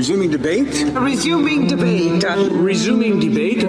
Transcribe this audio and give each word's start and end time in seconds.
Resuming 0.00 0.30
debate? 0.30 0.82
Resuming 0.94 1.66
debate. 1.66 2.24
Resuming 2.24 3.20
debate. 3.20 3.62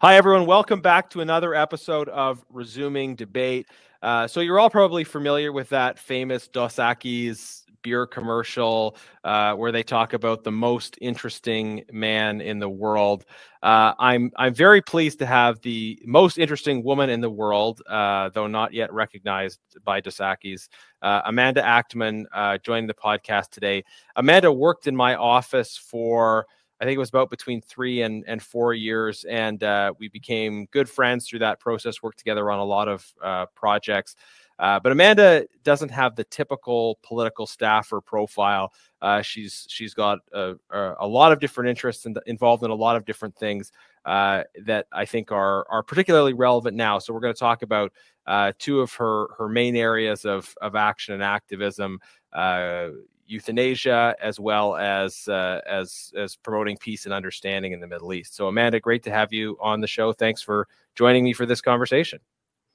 Hi, 0.00 0.16
everyone. 0.16 0.44
Welcome 0.46 0.80
back 0.80 1.10
to 1.10 1.20
another 1.20 1.54
episode 1.54 2.08
of 2.08 2.44
Resuming 2.50 3.14
Debate. 3.14 3.68
Uh, 4.02 4.26
so, 4.26 4.40
you're 4.40 4.58
all 4.58 4.70
probably 4.70 5.04
familiar 5.04 5.52
with 5.52 5.68
that 5.68 6.00
famous 6.00 6.48
Dos 6.48 6.74
Equis 6.74 7.63
beer 7.84 8.06
commercial 8.06 8.96
uh, 9.22 9.54
where 9.54 9.70
they 9.70 9.84
talk 9.84 10.14
about 10.14 10.42
the 10.42 10.50
most 10.50 10.98
interesting 11.00 11.84
man 11.92 12.40
in 12.40 12.58
the 12.58 12.68
world. 12.68 13.24
Uh, 13.62 13.92
I'm 14.00 14.32
I'm 14.36 14.54
very 14.54 14.82
pleased 14.82 15.20
to 15.20 15.26
have 15.26 15.60
the 15.60 16.00
most 16.04 16.38
interesting 16.38 16.82
woman 16.82 17.10
in 17.10 17.20
the 17.20 17.30
world, 17.30 17.80
uh, 17.88 18.30
though 18.30 18.48
not 18.48 18.72
yet 18.72 18.92
recognized 18.92 19.60
by 19.84 20.00
Dos 20.00 20.16
Equis, 20.16 20.68
uh, 21.02 21.20
Amanda 21.26 21.62
Achtman 21.62 22.24
uh, 22.34 22.58
joining 22.58 22.88
the 22.88 22.94
podcast 22.94 23.50
today. 23.50 23.84
Amanda 24.16 24.50
worked 24.50 24.88
in 24.88 24.96
my 24.96 25.14
office 25.14 25.76
for. 25.76 26.46
I 26.80 26.84
think 26.86 26.96
it 26.96 26.98
was 26.98 27.08
about 27.08 27.30
between 27.30 27.62
three 27.62 28.02
and, 28.02 28.24
and 28.26 28.42
four 28.42 28.74
years, 28.74 29.24
and 29.30 29.62
uh, 29.62 29.94
we 30.00 30.08
became 30.08 30.66
good 30.72 30.90
friends 30.90 31.26
through 31.26 31.38
that 31.38 31.60
process. 31.60 32.02
Worked 32.02 32.18
together 32.18 32.50
on 32.50 32.58
a 32.58 32.64
lot 32.64 32.88
of 32.88 33.54
projects. 33.54 34.16
Uh, 34.58 34.78
but 34.78 34.92
Amanda 34.92 35.46
doesn't 35.64 35.90
have 35.90 36.14
the 36.14 36.24
typical 36.24 36.98
political 37.02 37.46
staffer 37.46 38.00
profile. 38.00 38.72
Uh, 39.02 39.20
she's 39.20 39.66
she's 39.68 39.94
got 39.94 40.20
a, 40.32 40.54
a, 40.70 41.06
lot 41.06 41.32
of 41.32 41.40
different 41.40 41.68
interests 41.68 42.06
and 42.06 42.18
involved 42.26 42.62
in 42.62 42.70
a 42.70 42.74
lot 42.74 42.96
of 42.96 43.04
different 43.04 43.36
things 43.36 43.72
uh, 44.04 44.44
that 44.64 44.86
I 44.92 45.04
think 45.04 45.32
are 45.32 45.66
are 45.68 45.82
particularly 45.82 46.34
relevant 46.34 46.76
now. 46.76 46.98
So 46.98 47.12
we're 47.12 47.20
going 47.20 47.34
to 47.34 47.40
talk 47.40 47.62
about 47.62 47.92
uh, 48.26 48.52
two 48.58 48.80
of 48.80 48.92
her 48.94 49.26
her 49.36 49.48
main 49.48 49.76
areas 49.76 50.24
of 50.24 50.54
of 50.60 50.74
action 50.76 51.14
and 51.14 51.22
activism. 51.22 52.00
Uh, 52.32 52.88
euthanasia 53.26 54.14
as 54.20 54.38
well 54.38 54.76
as 54.76 55.26
uh, 55.28 55.60
as 55.66 56.12
as 56.16 56.36
promoting 56.36 56.76
peace 56.76 57.06
and 57.06 57.14
understanding 57.14 57.72
in 57.72 57.80
the 57.80 57.86
Middle 57.86 58.12
East. 58.12 58.36
So 58.36 58.48
Amanda, 58.48 58.80
great 58.80 59.02
to 59.04 59.10
have 59.10 59.32
you 59.32 59.56
on 59.60 59.80
the 59.80 59.86
show. 59.86 60.12
Thanks 60.12 60.42
for 60.42 60.68
joining 60.94 61.24
me 61.24 61.32
for 61.32 61.46
this 61.46 61.60
conversation. 61.60 62.20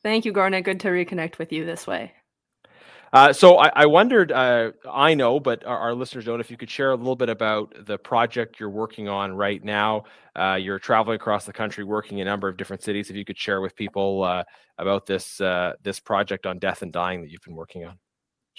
Thank 0.03 0.25
you, 0.25 0.31
Garnett. 0.31 0.63
Good 0.63 0.79
to 0.81 0.89
reconnect 0.89 1.37
with 1.37 1.51
you 1.51 1.65
this 1.65 1.85
way. 1.85 2.13
Uh, 3.11 3.33
so 3.33 3.57
I, 3.57 3.71
I 3.75 3.85
wondered, 3.87 4.31
uh, 4.31 4.71
I 4.89 5.15
know, 5.15 5.39
but 5.39 5.65
our, 5.65 5.77
our, 5.77 5.93
listeners 5.95 6.25
don't, 6.25 6.39
if 6.39 6.51
you 6.51 6.57
could 6.57 6.69
share 6.69 6.91
a 6.91 6.95
little 6.95 7.15
bit 7.15 7.29
about 7.29 7.73
the 7.87 7.97
project 7.97 8.59
you're 8.59 8.69
working 8.69 9.09
on 9.09 9.33
right 9.33 9.63
now. 9.63 10.03
Uh, 10.35 10.59
you're 10.61 10.77
traveling 10.77 11.15
across 11.15 11.45
the 11.45 11.53
country, 11.53 11.83
working 11.83 12.19
in 12.19 12.27
a 12.27 12.29
number 12.29 12.47
of 12.47 12.55
different 12.55 12.83
cities. 12.83 13.09
If 13.09 13.15
you 13.15 13.25
could 13.25 13.37
share 13.37 13.61
with 13.61 13.75
people 13.75 14.23
uh, 14.23 14.43
about 14.77 15.07
this 15.07 15.41
uh, 15.41 15.73
this 15.81 15.99
project 15.99 16.45
on 16.45 16.59
death 16.59 16.83
and 16.83 16.93
dying 16.93 17.21
that 17.21 17.31
you've 17.31 17.41
been 17.41 17.55
working 17.55 17.83
on. 17.83 17.97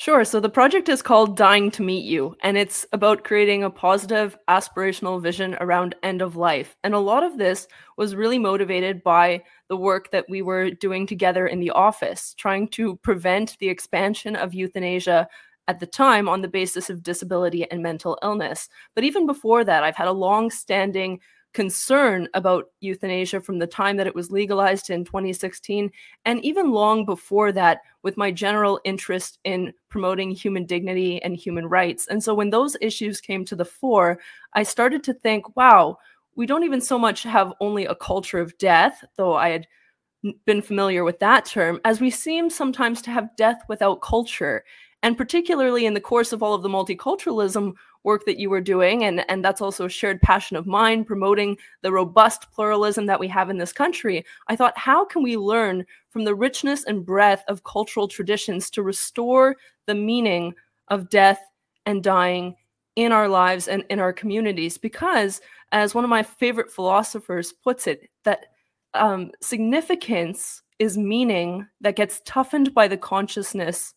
Sure. 0.01 0.25
So 0.25 0.41
the 0.41 0.48
project 0.48 0.89
is 0.89 1.03
called 1.03 1.37
Dying 1.37 1.70
to 1.73 1.83
Meet 1.83 2.06
You, 2.06 2.34
and 2.41 2.56
it's 2.56 2.87
about 2.95 3.23
creating 3.23 3.65
a 3.65 3.69
positive, 3.69 4.34
aspirational 4.48 5.20
vision 5.20 5.59
around 5.61 5.95
end 6.03 6.23
of 6.23 6.37
life. 6.37 6.75
And 6.83 6.95
a 6.95 6.98
lot 6.98 7.23
of 7.23 7.37
this 7.37 7.69
was 7.98 8.15
really 8.15 8.39
motivated 8.39 9.03
by 9.03 9.43
the 9.69 9.77
work 9.77 10.11
that 10.12 10.25
we 10.27 10.41
were 10.41 10.71
doing 10.71 11.06
together 11.06 11.47
in 11.47 11.61
the 11.61 11.73
office, 11.73 12.34
trying 12.39 12.69
to 12.69 12.97
prevent 13.03 13.59
the 13.59 13.69
expansion 13.69 14.37
of 14.37 14.55
euthanasia 14.55 15.28
at 15.69 15.81
the 15.81 15.87
time 15.87 16.31
on 16.31 16.41
the 16.41 16.48
basis 16.48 16.89
of 16.89 17.03
disability 17.03 17.71
and 17.71 17.83
mental 17.83 18.19
illness. 18.23 18.71
But 18.95 19.05
even 19.05 19.27
before 19.27 19.65
that, 19.65 19.84
I've 19.84 19.97
had 19.97 20.09
a 20.09 20.12
long 20.12 20.51
standing 20.51 21.21
concern 21.53 22.29
about 22.34 22.67
euthanasia 22.81 23.41
from 23.41 23.59
the 23.59 23.67
time 23.67 23.97
that 23.97 24.06
it 24.06 24.15
was 24.15 24.31
legalized 24.31 24.91
in 24.91 25.05
2016 25.05 25.91
and 26.25 26.45
even 26.45 26.70
long 26.70 27.05
before 27.05 27.51
that 27.51 27.81
with 28.03 28.17
my 28.17 28.31
general 28.31 28.81
interest 28.84 29.39
in 29.45 29.73
promoting 29.89 30.31
human 30.31 30.65
dignity 30.65 31.21
and 31.23 31.37
human 31.37 31.67
rights. 31.67 32.06
And 32.06 32.23
so 32.23 32.34
when 32.34 32.51
those 32.51 32.77
issues 32.81 33.21
came 33.21 33.45
to 33.47 33.56
the 33.56 33.65
fore, 33.65 34.21
I 34.55 34.62
started 34.62 35.03
to 35.05 35.15
think, 35.15 35.56
wow, 35.56 35.98
we 36.37 36.47
don't 36.47 36.65
even 36.65 36.81
so 36.81 36.98
much 36.98 37.25
have 37.25 37.53
only 37.61 37.87
a 37.87 37.95
culture 37.95 38.39
of 38.39 38.56
death, 38.59 39.05
though 39.16 39.34
I 39.34 39.49
had 39.49 39.66
been 40.44 40.62
familiar 40.62 41.03
with 41.03 41.19
that 41.19 41.44
term, 41.47 41.81
as 41.84 42.00
we 42.00 42.10
seem 42.10 42.49
sometimes 42.49 43.03
to 43.03 43.10
have 43.10 43.34
death 43.37 43.62
without 43.69 44.03
culture. 44.03 44.65
And 45.03 45.16
particularly 45.16 45.87
in 45.87 45.94
the 45.94 46.00
course 46.00 46.33
of 46.33 46.43
all 46.43 46.53
of 46.53 46.62
the 46.62 46.69
multiculturalism 46.69 47.75
work 48.03 48.25
that 48.27 48.38
you 48.38 48.50
were 48.50 48.61
doing, 48.61 49.05
and, 49.05 49.25
and 49.31 49.44
that's 49.44 49.61
also 49.61 49.87
a 49.87 49.91
shared 49.91 50.21
passion 50.21 50.56
of 50.56 50.66
mine, 50.66 51.05
promoting 51.05 51.56
the 51.83 51.93
robust 51.93 52.50
pluralism 52.53 53.06
that 53.06 53.21
we 53.21 53.28
have 53.28 53.50
in 53.50 53.59
this 53.59 53.72
country, 53.72 54.25
I 54.49 54.56
thought, 54.56 54.77
how 54.77 55.05
can 55.05 55.22
we 55.22 55.37
learn 55.37 55.87
from 56.10 56.25
the 56.25 56.34
richness 56.34 56.84
and 56.84 57.05
breadth 57.05 57.44
of 57.49 57.65
cultural 57.65 58.09
traditions 58.09 58.71
to 58.71 58.83
restore 58.83 59.56
the 59.87 59.94
meaning 59.94 60.55
of 60.89 61.10
death 61.10 61.41
and 61.87 62.03
dying 62.03 62.56
in 62.97 63.12
our 63.12 63.28
lives 63.28 63.69
and 63.69 63.84
in 63.89 64.00
our 64.00 64.12
communities? 64.12 64.77
Because, 64.77 65.41
as 65.72 65.94
one 65.94 66.05
of 66.05 66.10
my 66.10 66.22
favorite 66.22 66.71
philosophers 66.71 67.53
puts 67.53 67.87
it, 67.87 68.10
that 68.25 68.47
um, 68.94 69.31
significance 69.41 70.62
is 70.78 70.99
meaning 70.99 71.66
that 71.81 71.97
gets 71.97 72.21
toughened 72.25 72.75
by 72.75 72.89
the 72.89 72.97
consciousness 72.97 73.94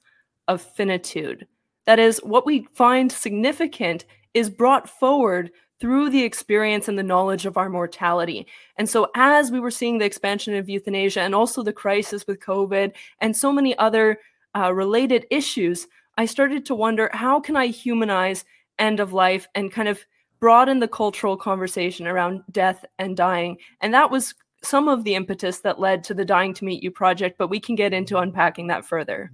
of 0.48 0.62
finitude. 0.62 1.48
That 1.86 2.00
is, 2.00 2.20
what 2.20 2.46
we 2.46 2.68
find 2.74 3.12
significant 3.12 4.06
is 4.34 4.50
brought 4.50 4.90
forward 4.90 5.52
through 5.80 6.10
the 6.10 6.24
experience 6.24 6.88
and 6.88 6.98
the 6.98 7.04
knowledge 7.04 7.46
of 7.46 7.58
our 7.58 7.70
mortality. 7.70 8.48
And 8.78 8.90
so, 8.90 9.10
as 9.16 9.52
we 9.52 9.60
were 9.60 9.72
seeing 9.72 9.98
the 9.98 10.06
expansion 10.06 10.56
of 10.56 10.70
euthanasia 10.70 11.22
and 11.22 11.36
also 11.36 11.62
the 11.62 11.74
crisis 11.74 12.26
with 12.26 12.40
COVID 12.40 12.94
and 13.20 13.36
so 13.36 13.52
many 13.52 13.78
other 13.78 14.20
uh, 14.56 14.74
related 14.74 15.26
issues, 15.30 15.88
I 16.18 16.26
started 16.26 16.66
to 16.68 16.76
wonder 16.76 17.10
how 17.12 17.40
can 17.40 17.58
I 17.58 17.68
humanize 17.68 18.46
end 18.80 19.00
of 19.00 19.14
life 19.14 19.48
and 19.56 19.72
kind 19.72 19.88
of 19.88 20.00
broaden 20.40 20.80
the 20.80 20.88
cultural 20.88 21.38
conversation 21.38 22.08
around 22.08 22.44
death 22.52 22.86
and 23.00 23.18
dying. 23.18 23.58
And 23.82 23.94
that 23.94 24.12
was 24.12 24.36
some 24.62 24.88
of 24.88 25.04
the 25.04 25.16
impetus 25.16 25.60
that 25.60 25.80
led 25.80 26.04
to 26.06 26.14
the 26.14 26.26
Dying 26.26 26.54
to 26.56 26.66
Meet 26.66 26.84
You 26.84 26.92
project, 26.92 27.38
but 27.38 27.50
we 27.50 27.60
can 27.60 27.76
get 27.76 27.94
into 27.94 28.18
unpacking 28.18 28.68
that 28.68 28.86
further. 28.86 29.32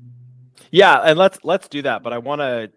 Yeah, 0.72 0.98
and 0.98 1.18
let's 1.18 1.40
let's 1.44 1.68
do 1.68 1.82
that. 1.84 2.04
But 2.04 2.14
I 2.14 2.18
want 2.18 2.42
to 2.42 2.72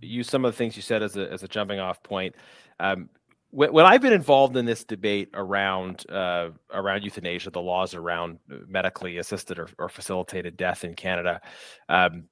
use 0.00 0.28
some 0.28 0.44
of 0.44 0.52
the 0.52 0.56
things 0.56 0.76
you 0.76 0.82
said 0.82 1.02
as 1.02 1.16
a 1.16 1.30
as 1.32 1.42
a 1.42 1.48
jumping 1.48 1.80
off 1.80 2.02
point. 2.02 2.34
Um, 2.80 3.08
when, 3.50 3.72
when 3.72 3.86
I've 3.86 4.02
been 4.02 4.12
involved 4.12 4.56
in 4.56 4.64
this 4.66 4.84
debate 4.84 5.30
around 5.34 6.08
uh, 6.10 6.50
around 6.72 7.04
euthanasia, 7.04 7.50
the 7.50 7.60
laws 7.60 7.94
around 7.94 8.38
medically 8.68 9.18
assisted 9.18 9.58
or, 9.58 9.68
or 9.78 9.88
facilitated 9.88 10.56
death 10.56 10.84
in 10.84 10.94
Canada, 10.94 11.40
um, 11.88 12.24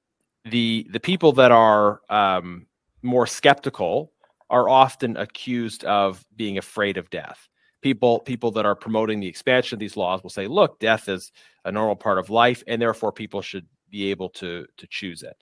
the 0.45 0.87
the 0.91 1.01
people 1.01 1.33
that 1.33 1.53
are 1.53 2.01
um, 2.11 2.67
more 3.03 3.27
skeptical 3.27 4.13
are 4.51 4.69
often 4.69 5.17
accused 5.17 5.85
of 5.85 6.25
being 6.37 6.59
afraid 6.59 6.97
of 6.97 7.09
death. 7.11 7.49
People 7.83 8.21
people 8.21 8.51
that 8.53 8.67
are 8.67 8.75
promoting 8.75 9.21
the 9.21 9.29
expansion 9.29 9.77
of 9.77 9.81
these 9.81 9.97
laws 9.97 10.23
will 10.23 10.31
say, 10.31 10.47
"Look, 10.47 10.81
death 10.81 11.09
is 11.09 11.33
a 11.65 11.73
normal 11.73 11.97
part 11.97 12.19
of 12.19 12.31
life, 12.31 12.63
and 12.67 12.81
therefore 12.81 13.13
people 13.13 13.41
should 13.41 13.67
be 13.95 14.11
able 14.11 14.29
to 14.29 14.67
to 14.77 14.87
choose 14.89 15.23
it. 15.23 15.37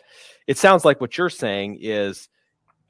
It 0.47 0.59
sounds 0.59 0.85
like 0.85 1.01
what 1.01 1.17
you're 1.17 1.31
saying 1.31 1.79
is 1.81 2.29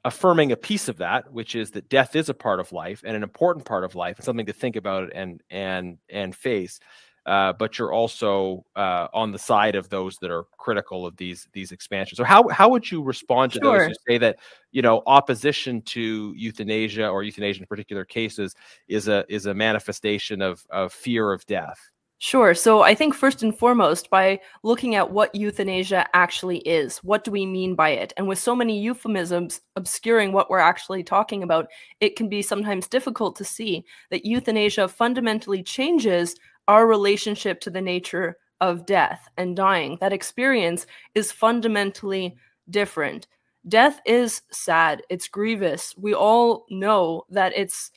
affirming 0.03 0.51
a 0.51 0.57
piece 0.57 0.89
of 0.89 0.97
that, 0.97 1.31
which 1.31 1.55
is 1.55 1.71
that 1.71 1.87
death 1.87 2.17
is 2.17 2.27
a 2.27 2.33
part 2.33 2.59
of 2.59 2.73
life 2.73 3.01
and 3.05 3.15
an 3.15 3.23
important 3.23 3.65
part 3.65 3.85
of 3.85 3.95
life, 3.95 4.17
and 4.17 4.25
something 4.25 4.45
to 4.45 4.53
think 4.53 4.75
about 4.75 5.11
and 5.15 5.41
and 5.49 5.97
and 6.09 6.35
face. 6.35 6.79
Uh, 7.25 7.53
but 7.53 7.79
you're 7.79 7.93
also 7.93 8.65
uh, 8.75 9.07
on 9.13 9.31
the 9.31 9.39
side 9.39 9.75
of 9.75 9.87
those 9.87 10.17
that 10.17 10.29
are 10.29 10.43
critical 10.57 11.05
of 11.05 11.15
these 11.15 11.47
these 11.53 11.71
expansions. 11.71 12.17
So 12.17 12.25
how 12.25 12.49
how 12.49 12.67
would 12.67 12.91
you 12.91 13.01
respond 13.01 13.53
to 13.53 13.59
sure. 13.63 13.79
those 13.79 13.87
who 13.87 14.11
say 14.11 14.17
that 14.17 14.39
you 14.73 14.81
know 14.81 15.01
opposition 15.05 15.81
to 15.83 16.33
euthanasia 16.35 17.07
or 17.07 17.23
euthanasia 17.23 17.61
in 17.61 17.67
particular 17.67 18.03
cases 18.03 18.53
is 18.89 19.07
a 19.07 19.23
is 19.29 19.45
a 19.45 19.53
manifestation 19.53 20.41
of 20.41 20.65
of 20.69 20.91
fear 20.91 21.31
of 21.31 21.45
death? 21.45 21.92
Sure. 22.23 22.53
So 22.53 22.83
I 22.83 22.95
think 22.95 23.13
first 23.13 23.43
and 23.43 23.53
foremost, 23.53 24.09
by 24.09 24.39
looking 24.63 24.95
at 24.95 25.11
what 25.11 25.35
euthanasia 25.35 26.07
actually 26.13 26.59
is, 26.59 26.99
what 26.99 27.25
do 27.25 27.31
we 27.31 27.45
mean 27.45 27.75
by 27.75 27.89
it? 27.89 28.13
And 28.15 28.29
with 28.29 28.39
so 28.39 28.55
many 28.55 28.79
euphemisms 28.79 29.59
obscuring 29.75 30.31
what 30.31 30.49
we're 30.49 30.57
actually 30.57 31.03
talking 31.03 31.43
about, 31.43 31.67
it 31.99 32.15
can 32.15 32.29
be 32.29 32.41
sometimes 32.41 32.87
difficult 32.87 33.35
to 33.35 33.43
see 33.43 33.83
that 34.09 34.25
euthanasia 34.25 34.87
fundamentally 34.87 35.61
changes 35.61 36.33
our 36.69 36.87
relationship 36.87 37.59
to 37.59 37.69
the 37.69 37.81
nature 37.81 38.37
of 38.61 38.85
death 38.85 39.27
and 39.35 39.57
dying. 39.57 39.97
That 39.99 40.13
experience 40.13 40.85
is 41.15 41.29
fundamentally 41.29 42.37
different. 42.69 43.27
Death 43.67 43.99
is 44.05 44.43
sad, 44.49 45.01
it's 45.09 45.27
grievous. 45.27 45.93
We 45.97 46.13
all 46.13 46.67
know 46.69 47.25
that 47.31 47.51
it's 47.53 47.91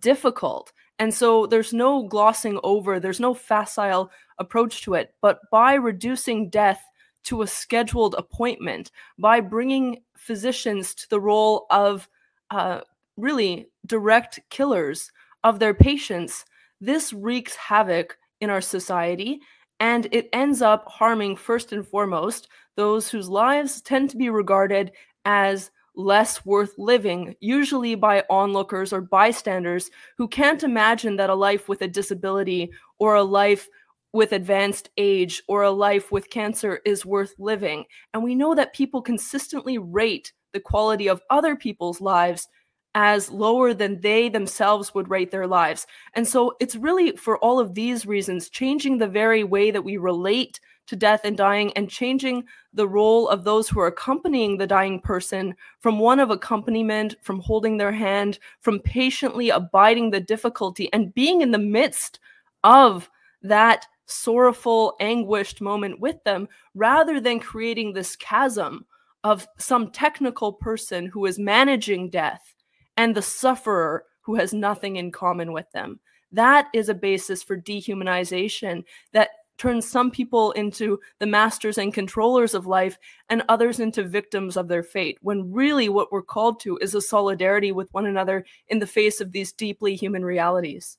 difficult. 0.00 0.70
And 1.00 1.12
so 1.12 1.46
there's 1.46 1.72
no 1.72 2.02
glossing 2.04 2.60
over, 2.62 3.00
there's 3.00 3.20
no 3.20 3.32
facile 3.32 4.10
approach 4.38 4.82
to 4.82 4.94
it. 4.94 5.14
But 5.22 5.40
by 5.50 5.74
reducing 5.74 6.50
death 6.50 6.80
to 7.24 7.40
a 7.40 7.46
scheduled 7.46 8.14
appointment, 8.16 8.92
by 9.18 9.40
bringing 9.40 10.02
physicians 10.16 10.94
to 10.94 11.08
the 11.08 11.20
role 11.20 11.66
of 11.70 12.06
uh, 12.50 12.82
really 13.16 13.70
direct 13.86 14.40
killers 14.50 15.10
of 15.42 15.58
their 15.58 15.74
patients, 15.74 16.44
this 16.82 17.14
wreaks 17.14 17.56
havoc 17.56 18.18
in 18.42 18.50
our 18.50 18.60
society 18.60 19.40
and 19.80 20.06
it 20.12 20.28
ends 20.34 20.60
up 20.60 20.86
harming 20.86 21.34
first 21.34 21.72
and 21.72 21.86
foremost 21.86 22.48
those 22.76 23.08
whose 23.08 23.28
lives 23.28 23.80
tend 23.80 24.10
to 24.10 24.18
be 24.18 24.28
regarded 24.28 24.92
as 25.24 25.70
less 25.96 26.44
worth 26.46 26.74
living, 26.78 27.34
usually 27.40 27.94
by 27.94 28.24
onlookers 28.30 28.92
or 28.92 29.00
bystanders 29.00 29.90
who 30.16 30.28
can't 30.28 30.62
imagine 30.62 31.16
that 31.16 31.30
a 31.30 31.34
life 31.34 31.68
with 31.68 31.82
a 31.82 31.88
disability 31.88 32.70
or 32.98 33.16
a 33.16 33.22
life 33.22 33.68
with 34.12 34.32
advanced 34.32 34.90
age 34.96 35.42
or 35.48 35.62
a 35.62 35.70
life 35.70 36.10
with 36.10 36.30
cancer 36.30 36.80
is 36.84 37.06
worth 37.06 37.34
living. 37.38 37.84
And 38.12 38.22
we 38.22 38.34
know 38.34 38.54
that 38.54 38.74
people 38.74 39.02
consistently 39.02 39.78
rate 39.78 40.32
the 40.52 40.60
quality 40.60 41.08
of 41.08 41.22
other 41.30 41.54
people's 41.54 42.00
lives 42.00 42.48
as 42.94 43.30
lower 43.30 43.72
than 43.72 44.00
they 44.00 44.28
themselves 44.28 44.94
would 44.94 45.10
rate 45.10 45.30
their 45.30 45.46
lives. 45.46 45.86
And 46.14 46.26
so 46.26 46.56
it's 46.60 46.76
really 46.76 47.16
for 47.16 47.38
all 47.38 47.60
of 47.60 47.74
these 47.74 48.06
reasons, 48.06 48.48
changing 48.48 48.98
the 48.98 49.06
very 49.06 49.44
way 49.44 49.70
that 49.70 49.84
we 49.84 49.96
relate 49.96 50.60
to 50.88 50.96
death 50.96 51.20
and 51.22 51.36
dying 51.36 51.72
and 51.76 51.88
changing 51.88 52.44
the 52.74 52.88
role 52.88 53.28
of 53.28 53.44
those 53.44 53.68
who 53.68 53.78
are 53.78 53.86
accompanying 53.86 54.56
the 54.56 54.66
dying 54.66 55.00
person 55.00 55.54
from 55.78 56.00
one 56.00 56.18
of 56.18 56.30
accompaniment, 56.30 57.14
from 57.22 57.38
holding 57.38 57.76
their 57.76 57.92
hand, 57.92 58.40
from 58.60 58.80
patiently 58.80 59.50
abiding 59.50 60.10
the 60.10 60.20
difficulty 60.20 60.92
and 60.92 61.14
being 61.14 61.42
in 61.42 61.52
the 61.52 61.58
midst 61.58 62.18
of 62.64 63.08
that 63.42 63.86
sorrowful, 64.06 64.96
anguished 64.98 65.60
moment 65.60 66.00
with 66.00 66.22
them, 66.24 66.48
rather 66.74 67.20
than 67.20 67.38
creating 67.38 67.92
this 67.92 68.16
chasm 68.16 68.84
of 69.22 69.46
some 69.58 69.92
technical 69.92 70.52
person 70.52 71.06
who 71.06 71.24
is 71.26 71.38
managing 71.38 72.10
death 72.10 72.54
and 73.00 73.14
the 73.14 73.22
sufferer 73.22 74.04
who 74.20 74.34
has 74.34 74.52
nothing 74.52 74.96
in 74.96 75.10
common 75.10 75.54
with 75.54 75.72
them. 75.72 75.98
That 76.32 76.68
is 76.74 76.90
a 76.90 76.94
basis 76.94 77.42
for 77.42 77.56
dehumanization 77.58 78.84
that 79.12 79.30
turns 79.56 79.88
some 79.88 80.10
people 80.10 80.52
into 80.52 81.00
the 81.18 81.26
masters 81.26 81.78
and 81.78 81.94
controllers 81.94 82.52
of 82.52 82.66
life 82.66 82.98
and 83.30 83.42
others 83.48 83.80
into 83.80 84.04
victims 84.04 84.54
of 84.58 84.68
their 84.68 84.82
fate, 84.82 85.16
when 85.22 85.50
really 85.50 85.88
what 85.88 86.12
we're 86.12 86.20
called 86.20 86.60
to 86.60 86.76
is 86.82 86.94
a 86.94 87.00
solidarity 87.00 87.72
with 87.72 87.88
one 87.92 88.04
another 88.04 88.44
in 88.68 88.78
the 88.78 88.86
face 88.86 89.18
of 89.22 89.32
these 89.32 89.50
deeply 89.50 89.96
human 89.96 90.22
realities. 90.22 90.98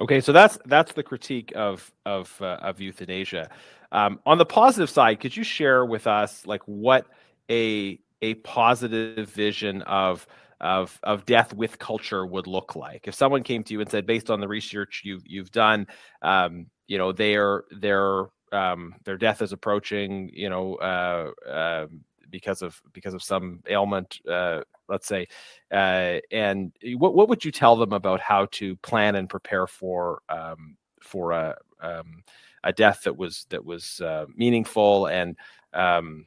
Okay, 0.00 0.20
so 0.20 0.30
that's 0.30 0.56
that's 0.66 0.92
the 0.92 1.02
critique 1.02 1.52
of 1.56 1.90
of 2.04 2.40
uh, 2.40 2.58
of 2.62 2.80
euthanasia. 2.80 3.50
Um, 3.90 4.20
on 4.26 4.38
the 4.38 4.46
positive 4.46 4.90
side, 4.90 5.18
could 5.18 5.36
you 5.36 5.42
share 5.42 5.84
with 5.84 6.06
us 6.06 6.46
like 6.46 6.62
what 6.66 7.06
a 7.50 7.98
a 8.22 8.34
positive 8.34 9.28
vision 9.28 9.82
of 9.82 10.26
of 10.60 10.98
of 11.02 11.26
death 11.26 11.54
with 11.54 11.78
culture 11.78 12.26
would 12.26 12.46
look 12.46 12.76
like? 12.76 13.06
If 13.08 13.14
someone 13.14 13.42
came 13.42 13.62
to 13.64 13.72
you 13.72 13.80
and 13.80 13.90
said, 13.90 14.06
based 14.06 14.30
on 14.30 14.40
the 14.40 14.48
research 14.48 15.02
you've 15.04 15.22
you've 15.26 15.50
done, 15.50 15.86
um, 16.22 16.66
you 16.86 16.98
know 16.98 17.12
their 17.12 17.64
their 17.70 18.26
um, 18.52 18.94
their 19.04 19.16
death 19.16 19.42
is 19.42 19.52
approaching 19.52 20.30
you 20.32 20.48
know 20.48 20.76
uh, 20.76 21.30
uh, 21.48 21.86
because 22.30 22.62
of 22.62 22.80
because 22.92 23.14
of 23.14 23.22
some 23.22 23.62
ailment 23.68 24.20
uh, 24.30 24.60
let's 24.88 25.06
say 25.06 25.26
uh, 25.72 26.18
and 26.30 26.72
what, 26.96 27.14
what 27.14 27.28
would 27.28 27.44
you 27.44 27.52
tell 27.52 27.76
them 27.76 27.92
about 27.92 28.20
how 28.20 28.46
to 28.52 28.76
plan 28.76 29.16
and 29.16 29.28
prepare 29.28 29.66
for 29.66 30.22
um, 30.28 30.76
for 31.02 31.32
a 31.32 31.56
um, 31.80 32.22
a 32.64 32.72
death 32.72 33.02
that 33.04 33.16
was 33.16 33.46
that 33.50 33.64
was 33.64 34.00
uh, 34.00 34.26
meaningful 34.34 35.06
and 35.06 35.36
um, 35.74 36.26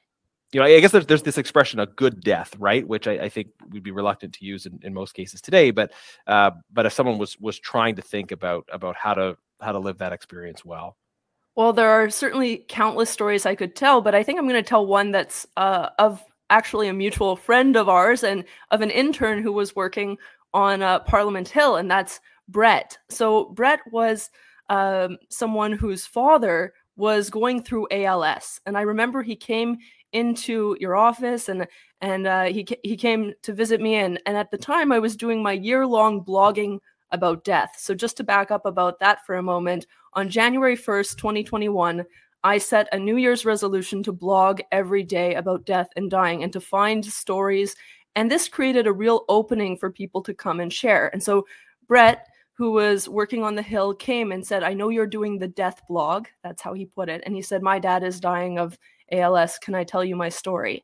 you 0.51 0.59
know, 0.59 0.65
I 0.65 0.79
guess 0.79 0.91
there's, 0.91 1.05
there's 1.05 1.23
this 1.23 1.37
expression, 1.37 1.79
a 1.79 1.85
good 1.85 2.21
death, 2.21 2.55
right? 2.57 2.87
Which 2.87 3.07
I, 3.07 3.13
I 3.13 3.29
think 3.29 3.49
we'd 3.69 3.83
be 3.83 3.91
reluctant 3.91 4.33
to 4.35 4.45
use 4.45 4.65
in, 4.65 4.79
in 4.81 4.93
most 4.93 5.13
cases 5.13 5.41
today. 5.41 5.71
But 5.71 5.91
uh, 6.27 6.51
but 6.71 6.85
if 6.85 6.93
someone 6.93 7.17
was 7.17 7.39
was 7.39 7.59
trying 7.59 7.95
to 7.97 8.01
think 8.01 8.31
about 8.31 8.67
about 8.71 8.95
how 8.95 9.13
to 9.13 9.37
how 9.61 9.71
to 9.71 9.79
live 9.79 9.97
that 9.99 10.13
experience 10.13 10.65
well? 10.65 10.97
Well, 11.55 11.73
there 11.73 11.89
are 11.89 12.09
certainly 12.09 12.65
countless 12.69 13.09
stories 13.09 13.45
I 13.45 13.55
could 13.55 13.75
tell, 13.75 14.01
but 14.01 14.15
I 14.15 14.23
think 14.23 14.39
I'm 14.39 14.47
going 14.47 14.63
to 14.63 14.67
tell 14.67 14.85
one 14.85 15.11
that's 15.11 15.45
uh, 15.57 15.89
of 15.99 16.23
actually 16.49 16.87
a 16.87 16.93
mutual 16.93 17.35
friend 17.35 17.75
of 17.75 17.89
ours 17.89 18.23
and 18.23 18.43
of 18.71 18.81
an 18.81 18.89
intern 18.89 19.43
who 19.43 19.51
was 19.51 19.75
working 19.75 20.17
on 20.53 20.81
uh, 20.81 20.99
Parliament 20.99 21.49
Hill, 21.49 21.75
and 21.75 21.91
that's 21.91 22.19
Brett. 22.47 22.97
So 23.09 23.45
Brett 23.45 23.81
was 23.91 24.29
um, 24.69 25.17
someone 25.29 25.73
whose 25.73 26.05
father 26.05 26.73
was 26.95 27.29
going 27.29 27.61
through 27.61 27.87
ALS, 27.91 28.61
and 28.65 28.77
I 28.77 28.81
remember 28.81 29.21
he 29.21 29.35
came 29.35 29.77
into 30.13 30.75
your 30.79 30.95
office 30.95 31.49
and 31.49 31.67
and 32.01 32.27
uh, 32.27 32.45
he 32.45 32.65
he 32.83 32.95
came 32.95 33.33
to 33.41 33.53
visit 33.53 33.81
me, 33.81 33.95
and 33.95 34.19
and 34.25 34.37
at 34.37 34.51
the 34.51 34.57
time 34.57 34.91
I 34.91 34.99
was 34.99 35.17
doing 35.17 35.43
my 35.43 35.51
year 35.51 35.85
long 35.85 36.23
blogging 36.23 36.79
about 37.11 37.43
death. 37.43 37.75
So, 37.77 37.93
just 37.93 38.17
to 38.17 38.23
back 38.23 38.51
up 38.51 38.65
about 38.65 38.99
that 38.99 39.25
for 39.25 39.35
a 39.35 39.43
moment, 39.43 39.85
on 40.13 40.29
January 40.29 40.77
1st, 40.77 41.17
2021, 41.17 42.05
I 42.43 42.57
set 42.57 42.87
a 42.91 42.99
New 42.99 43.17
Year's 43.17 43.45
resolution 43.45 44.01
to 44.03 44.13
blog 44.13 44.61
every 44.71 45.03
day 45.03 45.35
about 45.35 45.65
death 45.65 45.89
and 45.95 46.09
dying 46.09 46.43
and 46.43 46.53
to 46.53 46.61
find 46.61 47.05
stories. 47.05 47.75
And 48.15 48.31
this 48.31 48.47
created 48.47 48.87
a 48.87 48.93
real 48.93 49.25
opening 49.29 49.77
for 49.77 49.91
people 49.91 50.21
to 50.23 50.33
come 50.33 50.59
and 50.59 50.71
share. 50.71 51.09
And 51.13 51.21
so, 51.21 51.45
Brett, 51.87 52.27
who 52.53 52.71
was 52.71 53.09
working 53.09 53.43
on 53.43 53.55
the 53.55 53.61
Hill, 53.61 53.93
came 53.93 54.31
and 54.31 54.45
said, 54.45 54.63
I 54.63 54.73
know 54.73 54.89
you're 54.89 55.07
doing 55.07 55.37
the 55.37 55.47
death 55.47 55.81
blog. 55.87 56.27
That's 56.43 56.61
how 56.61 56.73
he 56.73 56.85
put 56.85 57.09
it. 57.09 57.23
And 57.25 57.35
he 57.35 57.41
said, 57.41 57.61
My 57.61 57.79
dad 57.79 58.03
is 58.03 58.19
dying 58.19 58.57
of 58.57 58.77
ALS. 59.11 59.57
Can 59.59 59.75
I 59.75 59.83
tell 59.83 60.03
you 60.03 60.15
my 60.15 60.29
story? 60.29 60.83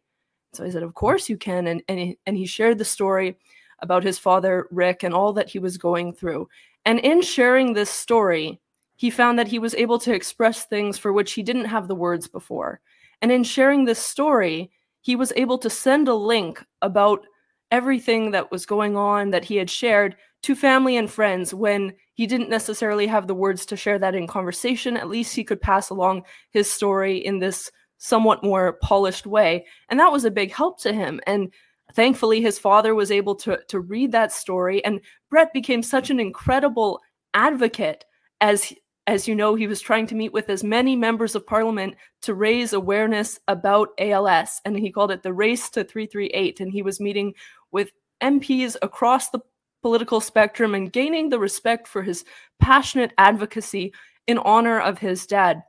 So 0.53 0.63
I 0.63 0.69
said, 0.69 0.83
Of 0.83 0.93
course 0.93 1.29
you 1.29 1.37
can. 1.37 1.67
And, 1.67 1.83
and, 1.87 1.99
he, 1.99 2.17
and 2.25 2.37
he 2.37 2.45
shared 2.45 2.77
the 2.77 2.85
story 2.85 3.37
about 3.79 4.03
his 4.03 4.17
father, 4.17 4.67
Rick, 4.71 5.03
and 5.03 5.13
all 5.13 5.33
that 5.33 5.49
he 5.49 5.59
was 5.59 5.77
going 5.77 6.13
through. 6.13 6.47
And 6.85 6.99
in 6.99 7.21
sharing 7.21 7.73
this 7.73 7.89
story, 7.89 8.59
he 8.95 9.09
found 9.09 9.37
that 9.37 9.47
he 9.47 9.59
was 9.59 9.75
able 9.75 9.99
to 9.99 10.13
express 10.13 10.65
things 10.65 10.97
for 10.97 11.11
which 11.11 11.33
he 11.33 11.43
didn't 11.43 11.65
have 11.65 11.87
the 11.87 11.95
words 11.95 12.27
before. 12.27 12.79
And 13.21 13.31
in 13.31 13.43
sharing 13.43 13.85
this 13.85 13.99
story, 13.99 14.71
he 15.01 15.15
was 15.15 15.33
able 15.35 15.57
to 15.59 15.69
send 15.69 16.07
a 16.07 16.15
link 16.15 16.63
about 16.81 17.25
everything 17.71 18.31
that 18.31 18.51
was 18.51 18.65
going 18.65 18.95
on 18.95 19.31
that 19.31 19.43
he 19.43 19.57
had 19.57 19.69
shared 19.69 20.15
to 20.43 20.55
family 20.55 20.95
and 20.95 21.09
friends 21.09 21.53
when 21.53 21.93
he 22.13 22.27
didn't 22.27 22.49
necessarily 22.49 23.07
have 23.07 23.27
the 23.27 23.33
words 23.33 23.65
to 23.65 23.75
share 23.75 23.99
that 23.99 24.15
in 24.15 24.27
conversation. 24.27 24.95
At 24.95 25.09
least 25.09 25.35
he 25.35 25.43
could 25.43 25.59
pass 25.59 25.89
along 25.89 26.23
his 26.51 26.71
story 26.71 27.17
in 27.17 27.39
this 27.39 27.71
somewhat 27.97 28.43
more 28.43 28.73
polished 28.81 29.25
way. 29.25 29.65
And 29.89 29.99
that 29.99 30.11
was 30.11 30.25
a 30.25 30.31
big 30.31 30.53
help 30.53 30.79
to 30.81 30.93
him. 30.93 31.19
And 31.25 31.51
Thankfully, 31.93 32.41
his 32.41 32.59
father 32.59 32.93
was 32.93 33.11
able 33.11 33.35
to, 33.35 33.59
to 33.69 33.79
read 33.79 34.11
that 34.11 34.31
story, 34.31 34.83
and 34.83 34.99
Brett 35.29 35.53
became 35.53 35.83
such 35.83 36.09
an 36.09 36.19
incredible 36.19 36.99
advocate 37.33 38.03
as 38.41 38.73
as 39.07 39.27
you 39.27 39.35
know, 39.35 39.53
he 39.53 39.67
was 39.67 39.81
trying 39.81 40.07
to 40.07 40.15
meet 40.15 40.33
with 40.33 40.49
as 40.49 40.63
many 40.63 40.95
members 40.95 41.35
of 41.35 41.45
parliament 41.45 41.95
to 42.23 42.33
raise 42.33 42.73
awareness 42.73 43.39
about 43.47 43.89
ALS, 43.99 44.61
and 44.65 44.77
he 44.79 44.91
called 44.91 45.11
it 45.11 45.21
the 45.21 45.31
Race 45.31 45.69
to 45.69 45.83
338. 45.83 46.59
And 46.59 46.71
he 46.71 46.81
was 46.81 46.99
meeting 46.99 47.35
with 47.71 47.91
MPs 48.23 48.75
across 48.81 49.29
the 49.29 49.41
political 49.83 50.19
spectrum 50.19 50.73
and 50.73 50.91
gaining 50.91 51.29
the 51.29 51.37
respect 51.37 51.87
for 51.87 52.01
his 52.01 52.25
passionate 52.59 53.13
advocacy 53.19 53.93
in 54.25 54.39
honor 54.39 54.79
of 54.79 54.97
his 54.97 55.27
dad. 55.27 55.61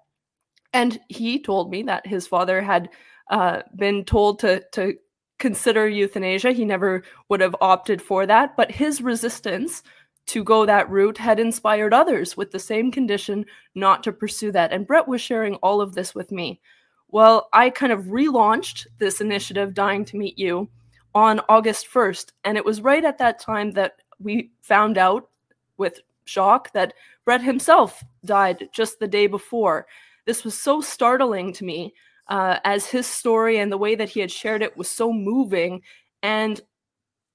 And 0.73 1.01
he 1.09 1.43
told 1.43 1.71
me 1.71 1.83
that 1.85 2.07
his 2.07 2.27
father 2.27 2.63
had 2.63 2.89
uh, 3.31 3.63
been 3.77 4.05
told 4.05 4.39
to 4.41 4.65
to 4.73 4.95
consider 5.39 5.89
euthanasia. 5.89 6.53
He 6.53 6.65
never 6.65 7.03
would 7.29 7.41
have 7.41 7.57
opted 7.61 8.01
for 8.01 8.27
that, 8.27 8.57
but 8.57 8.71
his 8.71 9.03
resistance 9.03 9.83
to 10.27 10.43
go 10.43 10.67
that 10.67 10.91
route 10.91 11.19
had 11.19 11.39
inspired 11.39 11.95
others 11.95 12.37
with 12.37 12.51
the 12.51 12.59
same 12.59 12.91
condition 12.91 13.45
not 13.75 14.03
to 14.03 14.13
pursue 14.13 14.51
that. 14.53 14.73
And 14.73 14.87
Brett 14.87 15.07
was 15.07 15.21
sharing 15.21 15.55
all 15.57 15.81
of 15.81 15.95
this 15.95 16.15
with 16.15 16.33
me. 16.33 16.61
Well, 17.09 17.49
I 17.53 17.71
kind 17.71 17.93
of 17.93 18.07
relaunched 18.07 18.87
this 18.99 19.21
initiative, 19.21 19.75
Dying 19.75 20.05
to 20.07 20.17
Meet 20.17 20.39
You, 20.39 20.69
on 21.15 21.41
August 21.49 21.89
1st. 21.93 22.33
And 22.45 22.57
it 22.59 22.65
was 22.65 22.81
right 22.81 23.05
at 23.05 23.19
that 23.19 23.39
time 23.39 23.71
that 23.73 24.03
we 24.19 24.51
found 24.63 24.99
out 24.99 25.31
with 25.77 26.01
shock 26.25 26.73
that 26.73 26.95
Brett 27.25 27.43
himself 27.43 28.03
died 28.25 28.69
just 28.73 28.99
the 28.99 29.07
day 29.07 29.29
before. 29.29 29.87
This 30.27 30.45
was 30.45 30.61
so 30.61 30.81
startling 30.81 31.53
to 31.55 31.65
me 31.65 31.95
uh, 32.29 32.59
as 32.65 32.87
his 32.87 33.07
story 33.07 33.59
and 33.59 33.71
the 33.71 33.79
way 33.79 33.95
that 33.95 34.09
he 34.09 34.21
had 34.21 34.31
shared 34.31 34.63
it 34.63 34.77
was 34.77 34.89
so 34.89 35.13
moving. 35.13 35.83
And 36.23 36.61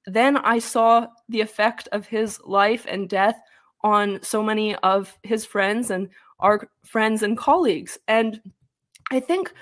then 0.06 0.38
I 0.38 0.60
saw 0.60 1.08
the 1.30 1.42
effect 1.42 1.88
of 1.92 2.08
his 2.08 2.40
life 2.44 2.86
and 2.88 3.10
death 3.10 3.40
on 3.84 4.22
so 4.22 4.44
many 4.44 4.76
of 4.78 5.18
his 5.24 5.46
friends 5.46 5.90
and 5.92 6.10
our 6.40 6.70
friends 6.86 7.24
and 7.24 7.38
colleagues. 7.38 7.98
And 8.08 8.42
I 9.12 9.20
think 9.20 9.54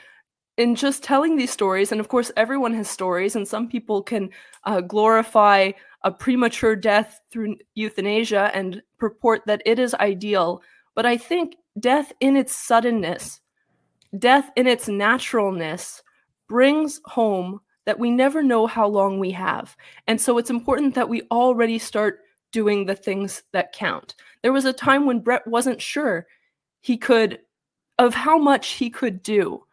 in 0.58 0.76
just 0.76 1.04
telling 1.04 1.36
these 1.36 1.52
stories, 1.52 1.92
and 1.92 2.02
of 2.02 2.10
course, 2.10 2.32
everyone 2.36 2.74
has 2.74 2.90
stories, 2.90 3.36
and 3.36 3.48
some 3.48 3.70
people 3.70 4.04
can 4.04 4.30
uh, 4.66 4.82
glorify 4.82 5.72
a 6.04 6.12
premature 6.12 6.76
death 6.76 7.22
through 7.32 7.56
euthanasia 7.76 8.52
and 8.54 8.82
purport 8.98 9.42
that 9.46 9.62
it 9.66 9.80
is 9.80 9.94
ideal. 9.96 10.62
But 10.96 11.06
I 11.06 11.16
think 11.18 11.56
death 11.80 12.14
in 12.20 12.36
its 12.36 12.54
suddenness 12.56 13.42
death 14.18 14.50
in 14.56 14.68
its 14.68 14.88
naturalness 14.88 16.02
brings 16.48 17.00
home 17.06 17.62
that 17.86 18.00
we 18.00 18.12
never 18.12 18.42
know 18.44 18.68
how 18.68 18.88
long 18.88 19.20
we 19.20 19.32
have. 19.32 19.76
And 20.08 20.20
so 20.20 20.38
it's 20.38 20.50
important 20.50 20.96
that 20.96 21.10
we 21.10 21.24
already 21.32 21.80
start 21.80 22.22
doing 22.52 22.86
the 22.86 22.96
things 22.96 23.44
that 23.52 23.74
count. 23.74 24.16
There 24.42 24.54
was 24.54 24.66
a 24.66 24.74
time 24.74 25.06
when 25.06 25.20
Brett 25.20 25.46
wasn't 25.46 25.82
sure 25.82 26.28
he 26.82 26.98
could, 26.98 27.40
of 27.98 28.14
how 28.14 28.38
much 28.38 28.70
he 28.70 28.90
could 28.90 29.22
do, 29.22 29.64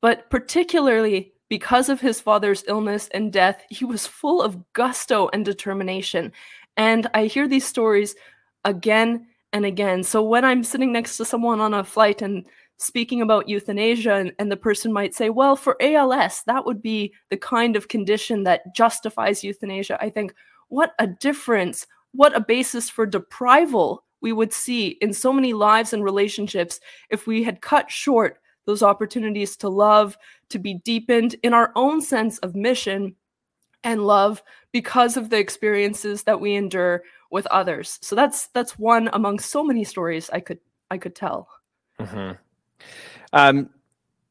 but 0.00 0.28
particularly 0.30 1.32
because 1.48 1.88
of 1.88 2.00
his 2.00 2.20
father's 2.20 2.64
illness 2.66 3.08
and 3.14 3.32
death, 3.32 3.62
he 3.70 3.84
was 3.84 4.06
full 4.06 4.42
of 4.42 4.72
gusto 4.72 5.28
and 5.32 5.44
determination. 5.44 6.32
And 6.76 7.06
I 7.14 7.26
hear 7.26 7.46
these 7.46 7.66
stories 7.66 8.16
again 8.64 9.26
and 9.56 9.64
again. 9.64 10.02
So 10.02 10.22
when 10.22 10.44
I'm 10.44 10.62
sitting 10.62 10.92
next 10.92 11.16
to 11.16 11.24
someone 11.24 11.60
on 11.60 11.72
a 11.72 11.82
flight 11.82 12.20
and 12.20 12.44
speaking 12.76 13.22
about 13.22 13.48
euthanasia, 13.48 14.12
and, 14.12 14.32
and, 14.38 14.52
the 14.52 14.56
person 14.56 14.92
might 14.92 15.14
say, 15.14 15.30
well, 15.30 15.56
for 15.56 15.80
ALS, 15.80 16.42
that 16.46 16.66
would 16.66 16.82
be 16.82 17.14
the 17.30 17.38
kind 17.38 17.74
of 17.74 17.88
condition 17.88 18.44
that 18.44 18.74
justifies 18.74 19.42
euthanasia. 19.42 19.96
I 19.98 20.10
think, 20.10 20.34
what 20.68 20.92
a 20.98 21.06
difference, 21.06 21.86
what 22.12 22.36
a 22.36 22.40
basis 22.40 22.90
for 22.90 23.06
deprival 23.06 24.00
we 24.20 24.34
would 24.34 24.52
see 24.52 24.88
in 25.00 25.14
so 25.14 25.32
many 25.32 25.54
lives 25.54 25.94
and 25.94 26.04
relationships 26.04 26.78
if 27.08 27.26
we 27.26 27.42
had 27.42 27.62
cut 27.62 27.90
short 27.90 28.38
those 28.66 28.82
opportunities 28.82 29.56
to 29.56 29.70
love, 29.70 30.18
to 30.50 30.58
be 30.58 30.74
deepened 30.84 31.36
in 31.42 31.54
our 31.54 31.72
own 31.76 32.02
sense 32.02 32.36
of 32.38 32.54
mission 32.54 33.14
and 33.84 34.06
love 34.06 34.42
because 34.72 35.16
of 35.16 35.30
the 35.30 35.38
experiences 35.38 36.24
that 36.24 36.40
we 36.40 36.56
endure 36.56 37.04
with 37.30 37.46
others. 37.46 37.98
So 38.02 38.14
that's 38.16 38.48
that's 38.48 38.78
one 38.78 39.10
among 39.12 39.38
so 39.38 39.64
many 39.64 39.84
stories 39.84 40.30
I 40.32 40.40
could 40.40 40.58
I 40.90 40.98
could 40.98 41.14
tell. 41.14 41.48
Mm-hmm. 42.00 42.32
Um, 43.32 43.70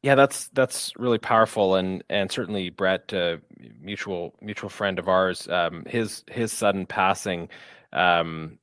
yeah, 0.02 0.14
that's 0.14 0.48
that's 0.48 0.92
really 0.96 1.18
powerful, 1.18 1.76
and 1.76 2.04
and 2.08 2.30
certainly 2.30 2.70
Brett, 2.70 3.12
uh, 3.12 3.38
mutual 3.80 4.34
mutual 4.40 4.70
friend 4.70 4.98
of 4.98 5.08
ours, 5.08 5.48
um, 5.48 5.84
his 5.86 6.22
his 6.30 6.52
sudden 6.52 6.86
passing 6.86 7.48
um, 7.92 8.58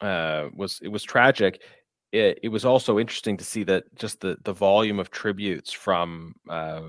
uh, 0.00 0.48
was 0.54 0.80
it 0.82 0.88
was 0.88 1.02
tragic. 1.02 1.60
It, 2.12 2.40
it 2.42 2.48
was 2.48 2.64
also 2.64 2.98
interesting 2.98 3.36
to 3.38 3.44
see 3.44 3.64
that 3.64 3.84
just 3.96 4.20
the 4.20 4.38
the 4.44 4.52
volume 4.52 4.98
of 4.98 5.10
tributes 5.10 5.72
from 5.72 6.34
uh, 6.48 6.82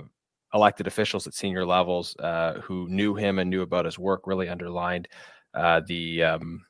elected 0.53 0.88
officials 0.88 1.27
at 1.27 1.34
senior 1.34 1.65
levels 1.65 2.15
uh, 2.20 2.62
who 2.62 2.88
knew 2.89 3.15
him 3.15 3.39
and 3.39 3.50
knew 3.50 3.63
about 3.63 3.86
his 3.86 4.00
work 4.00 4.27
really 4.27 4.50
underlined 4.50 5.08
uh, 5.53 5.81
the 5.86 6.24
um, 6.24 6.65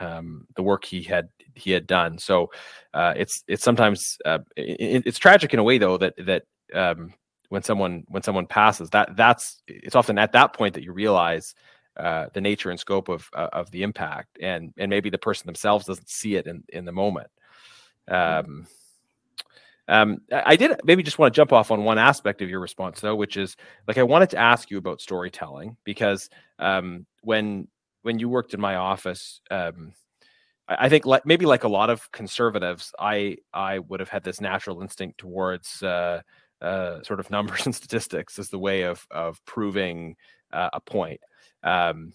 um, 0.00 0.46
the 0.56 0.62
work 0.62 0.84
he 0.84 1.02
had 1.02 1.28
he 1.54 1.70
had 1.70 1.86
done. 1.86 2.18
So 2.18 2.50
uh, 2.94 3.14
it's 3.16 3.44
it's 3.48 3.64
sometimes 3.64 4.18
uh, 4.24 4.38
it, 4.56 5.02
it's 5.06 5.18
tragic 5.18 5.52
in 5.52 5.60
a 5.60 5.64
way 5.64 5.78
though 5.78 5.98
that 5.98 6.14
that 6.26 6.44
um, 6.74 7.12
when 7.48 7.62
someone 7.62 8.04
when 8.08 8.22
someone 8.22 8.46
passes 8.46 8.90
that 8.90 9.16
that's 9.16 9.62
it's 9.66 9.96
often 9.96 10.18
at 10.18 10.32
that 10.32 10.52
point 10.52 10.74
that 10.74 10.84
you 10.84 10.92
realize 10.92 11.54
uh, 11.96 12.26
the 12.32 12.40
nature 12.40 12.70
and 12.70 12.78
scope 12.78 13.08
of 13.08 13.28
uh, 13.34 13.48
of 13.52 13.70
the 13.70 13.82
impact 13.82 14.38
and 14.40 14.72
and 14.78 14.90
maybe 14.90 15.10
the 15.10 15.18
person 15.18 15.46
themselves 15.46 15.86
doesn't 15.86 16.08
see 16.08 16.36
it 16.36 16.46
in 16.46 16.62
in 16.68 16.84
the 16.84 16.92
moment. 16.92 17.30
Mm-hmm. 18.08 18.50
Um, 18.50 18.66
um, 19.90 20.20
I 20.30 20.56
did 20.56 20.78
maybe 20.84 21.02
just 21.02 21.18
want 21.18 21.32
to 21.32 21.36
jump 21.36 21.50
off 21.50 21.70
on 21.70 21.82
one 21.82 21.96
aspect 21.96 22.42
of 22.42 22.50
your 22.50 22.60
response 22.60 23.00
though, 23.00 23.16
which 23.16 23.38
is 23.38 23.56
like 23.86 23.96
I 23.96 24.02
wanted 24.02 24.28
to 24.30 24.38
ask 24.38 24.70
you 24.70 24.76
about 24.76 25.00
storytelling 25.00 25.78
because 25.84 26.28
um, 26.58 27.06
when 27.22 27.68
when 28.02 28.18
you 28.18 28.28
worked 28.28 28.54
in 28.54 28.60
my 28.60 28.76
office, 28.76 29.40
um, 29.50 29.92
I, 30.68 30.86
I 30.86 30.88
think 30.88 31.06
like 31.06 31.26
maybe 31.26 31.46
like 31.46 31.64
a 31.64 31.68
lot 31.68 31.90
of 31.90 32.10
conservatives, 32.12 32.92
I 32.98 33.38
I 33.52 33.78
would 33.80 34.00
have 34.00 34.08
had 34.08 34.24
this 34.24 34.40
natural 34.40 34.82
instinct 34.82 35.18
towards 35.18 35.82
uh, 35.82 36.22
uh, 36.60 37.02
sort 37.02 37.20
of 37.20 37.30
numbers 37.36 37.66
and 37.66 37.74
statistics 37.74 38.38
as 38.38 38.48
the 38.48 38.58
way 38.58 38.82
of 38.82 39.06
of 39.10 39.44
proving 39.44 40.16
uh, 40.52 40.70
a 40.72 40.80
point. 40.80 41.20
Um, 41.62 42.12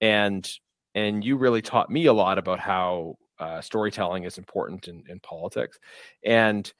and 0.00 0.48
and 0.94 1.24
you 1.24 1.36
really 1.36 1.62
taught 1.62 1.90
me 1.90 2.06
a 2.06 2.12
lot 2.12 2.38
about 2.38 2.58
how 2.58 3.16
uh, 3.38 3.60
storytelling 3.60 4.24
is 4.24 4.38
important 4.38 4.88
in, 4.88 5.04
in 5.08 5.20
politics. 5.20 5.78
And 6.24 6.70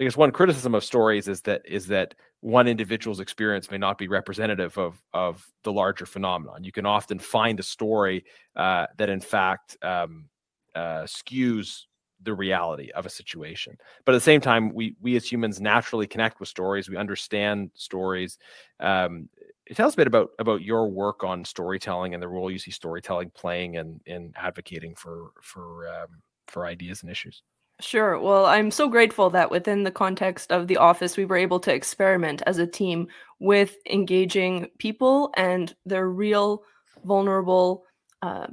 I 0.00 0.04
guess 0.04 0.16
one 0.16 0.30
criticism 0.30 0.74
of 0.74 0.84
stories 0.84 1.28
is 1.28 1.42
that 1.42 1.62
is 1.64 1.86
that 1.88 2.14
one 2.40 2.66
individual's 2.66 3.20
experience 3.20 3.70
may 3.70 3.78
not 3.78 3.98
be 3.98 4.08
representative 4.08 4.76
of 4.78 5.02
of 5.12 5.46
the 5.62 5.72
larger 5.72 6.06
phenomenon. 6.06 6.64
You 6.64 6.72
can 6.72 6.86
often 6.86 7.18
find 7.18 7.60
a 7.60 7.62
story 7.62 8.24
uh, 8.56 8.86
that, 8.96 9.10
in 9.10 9.20
fact, 9.20 9.76
um, 9.82 10.28
uh, 10.74 11.02
skews 11.02 11.82
the 12.22 12.34
reality 12.34 12.90
of 12.90 13.06
a 13.06 13.10
situation. 13.10 13.76
But 14.04 14.14
at 14.14 14.16
the 14.16 14.22
same 14.22 14.40
time, 14.40 14.72
we 14.74 14.96
we 15.00 15.16
as 15.16 15.30
humans 15.30 15.60
naturally 15.60 16.06
connect 16.06 16.40
with 16.40 16.48
stories. 16.48 16.88
We 16.88 16.96
understand 16.96 17.70
stories. 17.74 18.38
Um, 18.78 19.28
tell 19.74 19.88
us 19.88 19.94
a 19.94 19.98
bit 19.98 20.06
about 20.06 20.30
about 20.38 20.62
your 20.62 20.88
work 20.88 21.24
on 21.24 21.44
storytelling 21.44 22.14
and 22.14 22.22
the 22.22 22.28
role 22.28 22.50
you 22.50 22.58
see 22.58 22.70
storytelling 22.70 23.30
playing 23.34 23.74
in 23.74 24.00
in 24.06 24.32
advocating 24.36 24.94
for 24.94 25.32
for 25.42 25.88
um, 25.88 26.22
for 26.46 26.66
ideas 26.66 27.02
and 27.02 27.10
issues. 27.10 27.42
Sure. 27.80 28.18
Well, 28.18 28.44
I'm 28.46 28.70
so 28.70 28.88
grateful 28.88 29.30
that 29.30 29.50
within 29.50 29.84
the 29.84 29.90
context 29.90 30.52
of 30.52 30.66
the 30.68 30.76
office, 30.76 31.16
we 31.16 31.24
were 31.24 31.36
able 31.36 31.60
to 31.60 31.72
experiment 31.72 32.42
as 32.46 32.58
a 32.58 32.66
team 32.66 33.08
with 33.38 33.76
engaging 33.90 34.68
people 34.78 35.32
and 35.36 35.74
their 35.86 36.08
real 36.10 36.62
vulnerable 37.04 37.84
uh, 38.20 38.48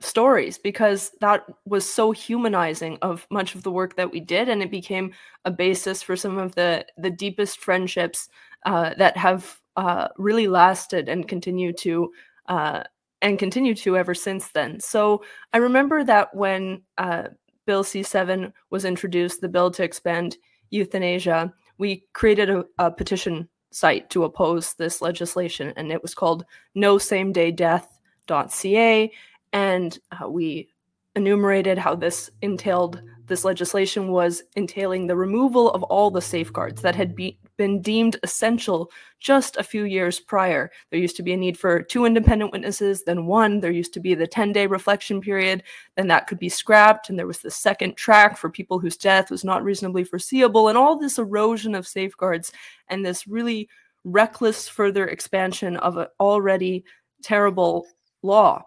stories 0.00 0.58
because 0.58 1.12
that 1.20 1.44
was 1.66 1.90
so 1.90 2.12
humanizing 2.12 2.98
of 3.02 3.26
much 3.30 3.54
of 3.54 3.62
the 3.62 3.70
work 3.72 3.96
that 3.96 4.10
we 4.12 4.20
did 4.20 4.48
and 4.48 4.62
it 4.62 4.70
became 4.70 5.12
a 5.46 5.50
basis 5.50 6.02
for 6.02 6.16
some 6.16 6.38
of 6.38 6.54
the 6.56 6.84
the 6.98 7.10
deepest 7.10 7.60
friendships 7.60 8.28
uh, 8.66 8.94
that 8.98 9.16
have 9.16 9.58
uh, 9.76 10.08
really 10.18 10.48
lasted 10.48 11.08
and 11.08 11.28
continue 11.28 11.72
to 11.72 12.12
uh, 12.48 12.82
and 13.22 13.38
continue 13.38 13.74
to 13.74 13.96
ever 13.96 14.14
since 14.14 14.48
then 14.50 14.78
so 14.80 15.22
i 15.54 15.58
remember 15.58 16.04
that 16.04 16.34
when 16.34 16.82
uh, 16.98 17.24
Bill 17.66 17.84
C 17.84 18.02
7 18.02 18.52
was 18.70 18.84
introduced, 18.84 19.40
the 19.40 19.48
bill 19.48 19.70
to 19.72 19.82
expand 19.82 20.36
euthanasia, 20.70 21.52
we 21.78 22.04
created 22.12 22.50
a, 22.50 22.64
a 22.78 22.90
petition 22.90 23.48
site 23.70 24.08
to 24.10 24.24
oppose 24.24 24.74
this 24.74 25.02
legislation, 25.02 25.72
and 25.76 25.90
it 25.90 26.02
was 26.02 26.14
called 26.14 26.44
no 26.74 26.98
same 26.98 27.32
day 27.32 27.50
death.ca. 27.50 29.10
And 29.52 29.98
uh, 30.12 30.28
we 30.28 30.68
enumerated 31.16 31.78
how 31.78 31.94
this 31.94 32.30
entailed 32.42 33.02
this 33.26 33.44
legislation 33.44 34.08
was 34.08 34.42
entailing 34.56 35.06
the 35.06 35.16
removal 35.16 35.70
of 35.70 35.82
all 35.84 36.10
the 36.10 36.20
safeguards 36.20 36.82
that 36.82 36.94
had 36.94 37.16
be, 37.16 37.38
been 37.56 37.80
deemed 37.80 38.16
essential 38.22 38.90
just 39.20 39.56
a 39.56 39.62
few 39.62 39.84
years 39.84 40.20
prior. 40.20 40.70
There 40.90 41.00
used 41.00 41.16
to 41.16 41.22
be 41.22 41.32
a 41.32 41.36
need 41.36 41.58
for 41.58 41.82
two 41.82 42.04
independent 42.04 42.52
witnesses, 42.52 43.04
then 43.04 43.26
one. 43.26 43.60
There 43.60 43.70
used 43.70 43.94
to 43.94 44.00
be 44.00 44.14
the 44.14 44.26
10 44.26 44.52
day 44.52 44.66
reflection 44.66 45.20
period, 45.20 45.62
then 45.96 46.08
that 46.08 46.26
could 46.26 46.38
be 46.38 46.48
scrapped. 46.48 47.08
And 47.08 47.18
there 47.18 47.26
was 47.26 47.40
the 47.40 47.50
second 47.50 47.96
track 47.96 48.36
for 48.36 48.50
people 48.50 48.78
whose 48.78 48.96
death 48.96 49.30
was 49.30 49.44
not 49.44 49.64
reasonably 49.64 50.04
foreseeable, 50.04 50.68
and 50.68 50.78
all 50.78 50.98
this 50.98 51.18
erosion 51.18 51.74
of 51.74 51.86
safeguards 51.86 52.52
and 52.88 53.04
this 53.04 53.26
really 53.26 53.68
reckless 54.04 54.68
further 54.68 55.06
expansion 55.06 55.76
of 55.78 55.96
an 55.96 56.06
already 56.20 56.84
terrible 57.22 57.86
law. 58.22 58.62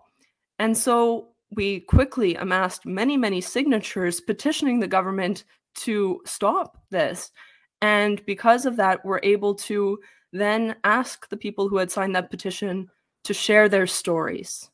And 0.59 0.75
so 0.75 1.29
we 1.51 1.81
quickly 1.81 2.35
amassed 2.35 2.85
many, 2.85 3.15
many 3.15 3.41
signatures 3.41 4.19
petitioning 4.19 4.79
the 4.79 4.87
government 4.87 5.43
to 5.75 6.21
stop 6.25 6.77
this. 6.89 7.31
And 7.81 8.25
because 8.25 8.65
of 8.65 8.75
that, 8.77 9.03
we're 9.05 9.19
able 9.23 9.55
to 9.55 9.99
then 10.33 10.75
ask 10.83 11.29
the 11.29 11.37
people 11.37 11.69
who 11.69 11.77
had 11.77 11.91
signed 11.91 12.15
that 12.15 12.31
petition 12.31 12.89
to 13.23 13.33
share 13.33 13.69
their 13.69 13.87
stories. 13.87 14.69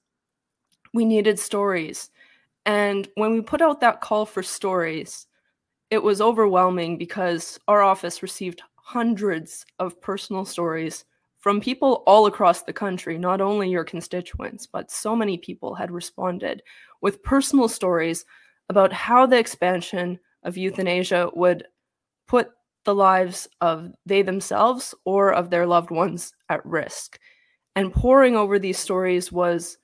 We 0.93 1.05
needed 1.05 1.39
stories. 1.39 2.09
And 2.65 3.07
when 3.15 3.31
we 3.31 3.41
put 3.41 3.61
out 3.61 3.81
that 3.81 4.01
call 4.01 4.25
for 4.25 4.43
stories, 4.43 5.27
it 5.89 6.01
was 6.01 6.21
overwhelming 6.21 6.97
because 6.97 7.59
our 7.67 7.81
office 7.81 8.21
received 8.21 8.61
hundreds 8.75 9.65
of 9.79 9.99
personal 10.01 10.45
stories 10.45 11.05
from 11.39 11.59
people 11.59 12.03
all 12.07 12.25
across 12.25 12.61
the 12.61 12.71
country, 12.71 13.17
not 13.17 13.41
only 13.41 13.69
your 13.69 13.83
constituents, 13.83 14.65
but 14.65 14.89
so 14.89 15.15
many 15.15 15.37
people 15.37 15.75
had 15.75 15.91
responded 15.91 16.63
with 17.01 17.21
personal 17.21 17.67
stories 17.67 18.23
about 18.69 18.93
how 18.93 19.25
the 19.25 19.37
expansion 19.37 20.17
of 20.43 20.57
euthanasia 20.57 21.29
would 21.33 21.65
put 22.27 22.51
the 22.85 22.95
lives 22.95 23.47
of 23.61 23.91
they 24.05 24.21
themselves 24.21 24.93
or 25.05 25.33
of 25.33 25.49
their 25.49 25.65
loved 25.65 25.91
ones 25.91 26.33
at 26.49 26.65
risk. 26.65 27.19
And 27.75 27.93
poring 27.93 28.35
over 28.35 28.59
these 28.59 28.77
stories 28.77 29.31
was 29.31 29.77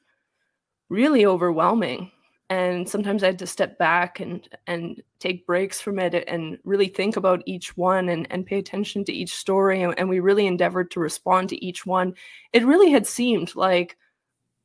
really 0.89 1.25
overwhelming. 1.25 2.11
And 2.51 2.89
sometimes 2.89 3.23
i 3.23 3.27
had 3.27 3.39
to 3.39 3.47
step 3.47 3.77
back 3.77 4.19
and 4.19 4.47
and 4.65 5.01
take 5.19 5.45
breaks 5.45 5.79
from 5.79 5.99
it 5.99 6.15
and 6.27 6.57
really 6.63 6.87
think 6.87 7.15
about 7.15 7.43
each 7.45 7.77
one 7.77 8.09
and, 8.09 8.25
and 8.31 8.45
pay 8.45 8.57
attention 8.57 9.05
to 9.05 9.13
each 9.13 9.35
story. 9.35 9.83
And, 9.83 9.93
and 9.99 10.09
we 10.09 10.19
really 10.19 10.47
endeavored 10.47 10.89
to 10.91 10.99
respond 10.99 11.49
to 11.49 11.63
each 11.63 11.85
one. 11.85 12.15
It 12.53 12.65
really 12.65 12.91
had 12.91 13.05
seemed 13.05 13.55
like 13.55 13.97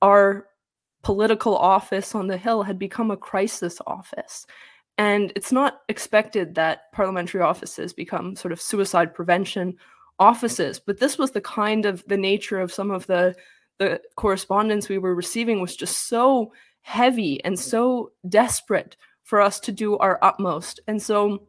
our 0.01 0.47
political 1.03 1.57
office 1.57 2.15
on 2.15 2.27
the 2.27 2.39
hill 2.39 2.63
had 2.63 2.79
become 2.79 3.11
a 3.11 3.17
crisis 3.17 3.79
office 3.87 4.47
and 4.99 5.33
it's 5.35 5.53
not 5.53 5.81
expected 5.89 6.55
that 6.55 6.93
parliamentary 6.93 7.43
offices 7.43 7.93
become 7.93 8.37
sort 8.37 8.53
of 8.53 8.61
suicide 8.61 9.15
prevention 9.15 9.77
offices 10.19 10.79
but 10.79 10.99
this 10.99 11.19
was 11.19 11.33
the 11.33 11.41
kind 11.41 11.87
of 11.87 12.05
the 12.07 12.17
nature 12.17 12.61
of 12.61 12.73
some 12.73 12.91
of 12.91 13.07
the 13.07 13.35
the 13.79 14.01
correspondence 14.17 14.89
we 14.89 14.99
were 14.99 15.15
receiving 15.15 15.61
was 15.61 15.77
just 15.77 16.09
so 16.09 16.53
heavy 16.83 17.43
and 17.45 17.59
so 17.59 18.13
desperate 18.29 18.97
for 19.25 19.41
us 19.41 19.59
to 19.59 19.73
do 19.73 19.97
our 19.99 20.19
utmost. 20.23 20.81
And 20.87 21.03
so, 21.03 21.49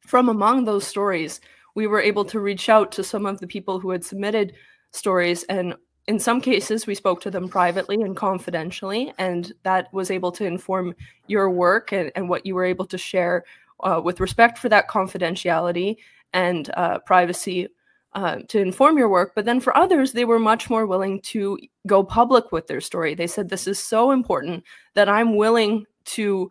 from 0.00 0.28
among 0.28 0.64
those 0.64 0.86
stories, 0.86 1.40
we 1.74 1.86
were 1.86 2.00
able 2.00 2.24
to 2.26 2.40
reach 2.40 2.68
out 2.68 2.92
to 2.92 3.04
some 3.04 3.24
of 3.24 3.38
the 3.40 3.46
people 3.46 3.78
who 3.78 3.90
had 3.90 4.04
submitted 4.04 4.52
stories 4.90 5.44
and 5.44 5.74
in 6.08 6.18
some 6.18 6.40
cases 6.40 6.86
we 6.86 6.94
spoke 6.94 7.20
to 7.20 7.30
them 7.30 7.48
privately 7.48 8.02
and 8.02 8.16
confidentially 8.16 9.12
and 9.18 9.52
that 9.62 9.92
was 9.92 10.10
able 10.10 10.32
to 10.32 10.44
inform 10.44 10.94
your 11.26 11.50
work 11.50 11.92
and, 11.92 12.10
and 12.16 12.28
what 12.28 12.44
you 12.44 12.54
were 12.54 12.64
able 12.64 12.86
to 12.86 12.98
share 12.98 13.44
uh, 13.80 14.00
with 14.02 14.20
respect 14.20 14.58
for 14.58 14.68
that 14.68 14.88
confidentiality 14.88 15.96
and 16.32 16.70
uh, 16.74 16.98
privacy 17.00 17.68
uh, 18.14 18.36
to 18.48 18.58
inform 18.60 18.98
your 18.98 19.08
work. 19.08 19.32
But 19.34 19.44
then 19.44 19.60
for 19.60 19.76
others 19.76 20.12
they 20.12 20.24
were 20.24 20.38
much 20.38 20.68
more 20.68 20.86
willing 20.86 21.20
to 21.22 21.58
go 21.86 22.02
public 22.04 22.52
with 22.52 22.66
their 22.66 22.80
story. 22.80 23.14
They 23.14 23.26
said 23.26 23.48
this 23.48 23.66
is 23.66 23.78
so 23.78 24.10
important 24.10 24.64
that 24.94 25.08
i'm 25.08 25.36
willing 25.36 25.86
to 26.04 26.50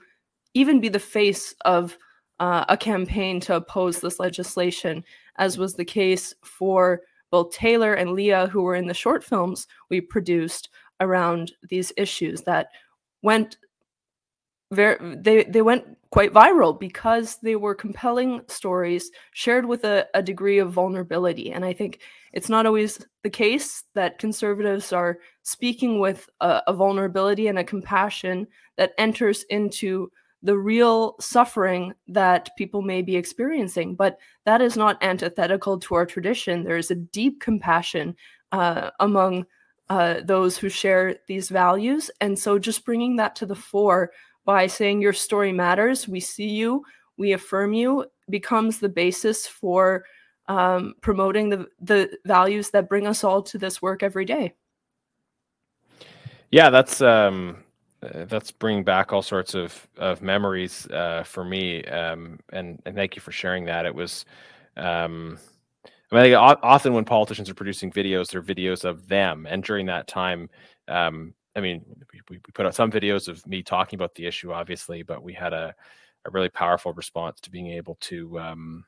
even 0.53 0.79
be 0.79 0.89
the 0.89 1.00
face 1.00 1.53
of 1.65 1.98
uh, 2.39 2.65
a 2.70 2.75
campaign 2.77 3.39
to 3.41 3.55
oppose 3.55 4.00
this 4.00 4.20
legislation 4.20 5.03
as 5.38 5.58
was 5.58 5.75
the 5.75 5.86
case 5.86 6.34
for 6.41 7.01
both 7.31 7.51
Taylor 7.51 7.93
and 7.93 8.11
Leah, 8.11 8.47
who 8.47 8.61
were 8.61 8.75
in 8.75 8.88
the 8.88 8.93
short 8.93 9.23
films 9.23 9.67
we 9.89 10.01
produced 10.01 10.69
around 11.00 11.51
these 11.69 11.91
issues 11.97 12.41
that 12.43 12.67
went 13.23 13.57
very 14.71 15.15
they 15.17 15.43
they 15.43 15.61
went 15.61 15.83
quite 16.11 16.33
viral 16.33 16.77
because 16.77 17.38
they 17.38 17.55
were 17.55 17.75
compelling 17.75 18.41
stories 18.47 19.11
shared 19.33 19.65
with 19.65 19.83
a, 19.83 20.05
a 20.13 20.21
degree 20.21 20.59
of 20.59 20.71
vulnerability. 20.71 21.51
And 21.51 21.65
i 21.65 21.73
think 21.73 22.00
it's 22.33 22.50
not 22.50 22.65
always 22.65 23.05
the 23.23 23.29
case 23.29 23.83
that 23.95 24.19
conservatives 24.19 24.93
are 24.93 25.19
speaking 25.43 26.00
with 26.00 26.29
a, 26.39 26.61
a 26.67 26.73
vulnerability 26.73 27.47
and 27.47 27.59
a 27.59 27.63
compassion 27.63 28.47
that 28.77 28.93
enters 28.97 29.43
into 29.50 30.09
the 30.43 30.57
real 30.57 31.15
suffering 31.19 31.93
that 32.07 32.50
people 32.57 32.81
may 32.81 33.01
be 33.01 33.15
experiencing. 33.15 33.95
But 33.95 34.17
that 34.45 34.62
is 34.62 34.75
not 34.75 35.01
antithetical 35.03 35.79
to 35.79 35.95
our 35.95 36.05
tradition. 36.05 36.63
There 36.63 36.77
is 36.77 36.91
a 36.91 36.95
deep 36.95 37.39
compassion 37.39 38.15
uh, 38.51 38.91
among 39.00 39.45
uh, 39.89 40.21
those 40.24 40.57
who 40.57 40.69
share 40.69 41.17
these 41.27 41.50
values. 41.50 42.10
And 42.21 42.38
so 42.38 42.57
just 42.57 42.86
bringing 42.86 43.17
that 43.17 43.36
to 43.36 43.45
the 43.45 43.55
fore 43.55 44.12
by 44.45 44.67
saying 44.67 45.01
your 45.01 45.13
story 45.13 45.51
matters, 45.51 46.07
we 46.07 46.19
see 46.19 46.48
you, 46.48 46.83
we 47.17 47.33
affirm 47.33 47.74
you, 47.74 48.05
becomes 48.29 48.79
the 48.79 48.89
basis 48.89 49.45
for 49.45 50.05
um, 50.48 50.95
promoting 51.01 51.50
the, 51.50 51.67
the 51.81 52.17
values 52.25 52.71
that 52.71 52.89
bring 52.89 53.05
us 53.05 53.24
all 53.24 53.41
to 53.43 53.57
this 53.57 53.81
work 53.81 54.01
every 54.01 54.25
day. 54.25 54.53
Yeah, 56.50 56.69
that's 56.69 57.01
um, 57.01 57.63
uh, 58.03 58.25
that's 58.25 58.51
bringing 58.51 58.84
back 58.84 59.13
all 59.13 59.22
sorts 59.22 59.53
of 59.53 59.88
of 59.98 60.22
memories 60.22 60.88
uh, 60.88 61.24
for 61.24 61.43
me. 61.43 61.84
Um, 61.86 62.39
and 62.51 62.81
and 62.86 62.96
thank 62.96 63.15
you 63.15 63.22
for 63.22 63.31
sharing 63.31 63.65
that. 63.65 63.86
It 63.86 63.93
was, 63.93 64.25
um, 64.77 65.38
I 66.12 66.24
mean, 66.24 66.34
often 66.36 66.93
when 66.93 67.05
politicians 67.05 67.50
are 67.50 67.53
producing 67.53 67.91
videos, 67.91 68.31
they're 68.31 68.41
videos 68.41 68.84
of 68.84 69.08
them. 69.08 69.46
And 69.50 69.63
during 69.63 69.86
that 69.88 70.08
time, 70.08 70.50
um, 70.88 71.34
I 71.55 71.60
mean, 71.60 71.86
we, 72.13 72.22
we 72.29 72.39
put 72.53 72.65
out 72.65 72.75
some 72.75 72.91
videos 72.91 73.27
of 73.27 73.46
me 73.48 73.62
talking 73.63 73.98
about 73.98 74.15
the 74.15 74.25
issue, 74.25 74.51
obviously, 74.51 75.03
but 75.03 75.24
we 75.24 75.34
had 75.34 75.53
a 75.53 75.75
a 76.25 76.31
really 76.31 76.50
powerful 76.50 76.93
response 76.93 77.39
to 77.41 77.50
being 77.50 77.72
able 77.72 77.98
to 78.01 78.39
um, 78.39 78.86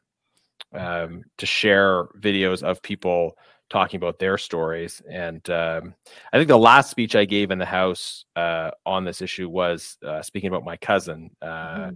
um, 0.74 1.24
to 1.38 1.46
share 1.46 2.06
videos 2.20 2.64
of 2.64 2.82
people 2.82 3.38
talking 3.70 3.98
about 3.98 4.20
their 4.20 4.38
stories. 4.38 5.02
And 5.10 5.48
um, 5.50 5.96
I 6.32 6.38
think 6.38 6.48
the 6.48 6.58
last 6.58 6.90
speech 6.92 7.16
I 7.16 7.26
gave 7.26 7.52
in 7.52 7.58
the 7.58 7.66
House 7.66 8.26
uh, 8.36 8.72
on 8.86 9.04
this 9.04 9.22
issue 9.22 9.50
was 9.50 9.98
uh, 10.06 10.22
speaking 10.22 10.50
about 10.50 10.66
my 10.66 10.78
cousin. 10.78 11.32
Uh, 11.42 11.78
mm. 11.78 11.94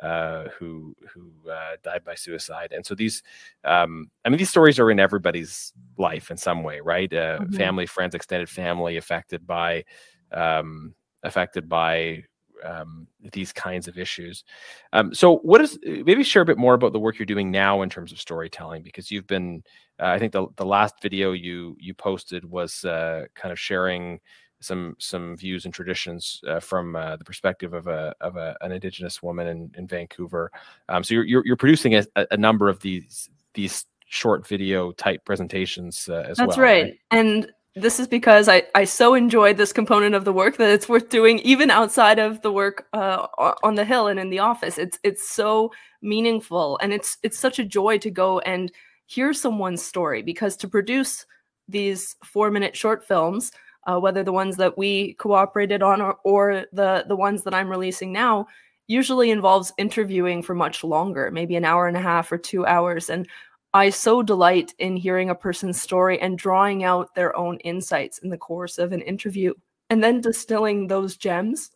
Uh, 0.00 0.48
who 0.56 0.94
who 1.12 1.32
uh, 1.50 1.72
died 1.82 2.04
by 2.04 2.14
suicide, 2.14 2.70
and 2.70 2.86
so 2.86 2.94
these, 2.94 3.20
um, 3.64 4.08
I 4.24 4.28
mean, 4.28 4.38
these 4.38 4.48
stories 4.48 4.78
are 4.78 4.92
in 4.92 5.00
everybody's 5.00 5.72
life 5.96 6.30
in 6.30 6.36
some 6.36 6.62
way, 6.62 6.78
right? 6.78 7.12
Uh, 7.12 7.40
mm-hmm. 7.40 7.56
Family, 7.56 7.84
friends, 7.84 8.14
extended 8.14 8.48
family 8.48 8.96
affected 8.96 9.44
by, 9.44 9.84
um, 10.30 10.94
affected 11.24 11.68
by 11.68 12.22
um, 12.64 13.06
these 13.32 13.52
kinds 13.52 13.88
of 13.88 13.98
issues. 13.98 14.44
Um, 14.92 15.14
so, 15.14 15.38
what 15.38 15.60
is 15.60 15.78
maybe 15.82 16.22
share 16.22 16.42
a 16.42 16.46
bit 16.46 16.58
more 16.58 16.74
about 16.74 16.92
the 16.92 17.00
work 17.00 17.18
you're 17.18 17.26
doing 17.26 17.50
now 17.50 17.82
in 17.82 17.90
terms 17.90 18.12
of 18.12 18.20
storytelling? 18.20 18.82
Because 18.82 19.10
you've 19.10 19.26
been, 19.26 19.62
uh, 20.00 20.06
I 20.06 20.18
think 20.18 20.32
the 20.32 20.46
the 20.56 20.66
last 20.66 20.96
video 21.02 21.32
you 21.32 21.76
you 21.78 21.94
posted 21.94 22.44
was 22.44 22.84
uh, 22.84 23.26
kind 23.34 23.52
of 23.52 23.58
sharing 23.58 24.20
some 24.60 24.96
some 24.98 25.36
views 25.36 25.64
and 25.64 25.74
traditions 25.74 26.40
uh, 26.48 26.60
from 26.60 26.96
uh, 26.96 27.16
the 27.16 27.24
perspective 27.24 27.74
of 27.74 27.86
a 27.86 28.14
of 28.20 28.36
a, 28.36 28.56
an 28.60 28.72
Indigenous 28.72 29.22
woman 29.22 29.46
in, 29.46 29.70
in 29.76 29.86
Vancouver. 29.86 30.50
Um, 30.88 31.04
so 31.04 31.14
you're, 31.14 31.24
you're, 31.24 31.46
you're 31.46 31.56
producing 31.56 31.94
a, 31.94 32.04
a 32.16 32.36
number 32.36 32.68
of 32.68 32.80
these 32.80 33.30
these 33.54 33.86
short 34.06 34.46
video 34.46 34.92
type 34.92 35.24
presentations 35.24 36.08
uh, 36.08 36.24
as 36.28 36.38
That's 36.38 36.38
well. 36.38 36.46
That's 36.48 36.58
right. 36.58 36.82
right. 36.84 36.98
And 37.10 37.52
this 37.74 38.00
is 38.00 38.08
because 38.08 38.48
I, 38.48 38.64
I 38.74 38.84
so 38.84 39.14
enjoyed 39.14 39.56
this 39.56 39.72
component 39.72 40.14
of 40.14 40.24
the 40.24 40.32
work 40.32 40.56
that 40.56 40.70
it's 40.70 40.88
worth 40.88 41.08
doing 41.08 41.38
even 41.40 41.70
outside 41.70 42.18
of 42.18 42.42
the 42.42 42.52
work 42.52 42.86
uh, 42.92 43.26
on 43.62 43.74
the 43.74 43.84
hill 43.84 44.08
and 44.08 44.18
in 44.18 44.30
the 44.30 44.40
office. 44.40 44.78
It's 44.78 44.98
it's 45.04 45.28
so 45.28 45.72
meaningful 46.02 46.78
and 46.82 46.92
it's 46.92 47.18
it's 47.22 47.38
such 47.38 47.58
a 47.58 47.64
joy 47.64 47.98
to 47.98 48.10
go 48.10 48.38
and 48.40 48.72
hear 49.06 49.32
someone's 49.32 49.82
story 49.82 50.22
because 50.22 50.56
to 50.56 50.68
produce 50.68 51.26
these 51.68 52.16
four 52.24 52.50
minute 52.50 52.76
short 52.76 53.06
films, 53.06 53.52
uh, 53.86 53.98
whether 53.98 54.22
the 54.22 54.32
ones 54.32 54.56
that 54.56 54.76
we 54.76 55.14
cooperated 55.14 55.82
on 55.82 56.00
or, 56.00 56.16
or 56.24 56.64
the 56.72 57.04
the 57.06 57.16
ones 57.16 57.42
that 57.44 57.54
I'm 57.54 57.68
releasing 57.68 58.12
now, 58.12 58.46
usually 58.86 59.30
involves 59.30 59.72
interviewing 59.78 60.42
for 60.42 60.54
much 60.54 60.82
longer, 60.82 61.30
maybe 61.30 61.56
an 61.56 61.64
hour 61.64 61.86
and 61.86 61.96
a 61.96 62.00
half 62.00 62.32
or 62.32 62.38
two 62.38 62.66
hours. 62.66 63.10
And 63.10 63.28
I 63.74 63.90
so 63.90 64.22
delight 64.22 64.74
in 64.78 64.96
hearing 64.96 65.30
a 65.30 65.34
person's 65.34 65.80
story 65.80 66.20
and 66.20 66.38
drawing 66.38 66.84
out 66.84 67.14
their 67.14 67.36
own 67.36 67.58
insights 67.58 68.18
in 68.18 68.30
the 68.30 68.38
course 68.38 68.78
of 68.78 68.92
an 68.92 69.02
interview 69.02 69.52
and 69.90 70.02
then 70.02 70.20
distilling 70.20 70.86
those 70.86 71.16
gems 71.16 71.70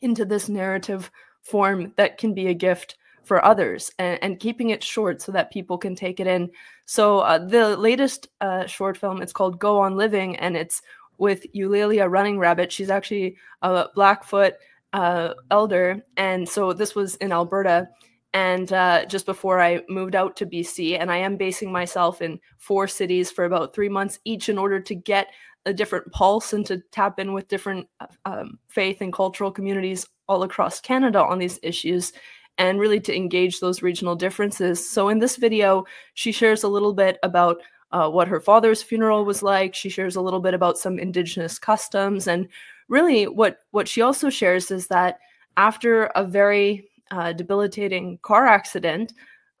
into 0.00 0.24
this 0.24 0.48
narrative 0.48 1.10
form 1.42 1.92
that 1.96 2.18
can 2.18 2.34
be 2.34 2.48
a 2.48 2.54
gift 2.54 2.96
for 3.22 3.44
others 3.44 3.90
and, 3.98 4.18
and 4.22 4.40
keeping 4.40 4.70
it 4.70 4.82
short 4.82 5.20
so 5.20 5.32
that 5.32 5.50
people 5.50 5.78
can 5.78 5.94
take 5.94 6.20
it 6.20 6.26
in. 6.26 6.50
So, 6.86 7.20
uh, 7.20 7.38
the 7.38 7.76
latest 7.76 8.28
uh, 8.40 8.66
short 8.66 8.96
film, 8.96 9.22
it's 9.22 9.32
called 9.32 9.58
Go 9.58 9.80
On 9.80 9.96
Living, 9.96 10.36
and 10.36 10.56
it's 10.56 10.82
with 11.16 11.46
Eulalia 11.54 12.10
Running 12.10 12.38
Rabbit. 12.38 12.70
She's 12.70 12.90
actually 12.90 13.36
a 13.62 13.86
Blackfoot 13.94 14.54
uh, 14.92 15.34
elder. 15.50 16.04
And 16.16 16.46
so, 16.46 16.74
this 16.74 16.94
was 16.94 17.16
in 17.16 17.32
Alberta 17.32 17.88
and 18.34 18.72
uh, 18.72 19.06
just 19.06 19.26
before 19.26 19.60
I 19.60 19.80
moved 19.88 20.16
out 20.16 20.36
to 20.36 20.46
BC. 20.46 21.00
And 21.00 21.10
I 21.10 21.18
am 21.18 21.36
basing 21.36 21.70
myself 21.70 22.20
in 22.20 22.40
four 22.58 22.88
cities 22.88 23.30
for 23.30 23.44
about 23.44 23.72
three 23.72 23.88
months 23.88 24.18
each 24.24 24.48
in 24.48 24.58
order 24.58 24.80
to 24.80 24.94
get 24.94 25.28
a 25.66 25.72
different 25.72 26.10
pulse 26.12 26.52
and 26.52 26.66
to 26.66 26.82
tap 26.90 27.18
in 27.20 27.32
with 27.32 27.48
different 27.48 27.88
uh, 28.00 28.06
um, 28.26 28.58
faith 28.68 29.00
and 29.00 29.12
cultural 29.12 29.52
communities 29.52 30.06
all 30.28 30.42
across 30.42 30.80
Canada 30.80 31.22
on 31.22 31.38
these 31.38 31.60
issues 31.62 32.12
and 32.58 32.80
really 32.80 33.00
to 33.00 33.16
engage 33.16 33.60
those 33.60 33.82
regional 33.82 34.16
differences. 34.16 34.88
So 34.88 35.08
in 35.08 35.20
this 35.20 35.36
video, 35.36 35.84
she 36.14 36.32
shares 36.32 36.64
a 36.64 36.68
little 36.68 36.92
bit 36.92 37.18
about 37.22 37.58
uh, 37.92 38.10
what 38.10 38.28
her 38.28 38.40
father's 38.40 38.82
funeral 38.82 39.24
was 39.24 39.42
like. 39.42 39.74
She 39.74 39.88
shares 39.88 40.16
a 40.16 40.20
little 40.20 40.40
bit 40.40 40.54
about 40.54 40.76
some 40.76 40.98
Indigenous 40.98 41.58
customs. 41.58 42.26
And 42.26 42.48
really, 42.88 43.28
what, 43.28 43.60
what 43.70 43.86
she 43.86 44.02
also 44.02 44.28
shares 44.28 44.72
is 44.72 44.88
that 44.88 45.18
after 45.56 46.06
a 46.06 46.24
very 46.24 46.88
uh, 47.10 47.32
debilitating 47.32 48.18
car 48.22 48.46
accident, 48.46 49.12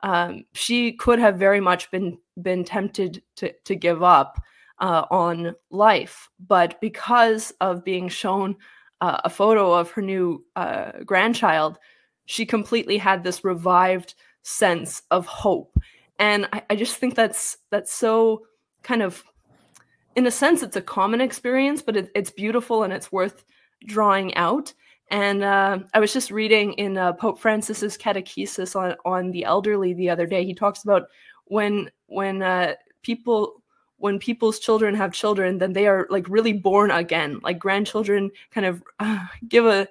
um, 0.02 0.44
she 0.52 0.92
could 0.92 1.18
have 1.18 1.38
very 1.38 1.60
much 1.60 1.90
been 1.90 2.18
been 2.42 2.64
tempted 2.64 3.22
to 3.36 3.52
to 3.64 3.74
give 3.74 4.02
up 4.02 4.40
uh, 4.78 5.04
on 5.10 5.54
life, 5.70 6.28
but 6.38 6.80
because 6.80 7.52
of 7.60 7.84
being 7.84 8.08
shown 8.08 8.56
uh, 9.00 9.20
a 9.24 9.30
photo 9.30 9.72
of 9.72 9.90
her 9.92 10.02
new 10.02 10.44
uh, 10.56 10.92
grandchild, 11.04 11.78
she 12.26 12.44
completely 12.44 12.98
had 12.98 13.22
this 13.22 13.44
revived 13.44 14.14
sense 14.42 15.02
of 15.10 15.26
hope, 15.26 15.78
and 16.18 16.48
I, 16.52 16.62
I 16.70 16.76
just 16.76 16.96
think 16.96 17.14
that's 17.14 17.58
that's 17.70 17.92
so 17.92 18.46
kind 18.82 19.02
of, 19.02 19.24
in 20.16 20.26
a 20.26 20.30
sense, 20.30 20.62
it's 20.62 20.76
a 20.76 20.82
common 20.82 21.20
experience, 21.20 21.82
but 21.82 21.96
it, 21.96 22.10
it's 22.14 22.30
beautiful 22.30 22.82
and 22.82 22.92
it's 22.92 23.10
worth 23.10 23.44
drawing 23.86 24.34
out. 24.34 24.74
And 25.10 25.44
uh, 25.44 25.80
I 25.92 26.00
was 26.00 26.12
just 26.12 26.30
reading 26.30 26.72
in 26.74 26.96
uh, 26.96 27.12
Pope 27.12 27.38
Francis's 27.38 27.98
catechesis 27.98 28.74
on, 28.74 28.96
on 29.04 29.30
the 29.30 29.44
elderly 29.44 29.94
the 29.94 30.10
other 30.10 30.26
day. 30.26 30.44
He 30.44 30.54
talks 30.54 30.82
about 30.82 31.08
when 31.44 31.90
when 32.06 32.42
uh, 32.42 32.74
people 33.02 33.62
when 33.98 34.18
people's 34.18 34.58
children 34.58 34.94
have 34.94 35.12
children, 35.12 35.58
then 35.58 35.72
they 35.72 35.86
are 35.86 36.06
like 36.10 36.28
really 36.28 36.52
born 36.52 36.90
again. 36.90 37.40
Like 37.42 37.58
grandchildren 37.58 38.30
kind 38.50 38.66
of 38.66 38.82
uh, 38.98 39.24
give 39.48 39.66
a, 39.66 39.88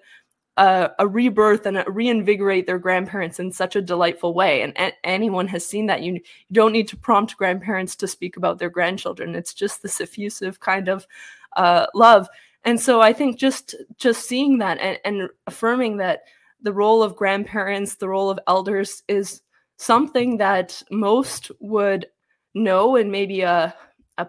a, 0.58 0.91
a 0.99 1.08
rebirth 1.08 1.65
and 1.65 1.78
a 1.78 1.86
reinvigorate 1.88 2.67
their 2.67 2.78
grandparents 2.78 3.39
in 3.39 3.52
such 3.52 3.76
a 3.76 3.82
delightful 3.82 4.34
way. 4.34 4.62
And 4.62 4.73
a- 4.78 4.93
anyone 5.06 5.47
has 5.47 5.65
seen 5.65 5.88
that. 5.88 6.04
You, 6.04 6.13
you 6.13 6.21
don't 6.52 6.73
need 6.73 6.88
to 6.89 6.97
prompt 6.97 7.38
grandparents 7.38 7.95
to 7.97 8.08
speak 8.08 8.38
about 8.38 8.60
their 8.60 8.69
grandchildren. 8.69 9.36
It's 9.36 9.54
just 9.54 9.82
this 9.82 10.02
effusive 10.02 10.60
kind 10.60 10.89
of 10.89 11.08
uh, 11.56 11.88
love 11.95 12.28
and 12.65 12.80
so 12.80 13.02
i 13.02 13.13
think 13.13 13.38
just 13.38 13.76
just 13.97 14.28
seeing 14.28 14.58
that 14.58 14.78
and, 14.80 14.99
and 15.06 15.30
affirming 15.47 15.97
that 15.97 16.23
the 16.62 16.73
role 16.73 17.04
of 17.04 17.15
grandparents 17.15 17.95
the 17.95 18.10
role 18.10 18.30
of 18.30 18.39
elders 18.47 19.04
is 19.08 19.41
something 19.78 20.38
that 20.38 20.82
most 20.91 21.52
would 21.60 22.06
know 22.54 22.95
in 22.95 23.12
maybe 23.12 23.41
a, 23.41 23.73
a 24.17 24.28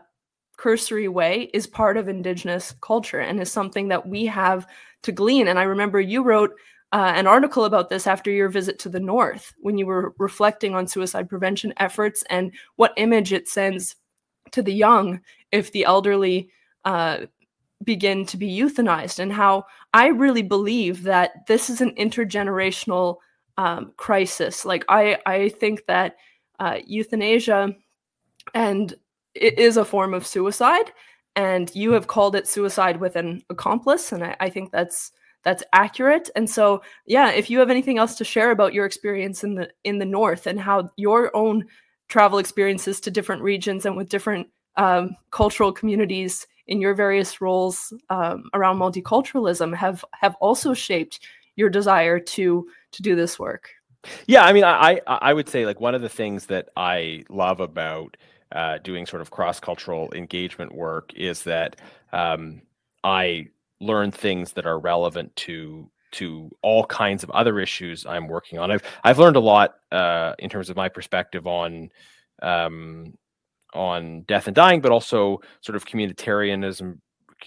cursory 0.57 1.09
way 1.09 1.51
is 1.55 1.67
part 1.67 1.97
of 1.97 2.09
Indigenous 2.09 2.75
culture 2.81 3.21
and 3.21 3.41
is 3.41 3.53
something 3.53 3.89
that 3.89 4.07
we 4.07 4.27
have 4.27 4.67
to 5.03 5.13
glean. 5.13 5.49
And 5.49 5.59
I 5.59 5.65
remember 5.65 6.01
you 6.01 6.23
wrote 6.23 6.53
uh, 6.93 7.13
an 7.15 7.27
article 7.27 7.65
about 7.65 7.89
this 7.89 8.07
after 8.07 8.31
your 8.31 8.49
visit 8.49 8.79
to 8.81 8.89
the 8.89 9.01
North 9.01 9.53
when 9.61 9.79
you 9.79 9.87
were 9.87 10.15
reflecting 10.19 10.75
on 10.75 10.87
suicide 10.87 11.29
prevention 11.29 11.75
efforts 11.79 12.25
and 12.31 12.53
what 12.77 12.95
image 12.97 13.33
it 13.33 13.49
sends 13.49 13.97
to 14.53 14.63
the 14.63 14.73
young 14.73 15.21
if 15.51 15.73
the 15.73 15.85
elderly 15.85 16.51
uh, 16.85 17.19
begin 17.83 18.25
to 18.27 18.37
be 18.37 18.49
euthanized, 18.59 19.19
and 19.19 19.33
how 19.33 19.65
I 19.93 20.09
really 20.09 20.43
believe 20.43 21.03
that 21.05 21.47
this 21.47 21.69
is 21.69 21.81
an 21.81 21.95
intergenerational 21.97 23.17
um, 23.57 23.93
crisis. 23.97 24.65
Like 24.65 24.85
I, 24.89 25.19
I 25.27 25.49
think 25.49 25.87
that 25.87 26.17
uh, 26.59 26.79
euthanasia 26.87 27.75
and 28.55 28.95
it 29.35 29.59
is 29.59 29.77
a 29.77 29.85
form 29.85 30.15
of 30.15 30.27
suicide, 30.27 30.93
and 31.37 31.75
you 31.75 31.93
have 31.93 32.07
called 32.07 32.37
it 32.37 32.47
suicide 32.47 33.01
with 33.01 33.17
an 33.17 33.43
accomplice, 33.51 34.13
and 34.13 34.25
I, 34.25 34.37
I 34.41 34.51
think 34.51 34.71
that's 34.71 35.13
that's 35.43 35.63
accurate. 35.73 36.31
And 36.37 36.49
so, 36.49 36.83
yeah, 37.07 37.31
if 37.31 37.51
you 37.51 37.59
have 37.59 37.71
anything 37.71 37.99
else 37.99 38.15
to 38.17 38.25
share 38.25 38.51
about 38.51 38.73
your 38.73 38.87
experience 38.87 39.45
in 39.45 39.55
the 39.55 39.71
in 39.85 39.99
the 39.99 40.05
north 40.05 40.47
and 40.47 40.61
how 40.61 40.91
your 40.97 41.35
own 41.37 41.67
travel 42.09 42.39
experiences 42.39 43.01
to 43.01 43.11
different 43.11 43.43
regions 43.43 43.87
and 43.87 43.97
with 43.97 44.09
different 44.09 44.49
um, 44.77 45.17
cultural 45.31 45.73
communities 45.73 46.47
in 46.67 46.81
your 46.81 46.95
various 46.95 47.41
roles 47.41 47.93
um, 48.11 48.45
around 48.55 48.79
multiculturalism 48.79 49.75
have 49.75 50.05
have 50.13 50.35
also 50.41 50.75
shaped 50.75 51.21
your 51.57 51.71
desire 51.71 52.19
to 52.19 52.67
to 52.93 53.03
do 53.03 53.15
this 53.15 53.39
work? 53.39 53.71
Yeah 54.27 54.45
i 54.45 54.53
mean 54.53 54.65
i 54.65 55.01
i 55.07 55.33
would 55.33 55.49
say 55.49 55.65
like 55.65 55.81
one 55.81 55.95
of 55.95 56.03
the 56.03 56.11
things 56.11 56.47
that 56.47 56.69
i 56.77 57.25
love 57.31 57.61
about 57.61 58.17
uh, 58.53 58.79
doing 58.85 59.05
sort 59.05 59.21
of 59.23 59.31
cross-cultural 59.31 60.13
engagement 60.15 60.73
work 60.75 61.13
is 61.15 61.43
that 61.45 61.77
um, 62.13 62.61
i 63.03 63.47
learn 63.81 64.11
things 64.11 64.53
that 64.53 64.67
are 64.67 64.79
relevant 64.79 65.35
to 65.37 65.91
to 66.13 66.49
all 66.63 66.85
kinds 66.85 67.25
of 67.25 67.31
other 67.31 67.59
issues 67.59 68.07
i'm 68.07 68.29
working 68.29 68.59
on. 68.59 68.71
I've 68.71 68.83
i've 69.03 69.19
learned 69.19 69.37
a 69.37 69.41
lot 69.41 69.77
uh, 69.91 70.35
in 70.39 70.51
terms 70.51 70.71
of 70.71 70.77
my 70.77 70.89
perspective 70.89 71.47
on 71.47 71.91
um, 72.43 73.17
on 73.75 74.23
death 74.23 74.47
and 74.47 74.57
dying, 74.57 74.81
but 74.81 74.93
also 74.93 75.41
sort 75.61 75.77
of 75.77 75.85
communitarianism, 75.87 76.99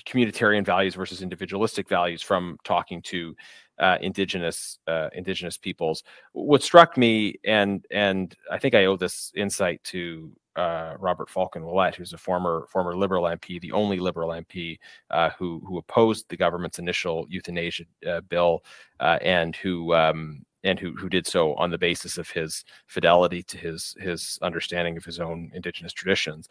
communitarian 0.05 0.65
values 0.65 0.95
versus 0.95 1.21
individualistic 1.21 1.89
values 1.89 2.21
from 2.21 2.57
talking 2.63 3.01
to 3.03 3.35
uh, 3.79 3.97
indigenous 4.01 4.79
uh, 4.87 5.09
indigenous 5.13 5.57
peoples. 5.57 6.03
What 6.33 6.63
struck 6.63 6.97
me, 6.97 7.35
and 7.45 7.85
and 7.91 8.35
I 8.51 8.57
think 8.57 8.75
I 8.75 8.85
owe 8.85 8.97
this 8.97 9.31
insight 9.35 9.83
to 9.85 10.31
uh, 10.55 10.95
Robert 10.99 11.29
Falcon 11.29 11.63
Ouellette, 11.63 11.95
who's 11.95 12.13
a 12.13 12.17
former 12.17 12.65
former 12.69 12.95
Liberal 12.95 13.23
MP, 13.25 13.61
the 13.61 13.71
only 13.71 13.99
Liberal 13.99 14.29
MP 14.29 14.79
uh, 15.11 15.29
who 15.37 15.61
who 15.65 15.77
opposed 15.77 16.27
the 16.29 16.37
government's 16.37 16.79
initial 16.79 17.25
euthanasia 17.29 17.85
uh, 18.09 18.21
bill, 18.21 18.63
uh, 18.99 19.19
and 19.21 19.55
who 19.55 19.93
um, 19.93 20.43
and 20.67 20.79
who 20.79 20.93
who 20.95 21.09
did 21.09 21.25
so 21.25 21.53
on 21.55 21.71
the 21.71 21.77
basis 21.77 22.17
of 22.17 22.29
his 22.29 22.63
fidelity 22.87 23.43
to 23.43 23.57
his 23.57 23.95
his 23.99 24.37
understanding 24.41 24.97
of 24.97 25.05
his 25.05 25.19
own 25.19 25.51
indigenous 25.53 25.93
traditions. 25.93 26.47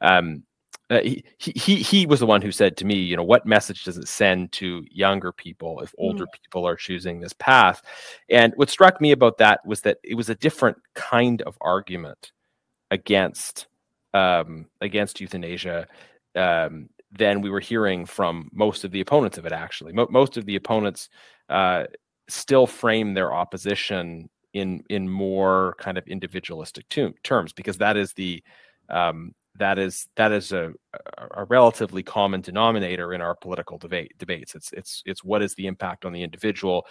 Um, 0.00 0.44
uh, 0.90 1.00
he, 1.02 1.24
he 1.38 1.76
he 1.76 2.04
was 2.04 2.18
the 2.18 2.26
one 2.26 2.42
who 2.42 2.50
said 2.50 2.76
to 2.76 2.84
me, 2.84 2.96
you 2.96 3.16
know, 3.16 3.22
what 3.22 3.46
message 3.46 3.84
does 3.84 3.96
it 3.96 4.08
send 4.08 4.50
to 4.50 4.84
younger 4.90 5.30
people 5.30 5.80
if 5.80 5.94
older 5.98 6.24
mm. 6.24 6.32
people 6.42 6.66
are 6.66 6.74
choosing 6.74 7.20
this 7.20 7.32
path? 7.32 7.80
And 8.28 8.52
what 8.56 8.70
struck 8.70 9.00
me 9.00 9.12
about 9.12 9.38
that 9.38 9.64
was 9.64 9.82
that 9.82 9.98
it 10.02 10.16
was 10.16 10.28
a 10.30 10.34
different 10.34 10.78
kind 10.94 11.42
of 11.42 11.56
argument 11.60 12.32
against 12.90 13.68
um, 14.14 14.66
against 14.80 15.20
euthanasia 15.20 15.86
um, 16.34 16.88
than 17.12 17.40
we 17.40 17.50
were 17.50 17.60
hearing 17.60 18.04
from 18.04 18.48
most 18.52 18.82
of 18.82 18.90
the 18.90 19.00
opponents 19.00 19.38
of 19.38 19.46
it. 19.46 19.52
Actually, 19.52 19.92
Mo- 19.92 20.08
most 20.10 20.36
of 20.36 20.44
the 20.44 20.56
opponents 20.56 21.08
uh, 21.48 21.84
still 22.30 22.66
frame 22.66 23.14
their 23.14 23.32
opposition 23.32 24.28
in 24.52 24.82
in 24.88 25.08
more 25.08 25.76
kind 25.78 25.96
of 25.96 26.06
individualistic 26.08 26.88
to- 26.88 27.14
terms 27.22 27.52
because 27.52 27.78
that 27.78 27.96
is 27.96 28.12
the 28.14 28.42
um, 28.88 29.34
that 29.56 29.78
is 29.78 30.08
that 30.16 30.32
is 30.32 30.52
a, 30.52 30.72
a 31.34 31.44
relatively 31.44 32.02
common 32.02 32.40
denominator 32.40 33.12
in 33.12 33.20
our 33.20 33.34
political 33.34 33.78
debate 33.78 34.16
debates. 34.18 34.54
It's 34.54 34.72
it's 34.72 35.02
it's 35.06 35.24
what 35.24 35.42
is 35.42 35.54
the 35.54 35.66
impact 35.66 36.04
on 36.04 36.12
the 36.12 36.22
individual, 36.22 36.86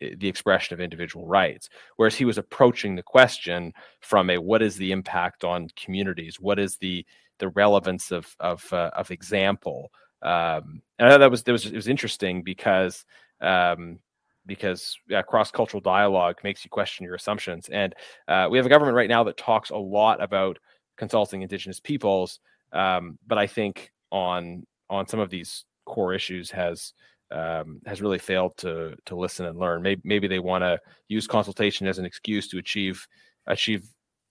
the 0.00 0.28
expression 0.28 0.74
of 0.74 0.80
individual 0.80 1.26
rights. 1.26 1.68
Whereas 1.96 2.14
he 2.14 2.24
was 2.24 2.38
approaching 2.38 2.94
the 2.94 3.02
question 3.02 3.72
from 4.00 4.30
a 4.30 4.38
what 4.38 4.62
is 4.62 4.76
the 4.76 4.92
impact 4.92 5.44
on 5.44 5.68
communities? 5.76 6.40
What 6.40 6.58
is 6.58 6.76
the 6.76 7.04
the 7.38 7.48
relevance 7.48 8.10
of 8.12 8.34
of 8.40 8.70
uh, 8.72 8.90
of 8.94 9.10
example? 9.10 9.90
Um, 10.22 10.82
and 10.98 11.08
I 11.08 11.10
thought 11.10 11.18
that 11.18 11.30
was 11.30 11.42
that 11.42 11.52
was 11.52 11.66
it 11.66 11.74
was 11.74 11.88
interesting 11.88 12.42
because 12.42 13.04
um, 13.40 13.98
because 14.46 14.98
uh, 15.14 15.22
cross-cultural 15.22 15.80
dialogue 15.80 16.36
makes 16.42 16.64
you 16.64 16.70
question 16.70 17.04
your 17.04 17.14
assumptions. 17.14 17.68
And 17.68 17.94
uh, 18.28 18.48
we 18.50 18.58
have 18.58 18.66
a 18.66 18.70
government 18.70 18.96
right 18.96 19.08
now 19.08 19.24
that 19.24 19.36
talks 19.36 19.70
a 19.70 19.76
lot 19.76 20.22
about 20.22 20.58
consulting 20.96 21.42
Indigenous 21.42 21.80
peoples, 21.80 22.40
um, 22.72 23.18
but 23.26 23.38
I 23.38 23.46
think 23.46 23.92
on 24.10 24.66
on 24.90 25.06
some 25.06 25.20
of 25.20 25.30
these 25.30 25.64
core 25.86 26.12
issues 26.12 26.50
has 26.50 26.92
um, 27.30 27.80
has 27.86 28.02
really 28.02 28.18
failed 28.18 28.56
to 28.58 28.94
to 29.06 29.16
listen 29.16 29.46
and 29.46 29.58
learn. 29.58 29.82
Maybe 29.82 30.02
maybe 30.04 30.28
they 30.28 30.38
want 30.38 30.62
to 30.62 30.78
use 31.08 31.26
consultation 31.26 31.86
as 31.86 31.98
an 31.98 32.04
excuse 32.04 32.48
to 32.48 32.58
achieve 32.58 33.06
achieve 33.46 33.88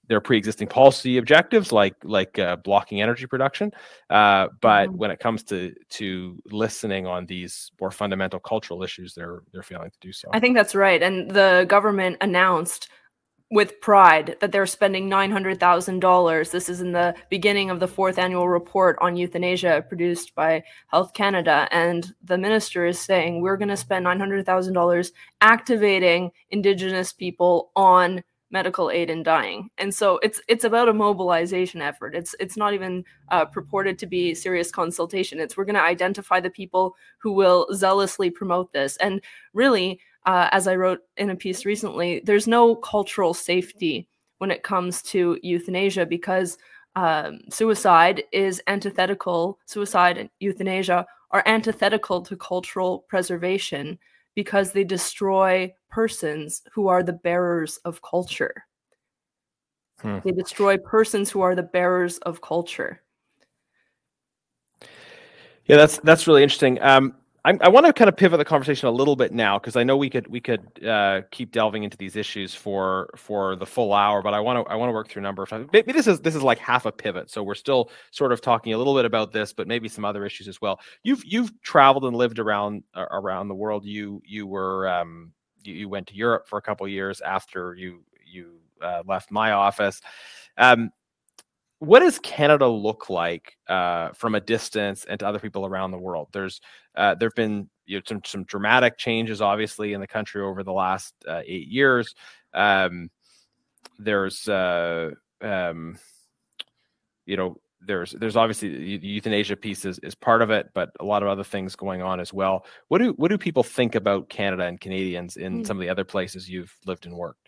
their 0.08 0.22
pre-existing 0.22 0.68
policy 0.68 1.18
objectives 1.18 1.72
like 1.72 1.96
like 2.04 2.38
uh, 2.40 2.56
blocking 2.58 3.02
energy 3.02 3.26
production 3.26 3.72
uh, 4.10 4.48
but 4.62 4.88
mm-hmm. 4.88 4.98
when 4.98 5.12
it 5.12 5.20
comes 5.20 5.44
to 5.44 5.74
to 5.90 6.42
listening 6.52 7.06
on 7.08 7.26
these 7.26 7.72
more 7.80 7.92
fundamental 7.92 8.40
cultural 8.40 8.84
issues 8.84 9.14
they're 9.14 9.44
they're 9.54 9.64
failing 9.64 9.90
to 9.90 10.00
do 10.00 10.12
so 10.12 10.30
i 10.34 10.40
think 10.40 10.56
that's 10.56 10.76
right 10.76 11.02
and 11.02 11.32
the 11.32 11.66
government 11.70 12.18
announced 12.22 12.90
with 13.52 13.82
pride 13.82 14.38
that 14.40 14.54
they're 14.54 14.66
spending 14.66 15.10
$900,000. 15.10 16.52
This 16.52 16.70
is 16.70 16.80
in 16.80 16.94
the 16.94 17.14
beginning 17.30 17.70
of 17.70 17.82
the 17.82 17.88
fourth 17.88 18.18
annual 18.18 18.48
report 18.48 18.98
on 19.02 19.18
euthanasia 19.18 19.86
produced 19.90 20.34
by 20.34 20.64
Health 20.88 21.14
Canada. 21.14 21.68
And 21.70 22.14
the 22.24 22.38
minister 22.38 22.86
is 22.86 22.98
saying 22.98 23.42
we're 23.42 23.58
going 23.58 23.68
to 23.68 23.78
spend 23.78 24.06
$900,000 24.06 25.12
activating 25.42 26.32
Indigenous 26.50 27.12
people 27.12 27.72
on 27.76 28.24
medical 28.52 28.92
aid 28.92 29.10
in 29.10 29.24
dying. 29.24 29.70
And 29.78 29.94
so 29.94 30.20
it's 30.24 30.42
it's 30.48 30.64
about 30.64 30.90
a 30.90 30.94
mobilization 30.94 31.82
effort. 31.82 32.16
It's 32.16 32.36
it's 32.40 32.58
not 32.58 32.74
even 32.74 33.04
uh, 33.30 33.46
purported 33.46 33.98
to 34.00 34.06
be 34.06 34.34
serious 34.36 34.72
consultation. 34.72 35.40
It's 35.40 35.58
we're 35.58 35.66
going 35.66 35.76
to 35.76 35.82
identify 35.82 36.40
the 36.40 36.50
people 36.50 36.96
who 37.20 37.32
will 37.32 37.68
zealously 37.74 38.30
promote 38.30 38.74
this. 38.74 38.98
And 38.98 39.22
really 39.54 40.00
uh, 40.26 40.50
as 40.52 40.68
i 40.68 40.76
wrote 40.76 41.00
in 41.18 41.30
a 41.30 41.36
piece 41.36 41.66
recently 41.66 42.22
there's 42.26 42.48
no 42.48 42.76
cultural 42.76 43.34
safety 43.34 44.08
when 44.38 44.52
it 44.52 44.64
comes 44.64 45.02
to 45.02 45.38
euthanasia 45.42 46.06
because 46.06 46.58
um, 46.96 47.40
suicide 47.50 48.24
is 48.32 48.62
antithetical 48.68 49.58
suicide 49.66 50.18
and 50.18 50.30
euthanasia 50.40 51.06
are 51.32 51.44
antithetical 51.46 52.22
to 52.22 52.36
cultural 52.36 53.00
preservation 53.08 53.98
because 54.36 54.72
they 54.72 54.84
destroy 54.84 55.74
persons 55.90 56.62
who 56.74 56.88
are 56.88 57.04
the 57.04 57.14
bearers 57.14 57.78
of 57.86 58.02
culture. 58.02 58.66
Hmm. 60.00 60.20
They 60.24 60.32
destroy 60.32 60.78
persons 60.78 61.30
who 61.30 61.42
are 61.42 61.56
the 61.56 61.64
bearers 61.64 62.18
of 62.20 62.42
culture. 62.42 63.02
Yeah, 65.66 65.78
that's 65.78 66.00
that's 66.00 66.28
really 66.28 66.44
interesting. 66.44 66.82
Um, 66.82 67.16
I, 67.44 67.58
I 67.62 67.70
want 67.70 67.88
to 67.88 67.94
kind 67.94 68.08
of 68.08 68.16
pivot 68.16 68.38
the 68.38 68.46
conversation 68.46 68.88
a 68.88 68.92
little 68.92 69.16
bit 69.16 69.32
now 69.32 69.58
because 69.58 69.76
I 69.76 69.84
know 69.84 69.98
we 69.98 70.12
could 70.12 70.28
we 70.28 70.40
could 70.40 70.86
uh, 70.86 71.22
keep 71.32 71.52
delving 71.52 71.84
into 71.84 71.98
these 71.98 72.16
issues 72.16 72.54
for 72.54 73.10
for 73.16 73.56
the 73.56 73.66
full 73.66 73.94
hour, 73.94 74.22
but 74.22 74.36
I 74.36 74.40
want 74.40 74.64
to 74.64 74.72
I 74.72 74.76
want 74.76 74.90
to 74.90 74.94
work 74.94 75.10
through 75.10 75.22
a 75.22 75.24
number 75.24 75.42
of. 75.42 75.74
Maybe 75.74 75.92
this 75.92 76.06
is 76.06 76.22
this 76.22 76.36
is 76.36 76.44
like 76.44 76.60
half 76.60 76.86
a 76.86 76.92
pivot, 76.92 77.32
so 77.32 77.42
we're 77.42 77.56
still 77.56 77.90
sort 78.12 78.32
of 78.32 78.42
talking 78.42 78.74
a 78.74 78.78
little 78.78 78.94
bit 78.94 79.06
about 79.06 79.32
this, 79.32 79.54
but 79.54 79.68
maybe 79.68 79.88
some 79.88 80.06
other 80.06 80.24
issues 80.24 80.48
as 80.48 80.62
well. 80.62 80.80
You've 81.02 81.24
you've 81.26 81.52
traveled 81.62 82.06
and 82.06 82.16
lived 82.16 82.38
around 82.38 82.84
uh, 82.94 83.06
around 83.10 83.48
the 83.48 83.56
world. 83.56 83.86
You 83.86 84.22
you 84.24 84.46
were 84.46 84.88
um, 84.88 85.32
you, 85.64 85.74
you, 85.74 85.90
went 85.90 86.08
to 86.08 86.16
Europe 86.16 86.48
for 86.48 86.60
a 86.60 86.62
couple 86.62 86.88
years 86.88 87.22
after 87.22 87.74
you 87.74 88.04
you 88.24 88.60
uh, 88.84 89.02
left 89.08 89.32
my 89.32 89.52
office. 89.54 90.00
Um, 90.58 90.92
what 91.82 92.02
does 92.02 92.20
Canada 92.20 92.68
look 92.68 93.10
like 93.10 93.58
uh, 93.68 94.10
from 94.12 94.36
a 94.36 94.40
distance 94.40 95.04
and 95.06 95.20
to 95.20 95.26
other 95.26 95.40
people 95.40 95.66
around 95.66 95.90
the 95.90 95.98
world? 95.98 96.28
There's 96.32 96.62
uh, 96.96 97.16
there've 97.16 97.34
been 97.34 97.72
you 97.88 97.98
know, 97.98 98.04
some 98.08 98.22
some 98.24 98.44
dramatic 98.44 99.00
changes, 99.00 99.42
obviously, 99.42 99.94
in 99.94 100.00
the 100.00 100.06
country 100.06 100.44
over 100.44 100.62
the 100.62 100.72
last 100.72 101.16
uh, 101.28 101.42
eight 101.44 101.68
years. 101.70 102.14
Um, 102.54 103.10
there's 103.98 104.48
uh, 104.48 105.10
um, 105.42 105.98
you 107.26 107.36
know 107.36 107.58
there's 107.82 108.12
there's 108.12 108.36
obviously 108.36 108.98
the 108.98 109.08
euthanasia 109.08 109.56
piece 109.56 109.84
is, 109.84 109.98
is 110.04 110.14
part 110.14 110.44
of 110.44 110.52
it, 110.52 110.70
but 110.76 110.92
a 111.00 111.04
lot 111.04 111.24
of 111.24 111.30
other 111.30 111.44
things 111.44 111.76
going 111.76 112.04
on 112.04 112.20
as 112.20 112.32
well. 112.32 112.64
What 112.90 113.00
do 113.00 113.14
what 113.18 113.30
do 113.30 113.40
people 113.40 113.64
think 113.64 113.96
about 113.96 114.30
Canada 114.30 114.66
and 114.66 114.80
Canadians 114.80 115.36
in 115.36 115.64
mm. 115.64 115.66
some 115.66 115.78
of 115.78 115.82
the 115.82 115.90
other 115.90 116.06
places 116.06 116.48
you've 116.48 116.78
lived 116.86 117.08
and 117.08 117.16
worked? 117.16 117.41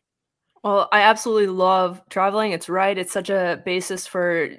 Well, 0.64 0.88
I 0.94 1.02
absolutely 1.02 1.48
love 1.48 2.02
traveling. 2.10 2.54
It's 2.54 2.70
right. 2.70 2.98
It's 2.98 3.12
such 3.12 3.30
a 3.30 3.62
basis 3.66 4.08
for 4.08 4.50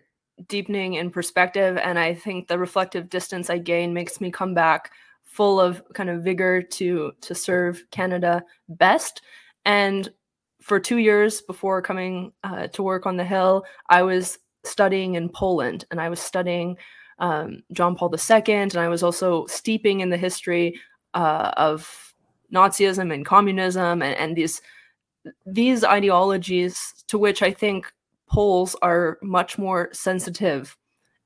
deepening 0.48 0.94
in 0.94 1.10
perspective. 1.10 1.78
And 1.78 1.98
I 1.98 2.14
think 2.14 2.46
the 2.48 2.58
reflective 2.58 3.08
distance 3.08 3.48
I 3.48 3.58
gain 3.58 3.94
makes 3.94 4.20
me 4.20 4.30
come 4.30 4.52
back 4.52 4.92
full 5.22 5.58
of 5.58 5.82
kind 5.94 6.10
of 6.10 6.22
vigor 6.22 6.62
to 6.62 7.12
to 7.20 7.34
serve 7.34 7.82
Canada 7.90 8.44
best. 8.68 9.22
And 9.64 10.10
for 10.60 10.78
two 10.78 10.98
years 10.98 11.40
before 11.40 11.80
coming 11.80 12.32
uh, 12.42 12.66
to 12.68 12.82
work 12.82 13.06
on 13.06 13.16
the 13.16 13.24
Hill, 13.24 13.64
I 13.88 14.02
was 14.02 14.38
studying 14.64 15.14
in 15.14 15.28
Poland 15.28 15.84
and 15.90 16.00
I 16.00 16.08
was 16.08 16.20
studying 16.20 16.76
um, 17.18 17.62
John 17.72 17.96
Paul 17.96 18.12
II, 18.14 18.54
and 18.54 18.76
I 18.76 18.88
was 18.88 19.02
also 19.02 19.46
steeping 19.46 20.00
in 20.00 20.10
the 20.10 20.16
history 20.16 20.80
uh, 21.14 21.52
of 21.56 22.14
Nazism 22.52 23.12
and 23.12 23.24
communism 23.24 24.02
and, 24.02 24.16
and 24.16 24.36
these 24.36 24.60
these 25.46 25.84
ideologies 25.84 27.04
to 27.08 27.18
which 27.18 27.42
I 27.42 27.50
think 27.50 27.92
Poles 28.28 28.74
are 28.82 29.18
much 29.22 29.58
more 29.58 29.90
sensitive. 29.92 30.76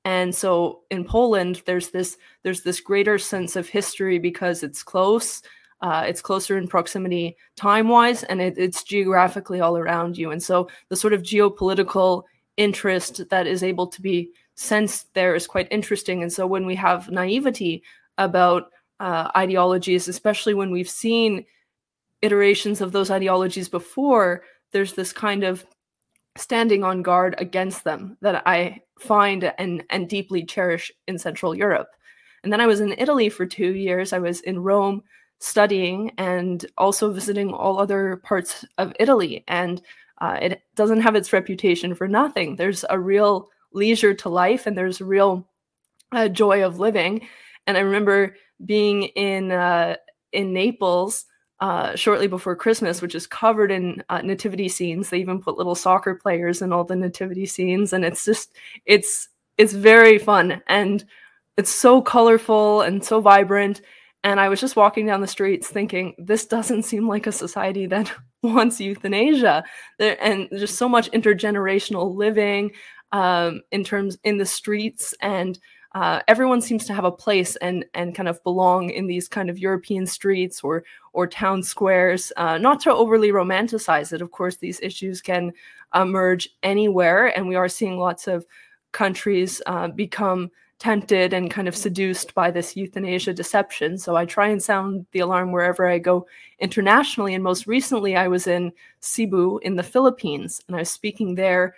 And 0.04 0.34
so 0.34 0.80
in 0.90 1.04
Poland, 1.04 1.62
there's 1.66 1.90
this 1.90 2.16
there's 2.42 2.62
this 2.62 2.80
greater 2.80 3.18
sense 3.18 3.56
of 3.56 3.68
history 3.68 4.18
because 4.18 4.62
it's 4.62 4.82
close, 4.82 5.42
uh, 5.80 6.04
it's 6.06 6.20
closer 6.20 6.58
in 6.58 6.68
proximity 6.68 7.36
time 7.56 7.88
wise, 7.88 8.24
and 8.24 8.40
it, 8.40 8.58
it's 8.58 8.82
geographically 8.82 9.60
all 9.60 9.76
around 9.76 10.18
you. 10.18 10.30
And 10.30 10.42
so 10.42 10.68
the 10.88 10.96
sort 10.96 11.12
of 11.12 11.22
geopolitical 11.22 12.24
interest 12.56 13.28
that 13.30 13.46
is 13.46 13.62
able 13.62 13.86
to 13.86 14.02
be 14.02 14.30
sensed 14.54 15.12
there 15.14 15.34
is 15.34 15.46
quite 15.46 15.68
interesting. 15.70 16.22
And 16.22 16.32
so 16.32 16.46
when 16.46 16.66
we 16.66 16.74
have 16.74 17.10
naivety 17.10 17.82
about 18.18 18.70
uh, 18.98 19.30
ideologies, 19.36 20.08
especially 20.08 20.54
when 20.54 20.70
we've 20.70 20.90
seen 20.90 21.44
iterations 22.22 22.80
of 22.80 22.92
those 22.92 23.10
ideologies 23.10 23.68
before, 23.68 24.42
there's 24.72 24.94
this 24.94 25.12
kind 25.12 25.44
of 25.44 25.66
standing 26.36 26.84
on 26.84 27.02
guard 27.02 27.34
against 27.38 27.84
them 27.84 28.16
that 28.20 28.42
I 28.46 28.80
find 28.98 29.52
and, 29.58 29.84
and 29.90 30.08
deeply 30.08 30.44
cherish 30.44 30.92
in 31.06 31.18
Central 31.18 31.56
Europe. 31.56 31.88
And 32.42 32.52
then 32.52 32.60
I 32.60 32.66
was 32.66 32.80
in 32.80 32.94
Italy 32.98 33.28
for 33.28 33.46
two 33.46 33.74
years. 33.74 34.12
I 34.12 34.18
was 34.18 34.40
in 34.40 34.60
Rome 34.60 35.02
studying 35.40 36.12
and 36.18 36.64
also 36.76 37.12
visiting 37.12 37.52
all 37.52 37.80
other 37.80 38.16
parts 38.24 38.64
of 38.78 38.92
Italy. 38.98 39.44
And 39.48 39.82
uh, 40.20 40.38
it 40.40 40.62
doesn't 40.74 41.00
have 41.00 41.14
its 41.14 41.32
reputation 41.32 41.94
for 41.94 42.08
nothing. 42.08 42.56
There's 42.56 42.84
a 42.90 42.98
real 42.98 43.48
leisure 43.72 44.14
to 44.14 44.28
life 44.28 44.66
and 44.66 44.76
there's 44.76 45.00
a 45.00 45.04
real 45.04 45.48
uh, 46.12 46.28
joy 46.28 46.64
of 46.64 46.80
living. 46.80 47.26
And 47.66 47.76
I 47.76 47.80
remember 47.80 48.34
being 48.64 49.04
in 49.04 49.52
uh, 49.52 49.96
in 50.32 50.52
Naples 50.52 51.24
uh, 51.60 51.96
shortly 51.96 52.26
before 52.26 52.54
Christmas, 52.54 53.02
which 53.02 53.14
is 53.14 53.26
covered 53.26 53.70
in 53.70 54.02
uh, 54.08 54.22
nativity 54.22 54.68
scenes. 54.68 55.10
They 55.10 55.18
even 55.18 55.40
put 55.40 55.58
little 55.58 55.74
soccer 55.74 56.14
players 56.14 56.62
in 56.62 56.72
all 56.72 56.84
the 56.84 56.96
nativity 56.96 57.46
scenes, 57.46 57.92
and 57.92 58.04
it's 58.04 58.24
just 58.24 58.54
it's 58.86 59.28
it's 59.56 59.72
very 59.72 60.18
fun 60.18 60.62
and 60.68 61.04
it's 61.56 61.70
so 61.70 62.00
colorful 62.00 62.82
and 62.82 63.04
so 63.04 63.20
vibrant. 63.20 63.82
And 64.24 64.40
I 64.40 64.48
was 64.48 64.60
just 64.60 64.76
walking 64.76 65.06
down 65.06 65.20
the 65.20 65.26
streets 65.26 65.68
thinking, 65.68 66.14
this 66.18 66.46
doesn't 66.46 66.84
seem 66.84 67.08
like 67.08 67.26
a 67.26 67.32
society 67.32 67.86
that 67.86 68.10
wants 68.42 68.80
euthanasia. 68.80 69.64
There, 69.98 70.16
and 70.22 70.48
just 70.52 70.76
so 70.76 70.88
much 70.88 71.10
intergenerational 71.10 72.14
living 72.14 72.72
um, 73.12 73.62
in 73.72 73.84
terms 73.84 74.18
in 74.22 74.38
the 74.38 74.46
streets 74.46 75.14
and 75.20 75.58
uh, 75.98 76.22
everyone 76.28 76.60
seems 76.60 76.84
to 76.86 76.94
have 76.94 77.04
a 77.04 77.10
place 77.10 77.56
and 77.56 77.84
and 77.94 78.14
kind 78.14 78.28
of 78.28 78.42
belong 78.44 78.90
in 78.90 79.08
these 79.08 79.26
kind 79.26 79.50
of 79.50 79.58
European 79.58 80.06
streets 80.06 80.62
or 80.62 80.84
or 81.12 81.26
town 81.26 81.60
squares. 81.60 82.32
Uh, 82.36 82.56
not 82.56 82.78
to 82.80 82.92
overly 82.94 83.30
romanticize 83.32 84.12
it, 84.12 84.22
of 84.22 84.30
course, 84.30 84.56
these 84.58 84.78
issues 84.80 85.20
can 85.20 85.52
emerge 85.92 86.48
anywhere, 86.62 87.36
and 87.36 87.48
we 87.48 87.56
are 87.56 87.68
seeing 87.68 87.98
lots 87.98 88.28
of 88.28 88.46
countries 88.92 89.60
uh, 89.66 89.88
become 89.88 90.50
tempted 90.78 91.32
and 91.32 91.50
kind 91.50 91.66
of 91.66 91.74
seduced 91.74 92.32
by 92.32 92.48
this 92.48 92.76
euthanasia 92.76 93.34
deception. 93.34 93.98
So 93.98 94.14
I 94.14 94.24
try 94.24 94.46
and 94.50 94.62
sound 94.62 95.04
the 95.10 95.18
alarm 95.18 95.50
wherever 95.50 95.88
I 95.88 95.98
go 95.98 96.26
internationally. 96.60 97.34
And 97.34 97.42
most 97.42 97.66
recently, 97.66 98.14
I 98.14 98.28
was 98.28 98.46
in 98.46 98.70
Cebu 99.00 99.58
in 99.64 99.74
the 99.74 99.82
Philippines, 99.82 100.62
and 100.68 100.76
I 100.76 100.80
was 100.80 100.90
speaking 100.90 101.34
there, 101.34 101.74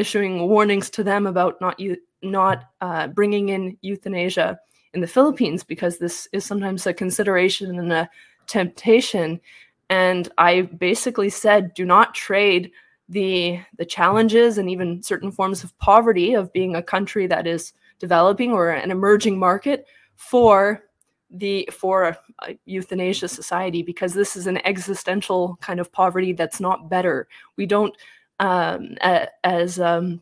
issuing 0.00 0.48
warnings 0.48 0.90
to 0.90 1.04
them 1.04 1.26
about 1.26 1.60
not 1.60 1.80
not 2.22 2.64
uh, 2.80 3.06
bringing 3.08 3.50
in 3.50 3.76
euthanasia 3.82 4.58
in 4.94 5.00
the 5.00 5.06
Philippines 5.06 5.62
because 5.62 5.98
this 5.98 6.26
is 6.32 6.44
sometimes 6.44 6.86
a 6.86 6.92
consideration 6.92 7.78
and 7.78 7.92
a 7.92 8.10
temptation. 8.46 9.40
And 9.88 10.28
I 10.38 10.62
basically 10.62 11.30
said, 11.30 11.74
do 11.74 11.84
not 11.84 12.14
trade 12.14 12.72
the 13.08 13.60
the 13.76 13.84
challenges 13.84 14.56
and 14.56 14.70
even 14.70 15.02
certain 15.02 15.32
forms 15.32 15.64
of 15.64 15.76
poverty 15.78 16.34
of 16.34 16.52
being 16.52 16.76
a 16.76 16.82
country 16.82 17.26
that 17.26 17.46
is 17.46 17.72
developing 17.98 18.52
or 18.52 18.70
an 18.70 18.90
emerging 18.90 19.38
market 19.38 19.84
for 20.16 20.84
the 21.30 21.68
for 21.72 22.04
a, 22.04 22.18
a 22.48 22.58
euthanasia 22.66 23.28
society 23.28 23.82
because 23.82 24.14
this 24.14 24.36
is 24.36 24.46
an 24.46 24.64
existential 24.64 25.58
kind 25.60 25.80
of 25.80 25.92
poverty 25.92 26.32
that's 26.32 26.60
not 26.60 26.88
better. 26.88 27.28
We 27.56 27.66
don't 27.66 27.94
um, 28.40 28.96
as 29.44 29.78
um, 29.78 30.20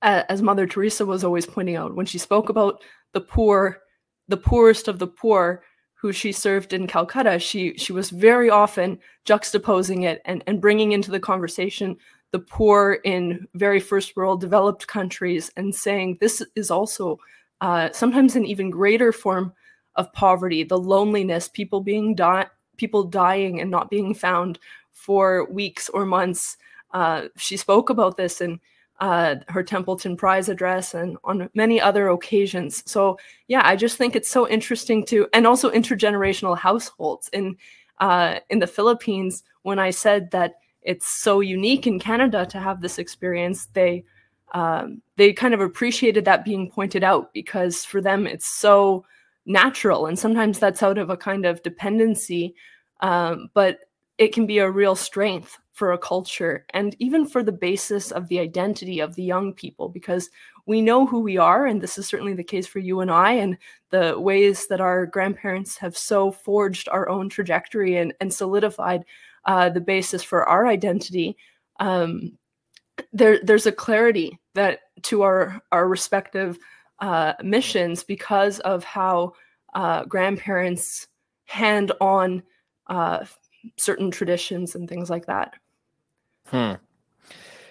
as 0.00 0.40
Mother 0.40 0.66
Teresa 0.66 1.04
was 1.04 1.24
always 1.24 1.44
pointing 1.44 1.76
out 1.76 1.94
when 1.94 2.06
she 2.06 2.18
spoke 2.18 2.48
about 2.48 2.82
the 3.12 3.20
poor, 3.20 3.80
the 4.28 4.36
poorest 4.36 4.88
of 4.88 4.98
the 4.98 5.06
poor 5.06 5.62
who 5.94 6.12
she 6.12 6.30
served 6.30 6.72
in 6.72 6.86
Calcutta, 6.86 7.38
she 7.38 7.76
she 7.76 7.92
was 7.92 8.10
very 8.10 8.48
often 8.48 8.98
juxtaposing 9.26 10.04
it 10.04 10.22
and, 10.24 10.42
and 10.46 10.60
bringing 10.60 10.92
into 10.92 11.10
the 11.10 11.20
conversation 11.20 11.96
the 12.30 12.38
poor 12.38 13.00
in 13.04 13.46
very 13.54 13.80
first 13.80 14.14
world 14.16 14.40
developed 14.40 14.86
countries 14.86 15.50
and 15.56 15.74
saying 15.74 16.18
this 16.20 16.42
is 16.56 16.70
also 16.70 17.18
uh, 17.60 17.88
sometimes 17.92 18.36
an 18.36 18.44
even 18.44 18.70
greater 18.70 19.12
form 19.12 19.52
of 19.96 20.12
poverty, 20.12 20.62
the 20.62 20.78
loneliness, 20.78 21.48
people 21.48 21.80
being 21.80 22.14
di- 22.14 22.46
people 22.76 23.02
dying 23.02 23.60
and 23.60 23.70
not 23.70 23.90
being 23.90 24.14
found 24.14 24.58
for 24.92 25.50
weeks 25.50 25.88
or 25.88 26.06
months. 26.06 26.56
Uh, 26.92 27.28
she 27.36 27.56
spoke 27.56 27.90
about 27.90 28.16
this 28.16 28.40
in 28.40 28.60
uh, 29.00 29.36
her 29.48 29.62
Templeton 29.62 30.16
Prize 30.16 30.48
address 30.48 30.94
and 30.94 31.16
on 31.24 31.48
many 31.54 31.80
other 31.80 32.08
occasions. 32.08 32.82
So 32.90 33.18
yeah, 33.46 33.62
I 33.64 33.76
just 33.76 33.96
think 33.96 34.16
it's 34.16 34.30
so 34.30 34.48
interesting 34.48 35.04
to, 35.06 35.28
and 35.32 35.46
also 35.46 35.70
intergenerational 35.70 36.58
households 36.58 37.28
in 37.32 37.56
uh, 38.00 38.38
in 38.50 38.58
the 38.58 38.66
Philippines. 38.66 39.42
When 39.62 39.78
I 39.78 39.90
said 39.90 40.30
that 40.30 40.54
it's 40.82 41.06
so 41.06 41.40
unique 41.40 41.86
in 41.86 41.98
Canada 41.98 42.46
to 42.46 42.58
have 42.58 42.80
this 42.80 42.98
experience, 42.98 43.66
they 43.66 44.04
um, 44.52 45.02
they 45.16 45.32
kind 45.32 45.54
of 45.54 45.60
appreciated 45.60 46.24
that 46.24 46.44
being 46.44 46.70
pointed 46.70 47.04
out 47.04 47.32
because 47.32 47.84
for 47.84 48.00
them 48.00 48.26
it's 48.26 48.48
so 48.48 49.04
natural, 49.46 50.06
and 50.06 50.18
sometimes 50.18 50.58
that's 50.58 50.82
out 50.82 50.98
of 50.98 51.10
a 51.10 51.16
kind 51.16 51.46
of 51.46 51.62
dependency, 51.62 52.54
um, 53.00 53.48
but 53.54 53.80
it 54.16 54.34
can 54.34 54.46
be 54.46 54.58
a 54.58 54.70
real 54.70 54.96
strength 54.96 55.58
for 55.78 55.92
a 55.92 55.98
culture 55.98 56.66
and 56.70 56.96
even 56.98 57.24
for 57.24 57.44
the 57.44 57.52
basis 57.52 58.10
of 58.10 58.26
the 58.26 58.40
identity 58.40 58.98
of 58.98 59.14
the 59.14 59.22
young 59.22 59.52
people 59.52 59.88
because 59.88 60.28
we 60.66 60.82
know 60.82 61.06
who 61.06 61.20
we 61.20 61.38
are 61.38 61.66
and 61.66 61.80
this 61.80 61.96
is 61.96 62.08
certainly 62.08 62.34
the 62.34 62.42
case 62.42 62.66
for 62.66 62.80
you 62.80 62.98
and 63.00 63.12
I 63.12 63.34
and 63.34 63.56
the 63.90 64.18
ways 64.18 64.66
that 64.66 64.80
our 64.80 65.06
grandparents 65.06 65.76
have 65.78 65.96
so 65.96 66.32
forged 66.32 66.88
our 66.88 67.08
own 67.08 67.28
trajectory 67.28 67.96
and, 67.96 68.12
and 68.20 68.34
solidified 68.34 69.04
uh, 69.44 69.68
the 69.68 69.80
basis 69.80 70.24
for 70.24 70.48
our 70.48 70.66
identity 70.66 71.36
um, 71.78 72.36
there 73.12 73.38
there's 73.44 73.66
a 73.66 73.72
clarity 73.72 74.36
that 74.54 74.80
to 75.02 75.22
our 75.22 75.62
our 75.70 75.86
respective 75.86 76.58
uh, 76.98 77.34
missions 77.44 78.02
because 78.02 78.58
of 78.60 78.82
how 78.82 79.32
uh, 79.74 80.04
grandparents 80.06 81.06
hand 81.44 81.92
on 82.00 82.42
uh, 82.88 83.24
certain 83.76 84.10
traditions 84.10 84.74
and 84.74 84.88
things 84.88 85.10
like 85.10 85.26
that. 85.26 85.54
Hmm. 86.50 86.74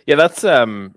Yeah, 0.06 0.16
that's 0.16 0.44
um, 0.44 0.96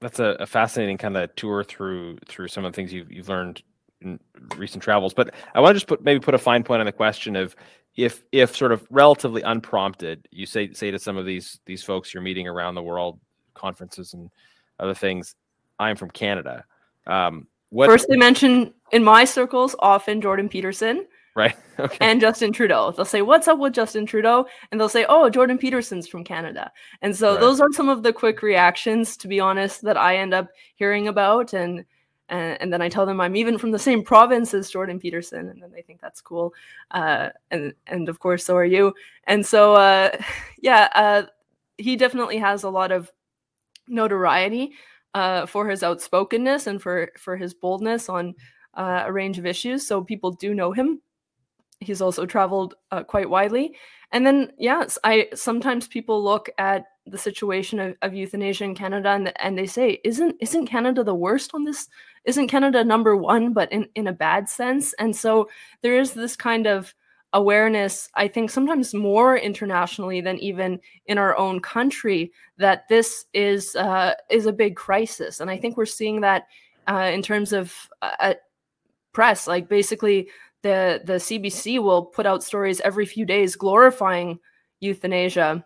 that's 0.00 0.18
a, 0.18 0.36
a 0.40 0.46
fascinating 0.46 0.98
kind 0.98 1.16
of 1.16 1.34
tour 1.36 1.62
through 1.62 2.18
through 2.26 2.48
some 2.48 2.64
of 2.64 2.72
the 2.72 2.76
things 2.76 2.92
you've 2.92 3.10
you've 3.12 3.28
learned 3.28 3.62
in 4.00 4.18
recent 4.56 4.82
travels. 4.82 5.14
But 5.14 5.34
I 5.54 5.60
want 5.60 5.70
to 5.70 5.74
just 5.74 5.86
put 5.86 6.02
maybe 6.02 6.20
put 6.20 6.34
a 6.34 6.38
fine 6.38 6.64
point 6.64 6.80
on 6.80 6.86
the 6.86 6.92
question 6.92 7.36
of 7.36 7.54
if 7.96 8.24
if 8.32 8.56
sort 8.56 8.72
of 8.72 8.86
relatively 8.90 9.42
unprompted, 9.42 10.26
you 10.30 10.46
say 10.46 10.72
say 10.72 10.90
to 10.90 10.98
some 10.98 11.16
of 11.16 11.26
these 11.26 11.60
these 11.66 11.82
folks 11.82 12.14
you're 12.14 12.22
meeting 12.22 12.48
around 12.48 12.74
the 12.74 12.82
world, 12.82 13.20
conferences 13.54 14.14
and 14.14 14.30
other 14.78 14.94
things, 14.94 15.34
I'm 15.78 15.96
from 15.96 16.10
Canada. 16.10 16.64
Um, 17.06 17.46
what 17.70 17.86
first 17.86 18.06
they 18.08 18.16
mention 18.16 18.74
in 18.92 19.04
my 19.04 19.24
circles 19.24 19.76
often 19.78 20.20
Jordan 20.20 20.48
Peterson 20.48 21.06
right? 21.34 21.56
Okay. 21.80 21.96
And 22.02 22.20
Justin 22.20 22.52
Trudeau. 22.52 22.90
They'll 22.90 23.06
say, 23.06 23.22
"What's 23.22 23.48
up 23.48 23.58
with 23.58 23.72
Justin 23.72 24.04
Trudeau?" 24.04 24.44
And 24.70 24.78
they'll 24.78 24.90
say, 24.90 25.06
"Oh, 25.08 25.30
Jordan 25.30 25.56
Peterson's 25.56 26.06
from 26.06 26.24
Canada." 26.24 26.70
And 27.00 27.16
so 27.16 27.30
right. 27.30 27.40
those 27.40 27.58
are 27.58 27.72
some 27.72 27.88
of 27.88 28.02
the 28.02 28.12
quick 28.12 28.42
reactions, 28.42 29.16
to 29.16 29.28
be 29.28 29.40
honest, 29.40 29.80
that 29.80 29.96
I 29.96 30.18
end 30.18 30.34
up 30.34 30.50
hearing 30.74 31.08
about, 31.08 31.54
and 31.54 31.86
and, 32.28 32.60
and 32.60 32.70
then 32.70 32.82
I 32.82 32.90
tell 32.90 33.06
them 33.06 33.18
I'm 33.18 33.34
even 33.34 33.56
from 33.56 33.70
the 33.70 33.78
same 33.78 34.02
province 34.02 34.52
as 34.52 34.70
Jordan 34.70 35.00
Peterson, 35.00 35.48
and 35.48 35.62
then 35.62 35.70
they 35.72 35.80
think 35.80 36.02
that's 36.02 36.20
cool. 36.20 36.52
Uh, 36.90 37.30
and 37.50 37.72
and 37.86 38.10
of 38.10 38.18
course, 38.18 38.44
so 38.44 38.56
are 38.56 38.64
you. 38.66 38.92
And 39.24 39.46
so, 39.46 39.72
uh, 39.72 40.10
yeah. 40.60 40.90
Uh, 40.94 41.22
he 41.78 41.96
definitely 41.96 42.36
has 42.36 42.62
a 42.62 42.68
lot 42.68 42.92
of 42.92 43.10
notoriety 43.88 44.72
uh, 45.14 45.46
for 45.46 45.68
his 45.68 45.82
outspokenness 45.82 46.66
and 46.66 46.80
for 46.80 47.10
for 47.18 47.36
his 47.36 47.54
boldness 47.54 48.08
on 48.08 48.34
uh, 48.74 49.04
a 49.06 49.12
range 49.12 49.38
of 49.38 49.46
issues. 49.46 49.86
So 49.86 50.02
people 50.02 50.30
do 50.32 50.54
know 50.54 50.72
him. 50.72 51.00
He's 51.80 52.02
also 52.02 52.26
traveled 52.26 52.74
uh, 52.90 53.02
quite 53.04 53.28
widely. 53.28 53.74
And 54.12 54.26
then, 54.26 54.52
yes, 54.58 54.98
I 55.04 55.28
sometimes 55.34 55.88
people 55.88 56.22
look 56.22 56.50
at 56.58 56.84
the 57.06 57.18
situation 57.18 57.80
of, 57.80 57.96
of 58.02 58.14
euthanasia 58.14 58.64
in 58.64 58.74
Canada 58.74 59.10
and, 59.10 59.32
and 59.40 59.56
they 59.56 59.66
say, 59.66 60.00
isn't 60.04 60.36
isn't 60.40 60.66
Canada 60.66 61.02
the 61.02 61.14
worst 61.14 61.52
on 61.54 61.64
this? 61.64 61.88
Isn't 62.24 62.48
Canada 62.48 62.84
number 62.84 63.16
one, 63.16 63.52
but 63.52 63.72
in, 63.72 63.88
in 63.94 64.06
a 64.08 64.12
bad 64.12 64.48
sense? 64.48 64.92
And 64.94 65.14
so 65.16 65.48
there 65.82 65.98
is 65.98 66.12
this 66.12 66.36
kind 66.36 66.66
of 66.66 66.94
awareness, 67.32 68.08
I 68.14 68.28
think 68.28 68.50
sometimes 68.50 68.92
more 68.92 69.36
internationally 69.36 70.20
than 70.20 70.38
even 70.38 70.80
in 71.06 71.16
our 71.16 71.36
own 71.36 71.60
country, 71.60 72.32
that 72.58 72.88
this 72.88 73.24
is 73.32 73.76
uh, 73.76 74.14
is 74.28 74.46
a 74.46 74.52
big 74.52 74.76
crisis. 74.76 75.40
And 75.40 75.50
I 75.50 75.56
think 75.56 75.76
we're 75.76 75.86
seeing 75.86 76.20
that 76.22 76.46
uh, 76.86 77.10
in 77.12 77.22
terms 77.22 77.52
of 77.52 77.72
uh, 78.02 78.34
press, 79.12 79.46
like 79.46 79.68
basically 79.68 80.28
the 80.62 81.00
the 81.04 81.14
CBC 81.14 81.82
will 81.82 82.04
put 82.04 82.26
out 82.26 82.42
stories 82.42 82.80
every 82.80 83.06
few 83.06 83.24
days 83.24 83.56
glorifying 83.56 84.38
euthanasia 84.80 85.64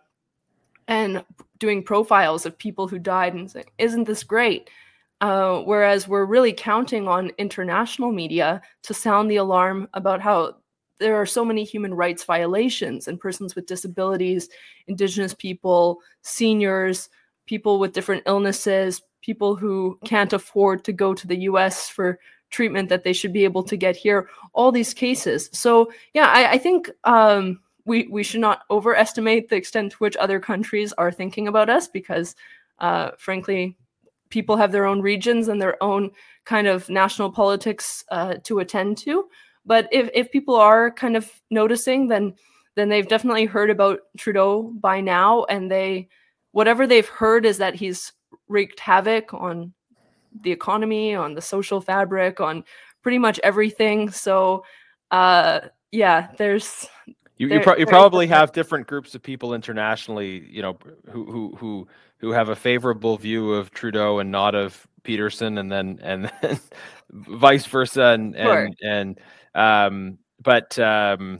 and 0.87 1.23
doing 1.57 1.83
profiles 1.83 2.45
of 2.45 2.57
people 2.57 2.87
who 2.87 2.99
died 2.99 3.33
and 3.33 3.49
saying, 3.49 3.65
"Isn't 3.77 4.05
this 4.05 4.23
great?" 4.23 4.69
Uh, 5.21 5.61
whereas 5.61 6.07
we're 6.07 6.25
really 6.25 6.53
counting 6.53 7.07
on 7.07 7.31
international 7.37 8.11
media 8.11 8.61
to 8.83 8.93
sound 8.93 9.31
the 9.31 9.37
alarm 9.37 9.87
about 9.93 10.21
how 10.21 10.55
there 10.99 11.15
are 11.15 11.25
so 11.25 11.43
many 11.43 11.63
human 11.63 11.93
rights 11.93 12.23
violations 12.23 13.07
and 13.07 13.19
persons 13.19 13.55
with 13.55 13.65
disabilities, 13.65 14.49
indigenous 14.87 15.33
people, 15.33 15.99
seniors, 16.21 17.09
people 17.45 17.79
with 17.79 17.93
different 17.93 18.23
illnesses, 18.25 19.01
people 19.21 19.55
who 19.55 19.99
can't 20.05 20.33
afford 20.33 20.83
to 20.83 20.93
go 20.93 21.13
to 21.13 21.27
the 21.27 21.41
US 21.41 21.89
for 21.89 22.19
treatment 22.55 22.87
that 22.89 23.03
they 23.03 23.13
should 23.13 23.33
be 23.33 23.43
able 23.43 23.63
to 23.63 23.77
get 23.85 23.95
here 23.95 24.29
all 24.53 24.71
these 24.71 24.93
cases. 24.93 25.49
So 25.51 25.91
yeah 26.13 26.29
i, 26.39 26.41
I 26.55 26.57
think 26.57 26.89
um, 27.03 27.59
we 27.85 28.07
we 28.07 28.23
should 28.23 28.41
not 28.41 28.63
overestimate 28.69 29.49
the 29.49 29.55
extent 29.55 29.91
to 29.91 29.97
which 29.97 30.17
other 30.17 30.39
countries 30.39 30.93
are 30.97 31.11
thinking 31.11 31.47
about 31.47 31.69
us 31.69 31.87
because 31.87 32.35
uh, 32.79 33.11
frankly 33.17 33.77
people 34.29 34.57
have 34.57 34.71
their 34.71 34.85
own 34.85 35.01
regions 35.01 35.47
and 35.47 35.61
their 35.61 35.81
own 35.83 36.11
kind 36.45 36.67
of 36.67 36.89
national 36.89 37.31
politics 37.31 38.03
uh, 38.09 38.35
to 38.43 38.59
attend 38.59 38.97
to. 38.97 39.29
But 39.65 39.87
if, 39.91 40.09
if 40.13 40.31
people 40.31 40.55
are 40.55 40.91
kind 40.91 41.15
of 41.15 41.31
noticing 41.49 42.07
then 42.07 42.33
then 42.75 42.89
they've 42.89 43.07
definitely 43.07 43.45
heard 43.45 43.69
about 43.69 43.99
trudeau 44.17 44.73
by 44.81 45.01
now 45.01 45.45
and 45.45 45.71
they 45.71 46.09
whatever 46.51 46.87
they've 46.87 47.07
heard 47.21 47.45
is 47.45 47.57
that 47.57 47.75
he's 47.75 48.13
wreaked 48.47 48.79
havoc 48.79 49.33
on 49.33 49.73
the 50.41 50.51
economy, 50.51 51.15
on 51.15 51.33
the 51.33 51.41
social 51.41 51.81
fabric, 51.81 52.39
on 52.39 52.63
pretty 53.01 53.19
much 53.19 53.39
everything. 53.43 54.09
So, 54.09 54.65
uh, 55.11 55.61
yeah, 55.91 56.29
there's. 56.37 56.87
You, 57.37 57.49
you, 57.49 57.59
pro- 57.59 57.75
you 57.75 57.85
probably 57.85 58.27
have 58.27 58.53
different 58.53 58.87
groups 58.87 59.13
of 59.13 59.21
people 59.21 59.53
internationally, 59.53 60.47
you 60.49 60.61
know, 60.61 60.77
who 61.11 61.25
who 61.29 61.55
who 61.57 61.87
who 62.17 62.31
have 62.31 62.49
a 62.49 62.55
favorable 62.55 63.17
view 63.17 63.53
of 63.53 63.71
Trudeau 63.71 64.19
and 64.19 64.31
not 64.31 64.55
of 64.55 64.87
Peterson, 65.03 65.57
and 65.57 65.69
then 65.71 65.99
and 66.01 66.31
then 66.41 66.59
vice 67.11 67.65
versa, 67.65 68.03
and 68.03 68.35
and 68.35 68.75
sure. 68.81 68.89
and 68.89 69.19
um, 69.53 70.17
but 70.41 70.79
um, 70.79 71.39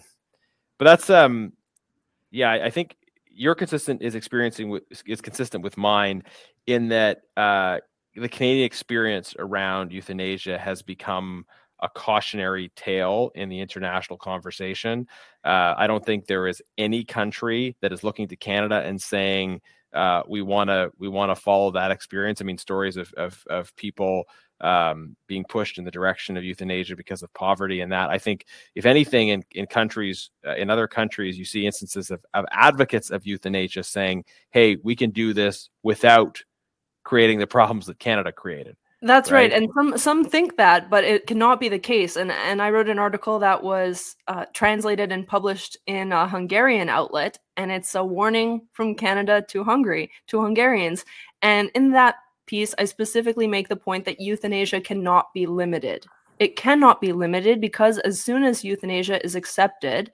but 0.78 0.86
that's 0.86 1.10
um, 1.10 1.54
yeah, 2.32 2.52
I 2.52 2.70
think 2.70 2.96
your 3.30 3.56
consistent 3.56 4.02
is 4.02 4.16
experiencing 4.16 4.70
with, 4.70 4.84
is 5.06 5.22
consistent 5.22 5.64
with 5.64 5.78
mine 5.78 6.24
in 6.68 6.90
that 6.90 7.22
uh, 7.38 7.80
the 8.16 8.30
Canadian 8.30 8.66
experience 8.66 9.36
around 9.38 9.92
euthanasia 9.92 10.58
has 10.58 10.82
become 10.82 11.46
a 11.82 11.90
cautionary 11.90 12.72
tale 12.76 13.32
in 13.36 13.50
the 13.50 13.60
international 13.60 14.18
conversation. 14.18 15.08
Uh, 15.44 15.74
I 15.78 15.88
don't 15.88 16.06
think 16.06 16.26
there 16.26 16.48
is 16.48 16.62
any 16.78 17.04
country 17.04 17.76
that 17.82 17.92
is 17.92 18.04
looking 18.04 18.28
to 18.30 18.36
Canada 18.36 18.82
and 18.86 19.02
saying 19.02 19.62
uh, 19.94 20.24
we 20.28 20.42
want 20.42 20.70
to 20.70 20.92
we 20.98 21.08
want 21.08 21.36
to 21.36 21.42
follow 21.42 21.72
that 21.72 21.92
experience. 21.92 22.42
I 22.42 22.46
mean, 22.46 22.58
stories 22.58 22.98
of 22.98 23.14
of, 23.14 23.44
of 23.50 23.76
people 23.76 24.24
um, 24.62 25.16
being 25.28 25.44
pushed 25.44 25.78
in 25.78 25.84
the 25.84 25.92
direction 25.92 26.38
of 26.38 26.44
euthanasia 26.44 26.96
because 26.96 27.24
of 27.24 27.34
poverty 27.34 27.82
and 27.82 27.92
that. 27.92 28.10
I 28.10 28.18
think, 28.18 28.46
if 28.74 28.86
anything, 28.86 29.30
in 29.30 29.44
in 29.52 29.66
countries 29.68 30.32
uh, 30.48 30.56
in 30.56 30.70
other 30.70 30.88
countries, 30.88 31.38
you 31.38 31.46
see 31.46 31.66
instances 31.66 32.12
of, 32.12 32.26
of 32.34 32.46
advocates 32.52 33.10
of 33.10 33.26
euthanasia 33.26 33.84
saying, 33.84 34.26
"Hey, 34.52 34.78
we 34.84 34.96
can 34.96 35.12
do 35.12 35.34
this 35.34 35.70
without." 35.84 36.42
Creating 37.06 37.40
the 37.40 37.48
problems 37.48 37.86
that 37.86 38.00
Canada 38.00 38.34
created. 38.34 38.76
That's 39.02 39.32
right? 39.32 39.52
right. 39.52 39.54
and 39.54 39.70
some 39.76 39.98
some 39.98 40.26
think 40.26 40.58
that, 40.58 40.90
but 40.90 41.04
it 41.04 41.28
cannot 41.28 41.60
be 41.60 41.70
the 41.70 41.80
case. 41.80 42.16
And 42.16 42.32
and 42.32 42.62
I 42.62 42.72
wrote 42.72 42.90
an 42.90 43.00
article 43.00 43.40
that 43.40 43.64
was 43.64 44.16
uh, 44.28 44.46
translated 44.54 45.12
and 45.12 45.28
published 45.28 45.78
in 45.86 46.12
a 46.12 46.28
Hungarian 46.28 46.90
outlet, 46.90 47.38
and 47.56 47.72
it's 47.72 47.94
a 47.94 48.04
warning 48.04 48.68
from 48.74 48.96
Canada 48.96 49.46
to 49.50 49.64
Hungary 49.64 50.12
to 50.28 50.42
Hungarians. 50.42 51.06
And 51.42 51.70
in 51.76 51.92
that 51.92 52.16
piece, 52.48 52.74
I 52.80 52.86
specifically 52.86 53.48
make 53.48 53.68
the 53.68 53.76
point 53.76 54.06
that 54.06 54.20
euthanasia 54.20 54.82
cannot 54.82 55.34
be 55.34 55.46
limited. 55.46 56.08
It 56.40 56.56
cannot 56.56 57.00
be 57.00 57.14
limited 57.14 57.62
because 57.62 58.00
as 58.00 58.20
soon 58.22 58.44
as 58.44 58.64
euthanasia 58.64 59.24
is 59.24 59.36
accepted 59.36 60.12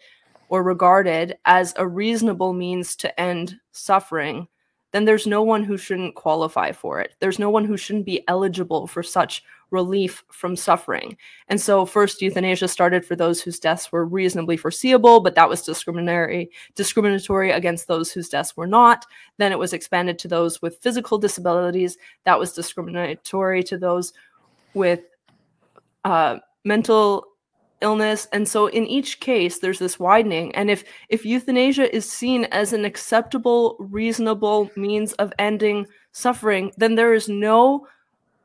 or 0.50 0.64
regarded 0.64 1.38
as 1.46 1.74
a 1.78 1.88
reasonable 1.88 2.52
means 2.54 2.96
to 2.98 3.20
end 3.20 3.58
suffering, 3.72 4.48
then 4.92 5.06
there's 5.06 5.28
no 5.28 5.42
one 5.42 5.64
who 5.64 5.78
shouldn't 5.78 6.16
qualify 6.16 6.72
for 6.72 7.00
it. 7.00 7.16
There's 7.20 7.40
no 7.40 7.50
one 7.50 7.66
who 7.66 7.78
shouldn't 7.78 8.06
be 8.06 8.24
eligible 8.28 8.88
for 8.88 9.04
such 9.04 9.44
relief 9.72 10.24
from 10.30 10.56
suffering. 10.56 11.18
And 11.48 11.60
so 11.60 11.86
first 11.86 12.22
euthanasia 12.22 12.68
started 12.68 13.06
for 13.06 13.16
those 13.16 13.42
whose 13.42 13.60
deaths 13.60 13.92
were 13.92 14.06
reasonably 14.06 14.58
foreseeable, 14.58 15.22
but 15.22 15.34
that 15.36 15.48
was 15.48 15.62
discriminatory 15.62 16.52
discriminatory 16.76 17.52
against 17.52 17.88
those 17.88 18.12
whose 18.12 18.30
deaths 18.30 18.56
were 18.58 18.68
not. 18.68 19.06
Then 19.38 19.52
it 19.52 19.60
was 19.60 19.74
expanded 19.74 20.20
to 20.20 20.28
those 20.28 20.62
with 20.62 20.80
physical 20.80 21.18
disabilities. 21.18 21.98
That 22.26 22.38
was 22.38 22.52
discriminatory 22.52 23.64
to 23.64 23.78
those 23.78 24.12
with 24.74 25.02
uh, 26.04 26.40
mental 26.66 27.31
illness. 27.82 28.28
And 28.32 28.48
so 28.48 28.68
in 28.68 28.86
each 28.86 29.20
case 29.20 29.60
there's 29.60 29.80
this 29.80 30.00
widening. 30.00 30.54
And 30.56 30.70
if 30.70 30.84
if 31.10 31.26
euthanasia 31.26 31.94
is 31.94 32.10
seen 32.10 32.46
as 32.46 32.74
an 32.74 32.86
acceptable 32.86 33.76
reasonable 33.80 34.72
means 34.76 35.14
of 35.14 35.34
ending 35.40 35.88
suffering 36.12 36.72
then 36.78 36.96
there 36.96 37.14
is 37.14 37.30
no 37.30 37.88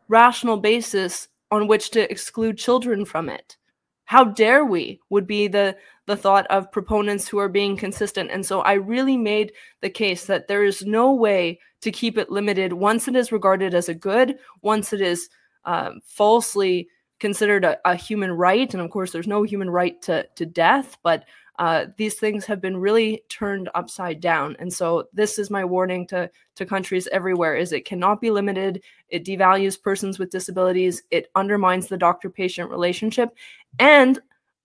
rational 0.09 0.57
basis 0.57 1.29
on 1.51 1.67
which 1.67 1.91
to 1.91 2.11
exclude 2.11 2.59
children 2.59 3.05
from 3.05 3.29
it. 3.29 3.57
How 4.05 4.25
dare 4.25 4.65
we 4.65 5.01
would 5.11 5.27
be 5.27 5.49
the 5.49 5.77
the 6.07 6.17
thought 6.17 6.47
of 6.49 6.71
proponents 6.71 7.27
who 7.27 7.39
are 7.39 7.49
being 7.49 7.77
consistent. 7.77 8.31
And 8.31 8.47
so 8.47 8.61
i 8.61 8.75
really 8.75 9.17
made 9.17 9.53
the 9.81 9.91
case 9.91 10.27
that 10.27 10.49
there 10.49 10.65
is 10.65 10.87
no 10.87 11.13
way 11.13 11.59
to 11.81 11.91
keep 11.91 12.17
it 12.17 12.31
limited. 12.31 12.73
Once 12.73 13.09
it 13.09 13.17
is 13.17 13.33
regarded 13.33 13.75
as 13.75 13.89
a 13.89 13.95
good 13.95 14.39
once 14.63 14.93
it 14.93 15.01
is 15.01 15.29
um, 15.65 16.01
falsely 16.05 16.89
considered 17.19 17.65
a, 17.65 17.79
a, 17.85 17.95
human 17.95 18.33
right. 18.33 18.73
And 18.73 18.83
of 18.83 18.91
course, 18.91 19.13
there's 19.13 19.27
no 19.27 19.43
human 19.43 19.71
right 19.71 20.01
to, 20.03 20.27
to 20.35 20.47
death, 20.47 20.99
but 21.03 21.25
uh, 21.59 21.87
these 21.97 22.15
things 22.15 22.45
have 22.45 22.61
been 22.61 22.77
really 22.77 23.23
turned 23.29 23.71
upside 23.75 24.21
down. 24.21 24.57
And 24.59 24.73
so 24.73 25.09
this 25.15 25.39
is 25.39 25.51
my 25.51 25.65
warning 25.65 26.07
to, 26.09 26.31
to 26.57 26.67
countries 26.67 27.09
everywhere 27.11 27.57
is 27.57 27.73
it 27.73 27.87
cannot 27.87 28.21
be 28.21 28.31
limited. 28.31 28.83
It 29.09 29.25
devalues 29.25 29.81
persons 29.81 30.19
with 30.19 30.31
disabilities. 30.31 31.03
It 31.11 31.31
undermines 31.35 31.87
the 31.87 31.97
doctor-patient 31.97 32.71
relationship. 32.71 33.31
And 33.79 34.19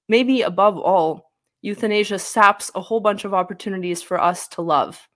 maybe 0.09 0.41
above 0.41 0.77
all, 0.77 1.31
euthanasia 1.61 2.19
saps 2.19 2.71
a 2.75 2.81
whole 2.81 2.99
bunch 2.99 3.23
of 3.23 3.33
opportunities 3.33 4.01
for 4.01 4.19
us 4.19 4.47
to 4.49 4.61
love 4.61 5.07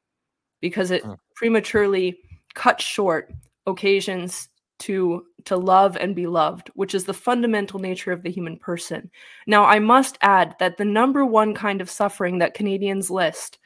because 0.61 0.91
it 0.91 1.03
prematurely 1.35 2.17
cuts 2.53 2.83
short 2.83 3.33
occasions 3.67 4.47
to 4.79 5.25
to 5.45 5.55
love 5.55 5.95
and 5.97 6.15
be 6.15 6.27
loved 6.27 6.69
which 6.75 6.93
is 6.93 7.05
the 7.05 7.13
fundamental 7.13 7.79
nature 7.79 8.11
of 8.11 8.23
the 8.23 8.31
human 8.31 8.57
person. 8.57 9.09
Now 9.47 9.65
i 9.65 9.79
must 9.79 10.17
add 10.21 10.55
that 10.59 10.77
the 10.77 10.85
number 10.85 11.25
one 11.25 11.53
kind 11.53 11.81
of 11.81 11.89
suffering 11.89 12.39
that 12.39 12.53
canadians 12.53 13.09
list 13.09 13.59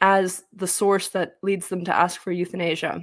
as 0.00 0.44
the 0.52 0.66
source 0.66 1.08
that 1.08 1.36
leads 1.42 1.68
them 1.68 1.84
to 1.84 1.94
ask 1.94 2.20
for 2.20 2.32
euthanasia 2.32 3.02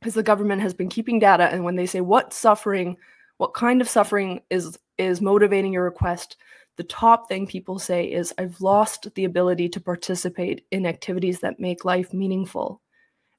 because 0.00 0.14
the 0.14 0.22
government 0.22 0.62
has 0.62 0.74
been 0.74 0.88
keeping 0.88 1.18
data 1.18 1.44
and 1.44 1.64
when 1.64 1.76
they 1.76 1.86
say 1.86 2.00
what 2.00 2.32
suffering 2.32 2.96
what 3.38 3.54
kind 3.54 3.80
of 3.80 3.88
suffering 3.88 4.40
is 4.50 4.78
is 4.98 5.20
motivating 5.20 5.72
your 5.72 5.84
request 5.84 6.36
the 6.76 6.84
top 6.84 7.28
thing 7.28 7.46
people 7.46 7.78
say 7.78 8.04
is 8.04 8.34
i've 8.38 8.60
lost 8.60 9.08
the 9.14 9.24
ability 9.24 9.68
to 9.68 9.80
participate 9.80 10.64
in 10.70 10.86
activities 10.86 11.40
that 11.40 11.60
make 11.60 11.84
life 11.84 12.12
meaningful 12.12 12.80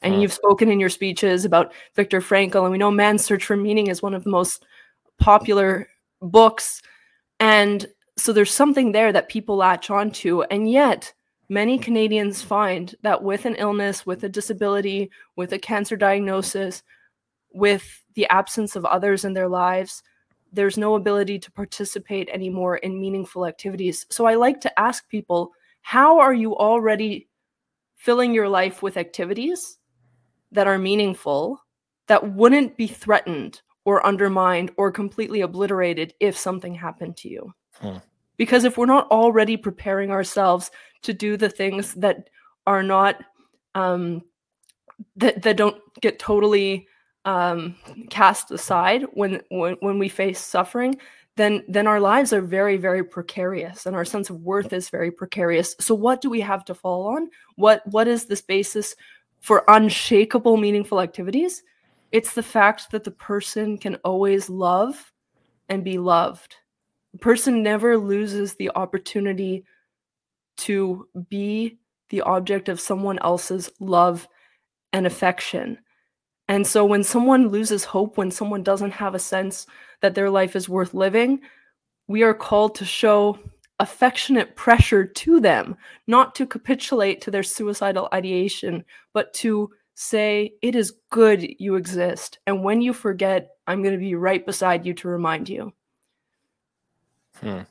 and 0.01 0.21
you've 0.21 0.33
spoken 0.33 0.69
in 0.69 0.79
your 0.79 0.89
speeches 0.89 1.43
about 1.43 1.73
Viktor 1.95 2.21
Frankl, 2.21 2.63
and 2.63 2.71
we 2.71 2.77
know 2.77 2.91
Man's 2.91 3.25
Search 3.25 3.43
for 3.45 3.57
Meaning 3.57 3.87
is 3.87 4.01
one 4.01 4.13
of 4.13 4.23
the 4.23 4.29
most 4.29 4.65
popular 5.19 5.87
books. 6.21 6.81
And 7.39 7.87
so 8.15 8.31
there's 8.31 8.53
something 8.53 8.91
there 8.91 9.11
that 9.11 9.29
people 9.29 9.55
latch 9.55 9.89
onto. 9.89 10.43
And 10.43 10.69
yet, 10.69 11.13
many 11.49 11.77
Canadians 11.79 12.41
find 12.41 12.93
that 13.01 13.23
with 13.23 13.45
an 13.45 13.55
illness, 13.55 14.05
with 14.05 14.23
a 14.23 14.29
disability, 14.29 15.09
with 15.35 15.53
a 15.53 15.59
cancer 15.59 15.95
diagnosis, 15.95 16.83
with 17.53 18.03
the 18.13 18.27
absence 18.27 18.75
of 18.75 18.85
others 18.85 19.25
in 19.25 19.33
their 19.33 19.47
lives, 19.47 20.03
there's 20.51 20.77
no 20.77 20.95
ability 20.95 21.39
to 21.39 21.51
participate 21.51 22.29
anymore 22.29 22.77
in 22.77 22.99
meaningful 22.99 23.45
activities. 23.45 24.05
So 24.09 24.25
I 24.25 24.35
like 24.35 24.61
to 24.61 24.79
ask 24.79 25.07
people, 25.09 25.51
how 25.81 26.19
are 26.19 26.33
you 26.33 26.55
already 26.55 27.27
filling 27.95 28.33
your 28.33 28.47
life 28.47 28.83
with 28.83 28.97
activities 28.97 29.79
that 30.51 30.67
are 30.67 30.77
meaningful, 30.77 31.63
that 32.07 32.33
wouldn't 32.33 32.77
be 32.77 32.87
threatened 32.87 33.61
or 33.85 34.05
undermined 34.05 34.71
or 34.77 34.91
completely 34.91 35.41
obliterated 35.41 36.13
if 36.19 36.37
something 36.37 36.73
happened 36.73 37.15
to 37.17 37.29
you? 37.29 37.53
Hmm. 37.79 37.97
Because 38.37 38.63
if 38.63 38.77
we're 38.77 38.85
not 38.85 39.09
already 39.09 39.57
preparing 39.57 40.11
ourselves 40.11 40.71
to 41.03 41.13
do 41.13 41.37
the 41.37 41.49
things 41.49 41.93
that 41.95 42.29
are 42.65 42.83
not 42.83 43.23
um, 43.75 44.23
that 45.15 45.41
that 45.43 45.57
don't 45.57 45.81
get 46.01 46.19
totally 46.19 46.87
um, 47.25 47.75
cast 48.09 48.51
aside 48.51 49.05
when, 49.13 49.41
when 49.49 49.75
when 49.79 49.99
we 49.99 50.09
face 50.09 50.39
suffering, 50.39 50.97
then 51.35 51.63
then 51.67 51.87
our 51.87 51.99
lives 51.99 52.33
are 52.33 52.41
very 52.41 52.77
very 52.77 53.03
precarious 53.03 53.85
and 53.85 53.95
our 53.95 54.05
sense 54.05 54.29
of 54.29 54.41
worth 54.41 54.73
is 54.73 54.89
very 54.89 55.11
precarious. 55.11 55.75
So 55.79 55.95
what 55.95 56.21
do 56.21 56.29
we 56.29 56.41
have 56.41 56.65
to 56.65 56.73
fall 56.73 57.07
on? 57.07 57.29
What 57.55 57.81
what 57.87 58.07
is 58.07 58.25
this 58.25 58.41
basis 58.41 58.95
for 59.39 59.63
unshakable 59.67 60.57
meaningful 60.57 61.01
activities? 61.01 61.63
It's 62.11 62.33
the 62.33 62.43
fact 62.43 62.91
that 62.91 63.03
the 63.03 63.11
person 63.11 63.77
can 63.77 63.95
always 64.03 64.49
love 64.49 65.11
and 65.69 65.83
be 65.83 65.97
loved. 65.97 66.55
The 67.13 67.19
person 67.19 67.63
never 67.63 67.97
loses 67.97 68.55
the 68.55 68.71
opportunity 68.75 69.65
to 70.57 71.07
be 71.29 71.77
the 72.09 72.21
object 72.21 72.69
of 72.69 72.79
someone 72.79 73.19
else's 73.19 73.69
love 73.79 74.27
and 74.93 75.05
affection. 75.05 75.77
And 76.47 76.65
so 76.65 76.85
when 76.85 77.03
someone 77.03 77.49
loses 77.49 77.83
hope, 77.83 78.17
when 78.17 78.31
someone 78.31 78.63
doesn't 78.63 78.91
have 78.91 79.15
a 79.15 79.19
sense 79.19 79.67
that 80.01 80.15
their 80.15 80.29
life 80.29 80.55
is 80.55 80.69
worth 80.69 80.93
living, 80.93 81.41
we 82.07 82.23
are 82.23 82.33
called 82.33 82.75
to 82.75 82.85
show 82.85 83.37
affectionate 83.79 84.55
pressure 84.55 85.05
to 85.05 85.39
them, 85.39 85.75
not 86.07 86.35
to 86.35 86.47
capitulate 86.47 87.21
to 87.21 87.31
their 87.31 87.43
suicidal 87.43 88.09
ideation, 88.13 88.83
but 89.13 89.33
to 89.35 89.71
say, 89.93 90.53
It 90.61 90.75
is 90.75 90.93
good 91.09 91.47
you 91.59 91.75
exist. 91.75 92.39
And 92.47 92.63
when 92.63 92.81
you 92.81 92.93
forget, 92.93 93.49
I'm 93.67 93.81
going 93.81 93.93
to 93.93 93.99
be 93.99 94.15
right 94.15 94.45
beside 94.45 94.85
you 94.85 94.93
to 94.95 95.07
remind 95.07 95.49
you. 95.49 95.73
Hmm. 97.41 97.61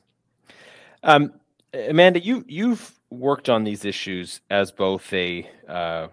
Um, 1.03 1.33
Amanda, 1.73 2.21
you 2.21 2.45
you've 2.47 2.93
worked 3.11 3.49
on 3.49 3.65
these 3.65 3.85
issues 3.85 4.41
as 4.51 4.73
both 4.73 5.13
a 5.13 5.49
uh, 5.69 6.09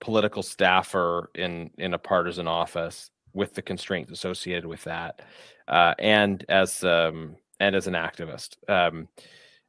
political 0.00 0.42
staffer 0.42 1.30
in 1.34 1.70
in 1.78 1.94
a 1.94 1.98
partisan 1.98 2.48
office 2.48 3.10
with 3.32 3.54
the 3.54 3.62
constraints 3.62 4.12
associated 4.12 4.66
with 4.66 4.84
that, 4.84 5.22
uh, 5.68 5.94
and 5.98 6.44
as 6.48 6.84
um, 6.84 7.36
and 7.64 7.76
as 7.76 7.86
an 7.86 7.94
activist. 7.94 8.56
Um, 8.68 9.08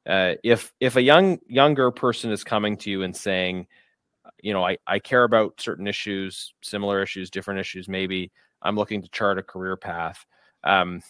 uh, 0.07 0.35
if 0.43 0.73
if 0.79 0.95
a 0.97 1.01
young 1.01 1.39
younger 1.47 1.91
person 1.91 2.31
is 2.31 2.43
coming 2.43 2.77
to 2.77 2.91
you 2.91 3.03
and 3.03 3.15
saying, 3.15 3.67
you 4.41 4.53
know, 4.53 4.65
I, 4.65 4.77
I 4.85 4.99
care 4.99 5.23
about 5.23 5.59
certain 5.59 5.87
issues, 5.87 6.53
similar 6.61 7.01
issues, 7.01 7.29
different 7.29 7.59
issues, 7.59 7.87
maybe 7.87 8.31
I'm 8.61 8.75
looking 8.75 9.01
to 9.01 9.09
chart 9.09 9.39
a 9.39 9.43
career 9.43 9.77
path. 9.77 10.25
Um, 10.63 11.01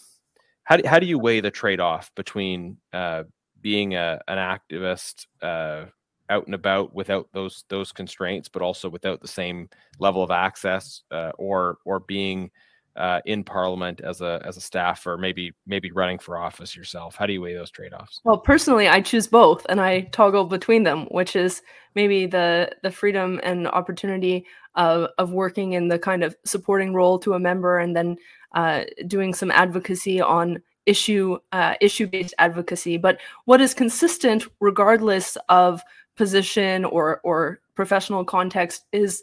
how 0.64 0.78
do, 0.78 0.88
how 0.88 1.00
do 1.00 1.06
you 1.06 1.20
weigh 1.20 1.42
the 1.42 1.52
trade 1.52 1.80
off 1.80 2.12
between 2.16 2.78
uh, 2.94 3.24
being 3.62 3.96
a, 3.96 4.22
an 4.28 4.38
activist 4.38 5.26
uh, 5.42 5.86
out 6.30 6.46
and 6.46 6.56
about 6.56 6.94
without 6.94 7.28
those 7.34 7.66
those 7.70 7.92
constraints, 7.92 8.48
but 8.50 8.62
also 8.62 8.90
without 8.90 9.22
the 9.22 9.28
same 9.28 9.70
level 10.00 10.24
of 10.24 10.32
access, 10.32 11.04
uh, 11.12 11.32
or 11.38 11.78
or 11.86 12.00
being 12.00 12.52
uh, 12.96 13.20
in 13.26 13.44
Parliament 13.44 14.02
as 14.02 14.22
a 14.22 14.42
as 14.46 14.58
a 14.58 14.62
staffer, 14.62 15.18
maybe 15.18 15.54
maybe 15.66 15.92
running 15.92 16.20
for 16.20 16.38
office 16.38 16.76
yourself. 16.76 17.16
How 17.16 17.26
do 17.26 17.34
you 17.34 17.42
weigh 17.42 17.54
those 17.54 17.72
trade 17.72 17.94
offs? 17.94 18.22
Well, 18.24 18.38
personally, 18.38 18.88
I 18.88 19.02
choose 19.02 19.28
both, 19.28 19.66
and 19.68 19.82
I 19.82 20.02
toggle 20.12 20.46
between 20.46 20.84
them, 20.84 21.06
which 21.12 21.36
is 21.36 21.62
maybe 21.94 22.26
the 22.26 22.72
the 22.84 22.92
freedom 22.92 23.40
and 23.44 23.68
opportunity 23.68 24.46
of 24.76 25.10
of 25.18 25.32
working 25.32 25.74
in 25.74 25.88
the 25.90 26.00
kind 26.00 26.24
of 26.24 26.36
supporting 26.46 26.94
role 26.94 27.20
to 27.20 27.34
a 27.34 27.40
member, 27.40 27.80
and 27.80 27.96
then 27.96 28.18
uh, 28.54 28.84
doing 29.08 29.34
some 29.34 29.52
advocacy 29.52 30.22
on 30.22 30.62
issue 30.86 31.38
uh, 31.52 31.76
issue 31.82 32.08
based 32.08 32.34
advocacy. 32.38 32.98
But 32.98 33.20
what 33.46 33.60
is 33.60 33.74
consistent, 33.74 34.46
regardless 34.62 35.38
of 35.50 35.82
position 36.16 36.86
or 36.86 37.20
or 37.24 37.60
professional 37.76 38.24
context, 38.24 38.86
is 38.94 39.22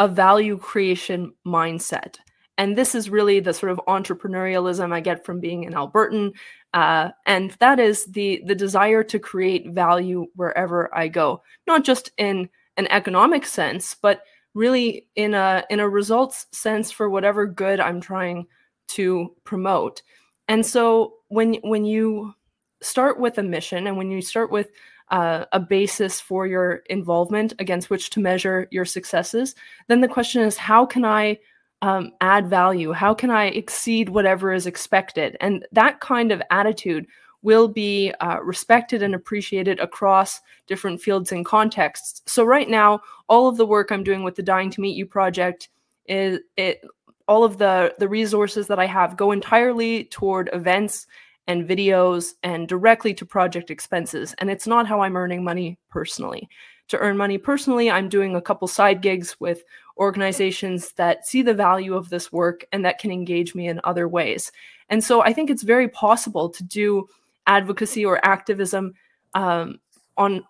a 0.00 0.08
value 0.08 0.58
creation 0.58 1.32
mindset. 1.46 2.16
And 2.58 2.76
this 2.76 2.94
is 2.94 3.10
really 3.10 3.40
the 3.40 3.54
sort 3.54 3.72
of 3.72 3.80
entrepreneurialism 3.88 4.92
I 4.92 5.00
get 5.00 5.24
from 5.24 5.40
being 5.40 5.64
an 5.64 5.72
Albertan, 5.72 6.32
uh, 6.74 7.10
and 7.26 7.52
that 7.60 7.80
is 7.80 8.04
the 8.06 8.42
the 8.46 8.54
desire 8.54 9.02
to 9.04 9.18
create 9.18 9.70
value 9.70 10.26
wherever 10.34 10.94
I 10.94 11.08
go, 11.08 11.42
not 11.66 11.84
just 11.84 12.10
in 12.18 12.48
an 12.76 12.86
economic 12.90 13.46
sense, 13.46 13.94
but 13.94 14.22
really 14.54 15.06
in 15.16 15.34
a 15.34 15.64
in 15.70 15.80
a 15.80 15.88
results 15.88 16.46
sense 16.52 16.90
for 16.90 17.08
whatever 17.08 17.46
good 17.46 17.80
I'm 17.80 18.00
trying 18.00 18.46
to 18.88 19.34
promote. 19.44 20.02
And 20.48 20.64
so 20.64 21.14
when 21.28 21.54
when 21.62 21.84
you 21.84 22.34
start 22.82 23.18
with 23.18 23.38
a 23.38 23.42
mission 23.42 23.86
and 23.86 23.96
when 23.96 24.10
you 24.10 24.20
start 24.20 24.50
with 24.50 24.70
uh, 25.10 25.44
a 25.52 25.60
basis 25.60 26.20
for 26.20 26.46
your 26.46 26.82
involvement 26.90 27.54
against 27.58 27.90
which 27.90 28.10
to 28.10 28.20
measure 28.20 28.66
your 28.70 28.84
successes, 28.84 29.54
then 29.88 30.00
the 30.00 30.08
question 30.08 30.42
is 30.42 30.56
how 30.56 30.84
can 30.84 31.04
I 31.04 31.38
um, 31.82 32.12
add 32.20 32.48
value? 32.48 32.92
How 32.92 33.12
can 33.12 33.30
I 33.30 33.46
exceed 33.46 34.08
whatever 34.08 34.52
is 34.52 34.66
expected? 34.66 35.36
And 35.40 35.66
that 35.72 36.00
kind 36.00 36.32
of 36.32 36.40
attitude 36.50 37.06
will 37.42 37.68
be 37.68 38.12
uh, 38.20 38.38
respected 38.42 39.02
and 39.02 39.14
appreciated 39.14 39.80
across 39.80 40.40
different 40.68 41.02
fields 41.02 41.32
and 41.32 41.44
contexts. 41.44 42.22
So 42.26 42.44
right 42.44 42.68
now, 42.68 43.00
all 43.28 43.48
of 43.48 43.56
the 43.56 43.66
work 43.66 43.90
I'm 43.90 44.04
doing 44.04 44.22
with 44.22 44.36
the 44.36 44.42
Dying 44.42 44.70
to 44.70 44.80
Meet 44.80 44.96
You 44.96 45.06
project 45.06 45.68
is 46.06 46.38
it 46.56 46.80
all 47.28 47.44
of 47.44 47.58
the 47.58 47.94
the 47.98 48.08
resources 48.08 48.66
that 48.66 48.78
I 48.78 48.86
have 48.86 49.16
go 49.16 49.30
entirely 49.32 50.04
toward 50.04 50.50
events 50.52 51.06
and 51.46 51.68
videos 51.68 52.32
and 52.42 52.68
directly 52.68 53.14
to 53.14 53.26
project 53.26 53.70
expenses. 53.70 54.34
And 54.38 54.50
it's 54.50 54.66
not 54.66 54.86
how 54.86 55.00
I'm 55.00 55.16
earning 55.16 55.42
money 55.42 55.78
personally. 55.90 56.48
To 56.88 56.98
earn 56.98 57.16
money 57.16 57.38
personally, 57.38 57.90
I'm 57.90 58.08
doing 58.08 58.36
a 58.36 58.42
couple 58.42 58.68
side 58.68 59.00
gigs 59.00 59.36
with 59.40 59.64
organizations 59.98 60.92
that 60.92 61.26
see 61.26 61.42
the 61.42 61.54
value 61.54 61.94
of 61.94 62.08
this 62.08 62.32
work 62.32 62.64
and 62.72 62.84
that 62.84 62.98
can 62.98 63.10
engage 63.10 63.54
me 63.54 63.68
in 63.68 63.80
other 63.84 64.08
ways. 64.08 64.52
And 64.88 65.02
so 65.02 65.22
I 65.22 65.32
think 65.32 65.48
it's 65.48 65.62
very 65.62 65.88
possible 65.88 66.50
to 66.50 66.62
do 66.62 67.06
advocacy 67.46 68.04
or 68.04 68.24
activism 68.24 68.94
um, 69.34 69.80
on 70.16 70.44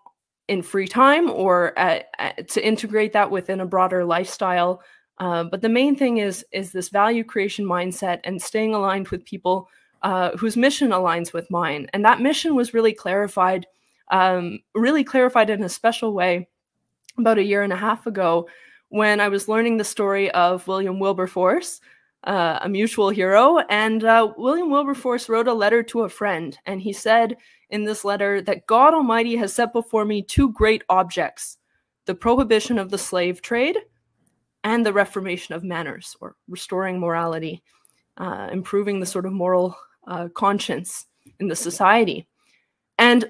in 0.48 0.62
free 0.62 0.88
time 0.88 1.30
or 1.30 1.78
at, 1.78 2.08
at, 2.18 2.48
to 2.48 2.66
integrate 2.66 3.12
that 3.12 3.30
within 3.30 3.60
a 3.60 3.66
broader 3.66 4.04
lifestyle 4.04 4.82
uh, 5.18 5.44
but 5.44 5.62
the 5.62 5.68
main 5.68 5.94
thing 5.94 6.18
is 6.18 6.44
is 6.50 6.72
this 6.72 6.88
value 6.88 7.22
creation 7.22 7.64
mindset 7.64 8.18
and 8.24 8.42
staying 8.42 8.74
aligned 8.74 9.08
with 9.08 9.24
people 9.24 9.68
uh, 10.02 10.36
whose 10.36 10.56
mission 10.56 10.90
aligns 10.90 11.32
with 11.32 11.50
mine. 11.50 11.86
And 11.92 12.04
that 12.04 12.20
mission 12.20 12.54
was 12.56 12.74
really 12.74 12.92
clarified, 12.92 13.66
um, 14.12 14.60
really 14.74 15.02
clarified 15.02 15.50
in 15.50 15.64
a 15.64 15.68
special 15.68 16.12
way 16.12 16.48
about 17.18 17.38
a 17.38 17.44
year 17.44 17.62
and 17.62 17.72
a 17.72 17.76
half 17.76 18.06
ago 18.06 18.46
when 18.90 19.20
I 19.20 19.28
was 19.28 19.48
learning 19.48 19.78
the 19.78 19.84
story 19.84 20.30
of 20.32 20.68
William 20.68 21.00
Wilberforce, 21.00 21.80
uh, 22.24 22.58
a 22.60 22.68
mutual 22.68 23.08
hero. 23.08 23.58
And 23.70 24.04
uh, 24.04 24.32
William 24.36 24.70
Wilberforce 24.70 25.30
wrote 25.30 25.48
a 25.48 25.54
letter 25.54 25.82
to 25.84 26.02
a 26.02 26.10
friend, 26.10 26.56
and 26.66 26.80
he 26.80 26.92
said 26.92 27.36
in 27.70 27.84
this 27.84 28.04
letter 28.04 28.42
that 28.42 28.66
God 28.66 28.92
Almighty 28.92 29.34
has 29.36 29.52
set 29.54 29.72
before 29.72 30.04
me 30.04 30.22
two 30.22 30.52
great 30.52 30.84
objects 30.88 31.58
the 32.04 32.14
prohibition 32.14 32.78
of 32.78 32.90
the 32.90 32.98
slave 32.98 33.40
trade 33.42 33.78
and 34.64 34.84
the 34.84 34.92
reformation 34.92 35.54
of 35.54 35.62
manners 35.62 36.16
or 36.20 36.34
restoring 36.48 36.98
morality, 36.98 37.62
uh, 38.16 38.48
improving 38.52 38.98
the 38.98 39.06
sort 39.06 39.24
of 39.24 39.32
moral 39.32 39.76
uh, 40.08 40.26
conscience 40.34 41.06
in 41.38 41.46
the 41.46 41.56
society. 41.56 42.26
And 42.98 43.24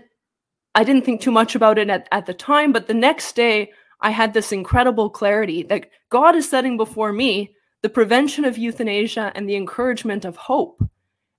I 0.74 0.84
didn't 0.84 1.04
think 1.04 1.20
too 1.20 1.30
much 1.30 1.54
about 1.54 1.78
it 1.78 1.90
at, 1.90 2.08
at 2.12 2.26
the 2.26 2.34
time, 2.34 2.72
but 2.72 2.86
the 2.86 2.94
next 2.94 3.36
day 3.36 3.72
I 4.00 4.10
had 4.10 4.32
this 4.32 4.52
incredible 4.52 5.10
clarity 5.10 5.62
that 5.64 5.88
God 6.08 6.34
is 6.34 6.48
setting 6.48 6.76
before 6.76 7.12
me 7.12 7.54
the 7.82 7.88
prevention 7.88 8.44
of 8.44 8.58
euthanasia 8.58 9.32
and 9.34 9.48
the 9.48 9.56
encouragement 9.56 10.24
of 10.24 10.36
hope. 10.36 10.82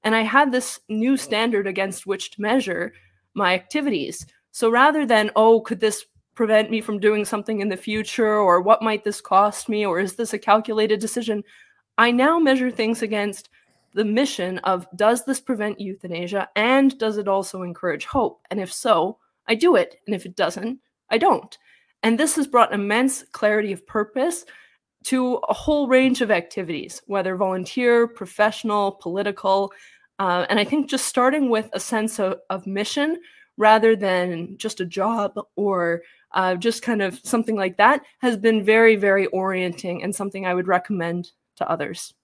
And 0.03 0.15
I 0.15 0.21
had 0.21 0.51
this 0.51 0.79
new 0.89 1.17
standard 1.17 1.67
against 1.67 2.05
which 2.05 2.31
to 2.31 2.41
measure 2.41 2.93
my 3.33 3.53
activities. 3.53 4.25
So 4.51 4.69
rather 4.69 5.05
than, 5.05 5.31
oh, 5.35 5.61
could 5.61 5.79
this 5.79 6.05
prevent 6.35 6.71
me 6.71 6.81
from 6.81 6.99
doing 6.99 7.25
something 7.25 7.59
in 7.59 7.69
the 7.69 7.77
future 7.77 8.35
or 8.35 8.61
what 8.61 8.81
might 8.81 9.03
this 9.03 9.21
cost 9.21 9.69
me 9.69 9.85
or 9.85 9.99
is 9.99 10.15
this 10.15 10.33
a 10.33 10.39
calculated 10.39 10.99
decision 10.99 11.43
i 11.97 12.09
now 12.09 12.39
measure 12.39 12.71
things 12.71 13.01
against 13.01 13.49
the 13.93 14.05
mission 14.05 14.57
of 14.59 14.87
does 14.95 15.23
this 15.25 15.39
prevent 15.39 15.79
euthanasia 15.79 16.49
and 16.55 16.97
does 16.97 17.17
it 17.17 17.27
also 17.27 17.61
encourage 17.61 18.05
hope 18.05 18.41
and 18.49 18.59
if 18.59 18.73
so 18.73 19.17
i 19.47 19.55
do 19.55 19.75
it 19.75 19.95
and 20.05 20.15
if 20.15 20.25
it 20.25 20.35
doesn't 20.35 20.79
I 21.13 21.19
don't. 21.19 21.57
And 22.01 22.19
this 22.19 22.35
has 22.35 22.47
brought 22.47 22.73
immense 22.73 23.23
clarity 23.31 23.71
of 23.71 23.85
purpose 23.85 24.45
to 25.05 25.35
a 25.47 25.53
whole 25.53 25.87
range 25.87 26.21
of 26.21 26.31
activities, 26.31 27.01
whether 27.05 27.35
volunteer, 27.35 28.07
professional, 28.07 28.93
political. 28.93 29.71
Uh, 30.17 30.45
and 30.49 30.59
I 30.59 30.63
think 30.63 30.89
just 30.89 31.05
starting 31.05 31.49
with 31.49 31.69
a 31.73 31.79
sense 31.79 32.19
of, 32.19 32.39
of 32.49 32.65
mission 32.65 33.19
rather 33.57 33.95
than 33.95 34.57
just 34.57 34.79
a 34.79 34.85
job 34.85 35.33
or 35.55 36.01
uh, 36.31 36.55
just 36.55 36.81
kind 36.81 37.03
of 37.03 37.19
something 37.23 37.55
like 37.55 37.77
that 37.77 38.01
has 38.19 38.37
been 38.37 38.65
very, 38.65 38.95
very 38.95 39.27
orienting 39.27 40.01
and 40.01 40.15
something 40.15 40.47
I 40.47 40.55
would 40.55 40.67
recommend 40.67 41.31
to 41.57 41.69
others. 41.69 42.15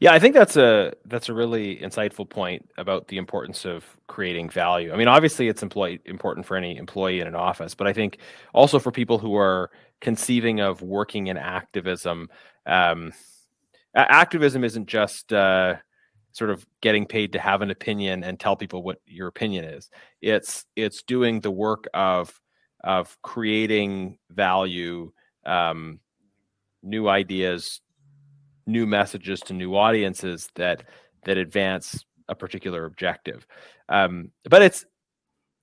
Yeah, 0.00 0.12
I 0.12 0.18
think 0.18 0.34
that's 0.34 0.56
a 0.56 0.92
that's 1.06 1.28
a 1.28 1.34
really 1.34 1.76
insightful 1.78 2.28
point 2.28 2.68
about 2.76 3.08
the 3.08 3.16
importance 3.16 3.64
of 3.64 3.84
creating 4.06 4.50
value. 4.50 4.92
I 4.92 4.96
mean, 4.96 5.08
obviously, 5.08 5.48
it's 5.48 5.62
employee 5.62 6.00
important 6.04 6.44
for 6.46 6.56
any 6.56 6.76
employee 6.76 7.20
in 7.20 7.26
an 7.26 7.34
office, 7.34 7.74
but 7.74 7.86
I 7.86 7.92
think 7.92 8.18
also 8.52 8.78
for 8.78 8.90
people 8.92 9.18
who 9.18 9.34
are 9.36 9.70
conceiving 10.00 10.60
of 10.60 10.82
working 10.82 11.28
in 11.28 11.38
activism, 11.38 12.28
um, 12.66 13.12
activism 13.94 14.64
isn't 14.64 14.86
just 14.86 15.32
uh, 15.32 15.76
sort 16.32 16.50
of 16.50 16.66
getting 16.82 17.06
paid 17.06 17.32
to 17.32 17.38
have 17.38 17.62
an 17.62 17.70
opinion 17.70 18.24
and 18.24 18.38
tell 18.38 18.56
people 18.56 18.82
what 18.82 18.98
your 19.06 19.28
opinion 19.28 19.64
is. 19.64 19.90
It's 20.20 20.66
it's 20.76 21.02
doing 21.02 21.40
the 21.40 21.50
work 21.50 21.86
of 21.94 22.38
of 22.84 23.16
creating 23.22 24.18
value, 24.30 25.12
um, 25.46 26.00
new 26.82 27.08
ideas, 27.08 27.80
new 28.66 28.86
messages 28.86 29.40
to 29.40 29.52
new 29.52 29.76
audiences 29.76 30.48
that 30.54 30.84
that 31.24 31.36
advance 31.36 32.04
a 32.28 32.34
particular 32.34 32.84
objective. 32.84 33.46
Um, 33.88 34.30
but 34.48 34.62
it's 34.62 34.84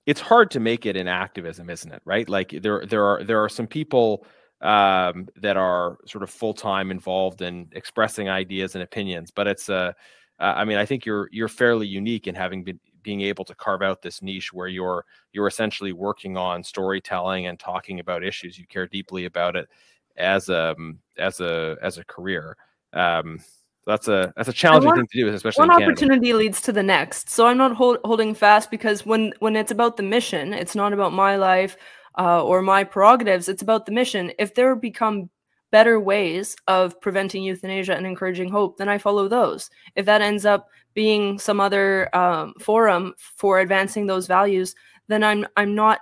it's 0.06 0.20
hard 0.20 0.50
to 0.52 0.60
make 0.60 0.86
it 0.86 0.96
in 0.96 1.08
activism, 1.08 1.70
isn't 1.70 1.92
it? 1.92 2.02
Right? 2.04 2.28
Like 2.28 2.50
there 2.62 2.84
there 2.86 3.04
are 3.04 3.24
there 3.24 3.42
are 3.42 3.48
some 3.48 3.66
people 3.66 4.26
um, 4.60 5.28
that 5.36 5.56
are 5.56 5.98
sort 6.06 6.22
of 6.22 6.30
full 6.30 6.54
time 6.54 6.90
involved 6.90 7.42
in 7.42 7.68
expressing 7.72 8.28
ideas 8.28 8.74
and 8.74 8.82
opinions, 8.82 9.30
but 9.30 9.46
it's 9.46 9.68
a 9.68 9.94
uh, 10.40 10.54
I 10.56 10.64
mean, 10.64 10.78
I 10.78 10.86
think 10.86 11.04
you're 11.04 11.28
you're 11.32 11.48
fairly 11.48 11.86
unique 11.86 12.26
in 12.26 12.34
having 12.34 12.64
been 12.64 12.80
being 13.02 13.20
able 13.22 13.44
to 13.44 13.54
carve 13.54 13.82
out 13.82 14.02
this 14.02 14.22
niche 14.22 14.52
where 14.52 14.68
you're 14.68 15.04
you're 15.32 15.46
essentially 15.46 15.92
working 15.92 16.36
on 16.36 16.64
storytelling 16.64 17.46
and 17.46 17.58
talking 17.58 18.00
about 18.00 18.24
issues 18.24 18.58
you 18.58 18.66
care 18.66 18.86
deeply 18.86 19.24
about 19.26 19.56
it 19.56 19.68
as 20.16 20.48
a 20.48 20.72
um, 20.72 20.98
as 21.18 21.40
a 21.40 21.76
as 21.82 21.98
a 21.98 22.04
career. 22.04 22.56
Um, 22.92 23.40
that's 23.86 24.08
a 24.08 24.32
that's 24.36 24.48
a 24.48 24.52
challenging 24.52 24.94
thing 24.94 25.06
to 25.06 25.18
do, 25.18 25.28
especially 25.28 25.66
one 25.66 25.82
opportunity 25.82 26.32
leads 26.32 26.60
to 26.62 26.72
the 26.72 26.82
next. 26.82 27.30
So 27.30 27.46
I'm 27.46 27.56
not 27.56 27.74
hold, 27.74 27.98
holding 28.04 28.34
fast 28.34 28.70
because 28.70 29.06
when 29.06 29.32
when 29.40 29.56
it's 29.56 29.70
about 29.70 29.96
the 29.96 30.02
mission, 30.02 30.52
it's 30.52 30.74
not 30.74 30.92
about 30.92 31.12
my 31.12 31.36
life 31.36 31.76
uh, 32.18 32.44
or 32.44 32.62
my 32.62 32.84
prerogatives. 32.84 33.48
It's 33.48 33.62
about 33.62 33.86
the 33.86 33.92
mission. 33.92 34.32
If 34.38 34.54
there 34.54 34.74
become 34.76 35.30
better 35.70 36.00
ways 36.00 36.56
of 36.66 37.00
preventing 37.00 37.42
euthanasia 37.42 37.94
and 37.94 38.06
encouraging 38.06 38.50
hope, 38.50 38.76
then 38.76 38.88
I 38.88 38.98
follow 38.98 39.28
those. 39.28 39.70
If 39.94 40.04
that 40.06 40.20
ends 40.20 40.44
up 40.44 40.68
being 40.94 41.38
some 41.38 41.60
other 41.60 42.14
um, 42.14 42.54
forum 42.60 43.14
for 43.18 43.60
advancing 43.60 44.06
those 44.06 44.26
values, 44.26 44.74
then 45.08 45.24
I'm 45.24 45.46
I'm 45.56 45.74
not 45.74 46.00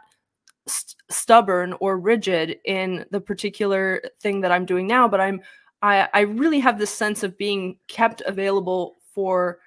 st- 0.67 0.97
stubborn 1.11 1.75
or 1.81 1.99
rigid 1.99 2.59
in 2.65 3.05
the 3.11 3.21
particular 3.21 4.03
thing 4.21 4.41
that 4.41 4.53
I'm 4.53 4.67
doing 4.67 4.87
now, 4.87 5.07
but 5.09 5.21
I'm 5.21 5.41
I, 5.83 6.09
I 6.13 6.21
really 6.21 6.61
have 6.61 6.79
this 6.79 6.93
sense 6.93 7.23
of 7.23 7.39
being 7.39 7.79
kept 7.89 8.21
available 8.23 8.97
for 9.15 9.61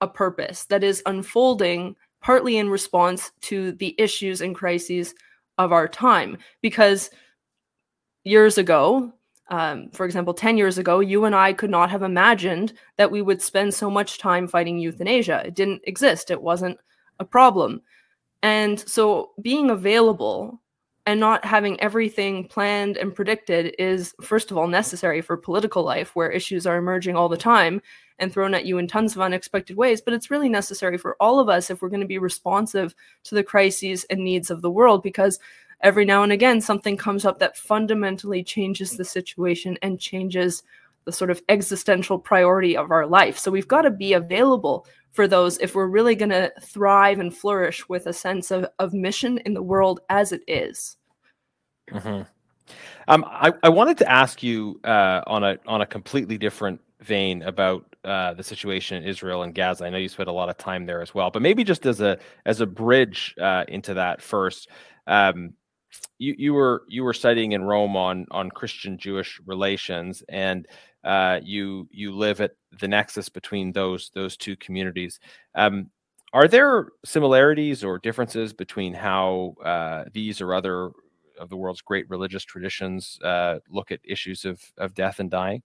a 0.00 0.08
purpose 0.08 0.64
that 0.66 0.82
is 0.82 1.02
unfolding 1.06 1.96
partly 2.20 2.56
in 2.56 2.70
response 2.70 3.32
to 3.42 3.72
the 3.72 3.94
issues 3.98 4.40
and 4.40 4.54
crises 4.54 5.14
of 5.58 5.72
our 5.72 5.88
time. 5.88 6.38
Because 6.60 7.10
years 8.24 8.58
ago, 8.58 9.12
um, 9.48 9.90
for 9.92 10.06
example, 10.06 10.32
10 10.32 10.56
years 10.56 10.78
ago, 10.78 11.00
you 11.00 11.24
and 11.24 11.34
I 11.34 11.52
could 11.52 11.70
not 11.70 11.90
have 11.90 12.02
imagined 12.02 12.72
that 12.96 13.10
we 13.10 13.22
would 13.22 13.42
spend 13.42 13.74
so 13.74 13.90
much 13.90 14.18
time 14.18 14.48
fighting 14.48 14.78
euthanasia. 14.78 15.42
It 15.44 15.54
didn't 15.54 15.82
exist, 15.84 16.30
it 16.30 16.40
wasn't 16.40 16.78
a 17.18 17.24
problem. 17.24 17.82
And 18.42 18.80
so 18.80 19.32
being 19.42 19.70
available 19.70 20.60
and 21.06 21.18
not 21.18 21.44
having 21.44 21.80
everything 21.80 22.46
planned 22.46 22.96
and 22.96 23.14
predicted 23.14 23.74
is 23.78 24.14
first 24.20 24.50
of 24.50 24.56
all 24.56 24.68
necessary 24.68 25.20
for 25.20 25.36
political 25.36 25.82
life 25.82 26.14
where 26.14 26.30
issues 26.30 26.66
are 26.66 26.76
emerging 26.76 27.16
all 27.16 27.28
the 27.28 27.36
time 27.36 27.82
and 28.18 28.32
thrown 28.32 28.54
at 28.54 28.64
you 28.64 28.78
in 28.78 28.86
tons 28.86 29.14
of 29.14 29.20
unexpected 29.20 29.76
ways 29.76 30.00
but 30.00 30.14
it's 30.14 30.30
really 30.30 30.48
necessary 30.48 30.96
for 30.96 31.16
all 31.20 31.40
of 31.40 31.48
us 31.48 31.70
if 31.70 31.82
we're 31.82 31.88
going 31.88 32.00
to 32.00 32.06
be 32.06 32.18
responsive 32.18 32.94
to 33.24 33.34
the 33.34 33.42
crises 33.42 34.04
and 34.10 34.20
needs 34.20 34.50
of 34.50 34.62
the 34.62 34.70
world 34.70 35.02
because 35.02 35.40
every 35.80 36.04
now 36.04 36.22
and 36.22 36.32
again 36.32 36.60
something 36.60 36.96
comes 36.96 37.24
up 37.24 37.38
that 37.38 37.56
fundamentally 37.56 38.42
changes 38.44 38.96
the 38.96 39.04
situation 39.04 39.76
and 39.82 39.98
changes 39.98 40.62
the 41.04 41.12
sort 41.12 41.30
of 41.30 41.42
existential 41.48 42.18
priority 42.18 42.76
of 42.76 42.90
our 42.90 43.06
life. 43.06 43.38
So 43.38 43.50
we've 43.50 43.68
got 43.68 43.82
to 43.82 43.90
be 43.90 44.12
available 44.12 44.86
for 45.12 45.28
those 45.28 45.58
if 45.58 45.74
we're 45.74 45.86
really 45.86 46.14
going 46.14 46.30
to 46.30 46.52
thrive 46.60 47.20
and 47.20 47.36
flourish 47.36 47.88
with 47.88 48.06
a 48.06 48.12
sense 48.12 48.50
of, 48.50 48.66
of 48.78 48.92
mission 48.92 49.38
in 49.38 49.54
the 49.54 49.62
world 49.62 50.00
as 50.08 50.32
it 50.32 50.42
is. 50.48 50.96
Mm-hmm. 51.90 52.22
Um, 53.08 53.24
I, 53.26 53.52
I 53.62 53.68
wanted 53.68 53.98
to 53.98 54.10
ask 54.10 54.42
you 54.42 54.80
uh, 54.84 55.22
on 55.26 55.44
a 55.44 55.58
on 55.66 55.80
a 55.80 55.86
completely 55.86 56.38
different 56.38 56.80
vein 57.00 57.42
about 57.42 57.94
uh, 58.04 58.34
the 58.34 58.42
situation 58.42 59.02
in 59.02 59.08
Israel 59.08 59.42
and 59.42 59.54
Gaza. 59.54 59.84
I 59.84 59.90
know 59.90 59.98
you 59.98 60.08
spent 60.08 60.28
a 60.28 60.32
lot 60.32 60.48
of 60.48 60.56
time 60.56 60.86
there 60.86 61.02
as 61.02 61.14
well, 61.14 61.30
but 61.30 61.42
maybe 61.42 61.64
just 61.64 61.84
as 61.86 62.00
a 62.00 62.18
as 62.46 62.60
a 62.60 62.66
bridge 62.66 63.34
uh, 63.40 63.64
into 63.68 63.94
that 63.94 64.22
first. 64.22 64.68
Um, 65.06 65.54
you, 66.18 66.34
you 66.38 66.54
were 66.54 66.84
you 66.88 67.04
were 67.04 67.12
studying 67.12 67.52
in 67.52 67.64
Rome 67.64 67.96
on 67.96 68.26
on 68.30 68.50
Christian 68.50 68.96
Jewish 68.96 69.40
relations, 69.44 70.22
and 70.28 70.66
uh, 71.04 71.40
you 71.42 71.88
you 71.90 72.12
live 72.12 72.40
at 72.40 72.52
the 72.80 72.88
nexus 72.88 73.28
between 73.28 73.72
those 73.72 74.10
those 74.14 74.36
two 74.36 74.56
communities. 74.56 75.20
Um, 75.54 75.90
are 76.32 76.48
there 76.48 76.88
similarities 77.04 77.84
or 77.84 77.98
differences 77.98 78.52
between 78.52 78.94
how 78.94 79.54
uh, 79.64 80.04
these 80.12 80.40
or 80.40 80.54
other 80.54 80.90
of 81.38 81.48
the 81.48 81.56
world's 81.56 81.82
great 81.82 82.08
religious 82.08 82.44
traditions 82.44 83.18
uh, 83.22 83.58
look 83.68 83.90
at 83.90 84.00
issues 84.04 84.44
of 84.44 84.60
of 84.78 84.94
death 84.94 85.20
and 85.20 85.30
dying? 85.30 85.62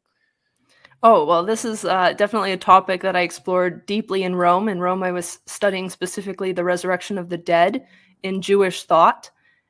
Oh, 1.04 1.26
well, 1.26 1.46
this 1.46 1.64
is 1.64 1.86
uh, 1.86 2.14
definitely 2.14 2.52
a 2.52 2.58
topic 2.58 3.02
that 3.04 3.16
I 3.16 3.22
explored 3.22 3.86
deeply 3.86 4.24
in 4.24 4.36
Rome. 4.36 4.68
In 4.68 4.80
Rome, 4.80 5.04
I 5.04 5.12
was 5.12 5.40
studying 5.46 5.92
specifically 5.92 6.52
the 6.52 6.64
resurrection 6.64 7.20
of 7.20 7.30
the 7.30 7.38
dead 7.38 7.86
in 8.24 8.42
Jewish 8.42 8.84
thought. 8.84 9.30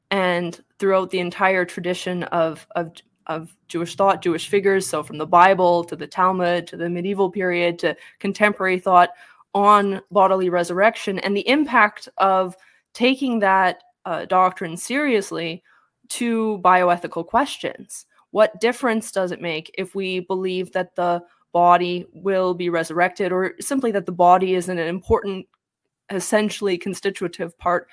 And 0.10 0.64
throughout 0.80 1.10
the 1.10 1.20
entire 1.20 1.66
tradition 1.66 2.24
of, 2.24 2.66
of 2.78 2.94
of 3.28 3.56
Jewish 3.68 3.96
thought, 3.96 4.22
Jewish 4.22 4.48
figures. 4.50 4.88
So 4.88 5.04
from 5.04 5.18
the 5.18 5.28
Bible 5.28 5.84
to 5.86 5.96
the 5.96 6.08
Talmud 6.08 6.68
to 6.68 6.78
the 6.78 6.90
medieval 6.90 7.30
period 7.30 7.78
to 7.80 7.96
contemporary 8.20 8.80
thought 8.80 9.12
on 9.54 10.02
bodily 10.12 10.50
resurrection 10.50 11.20
and 11.20 11.36
the 11.36 11.48
impact 11.48 12.10
of 12.18 12.56
taking 12.94 13.40
that 13.40 13.84
uh, 14.06 14.26
doctrine 14.26 14.78
seriously 14.78 15.64
to 16.10 16.60
bioethical 16.64 17.26
questions. 17.26 18.06
What 18.32 18.60
difference 18.60 19.12
does 19.12 19.32
it 19.32 19.42
make 19.42 19.72
if 19.78 19.96
we 19.96 20.22
believe 20.22 20.72
that 20.72 20.96
the 20.96 21.24
body 21.54 22.06
will 22.14 22.54
be 22.54 22.70
resurrected 22.70 23.32
or 23.32 23.56
simply 23.60 23.92
that 23.92 24.06
the 24.06 24.12
body 24.12 24.56
is 24.56 24.70
an 24.70 24.80
important, 24.80 25.48
essentially 26.10 26.78
constitutive 26.78 27.58
part 27.58 27.88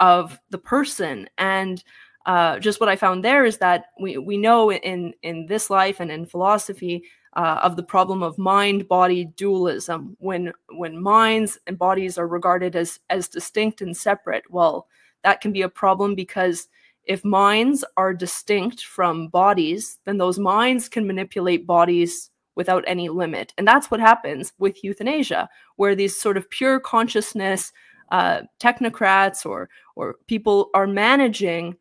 of 0.00 0.40
the 0.50 0.58
person? 0.58 1.28
And 1.38 1.82
uh, 2.26 2.58
just 2.58 2.80
what 2.80 2.88
I 2.88 2.96
found 2.96 3.24
there 3.24 3.44
is 3.44 3.58
that 3.58 3.86
we 3.98 4.18
we 4.18 4.36
know 4.36 4.70
in 4.70 5.14
in 5.22 5.46
this 5.46 5.70
life 5.70 6.00
and 6.00 6.10
in 6.10 6.26
philosophy 6.26 7.04
uh, 7.34 7.60
of 7.62 7.76
the 7.76 7.82
problem 7.82 8.22
of 8.22 8.38
mind 8.38 8.88
body 8.88 9.24
dualism 9.36 10.16
when 10.20 10.52
when 10.70 11.00
minds 11.00 11.58
and 11.66 11.78
bodies 11.78 12.18
are 12.18 12.28
regarded 12.28 12.76
as 12.76 13.00
as 13.08 13.28
distinct 13.28 13.80
and 13.80 13.96
separate. 13.96 14.50
Well, 14.50 14.86
that 15.22 15.40
can 15.40 15.52
be 15.52 15.62
a 15.62 15.68
problem 15.68 16.14
because 16.14 16.68
if 17.04 17.24
minds 17.24 17.84
are 17.96 18.12
distinct 18.12 18.84
from 18.84 19.28
bodies, 19.28 19.98
then 20.04 20.18
those 20.18 20.38
minds 20.38 20.88
can 20.88 21.06
manipulate 21.06 21.66
bodies 21.66 22.30
without 22.54 22.84
any 22.86 23.08
limit, 23.08 23.54
and 23.56 23.66
that's 23.66 23.90
what 23.90 24.00
happens 24.00 24.52
with 24.58 24.84
euthanasia, 24.84 25.48
where 25.76 25.94
these 25.94 26.20
sort 26.20 26.36
of 26.36 26.50
pure 26.50 26.78
consciousness 26.78 27.72
uh, 28.10 28.42
technocrats 28.58 29.46
or 29.46 29.70
or 29.96 30.16
people 30.26 30.68
are 30.74 30.86
managing 30.86 31.76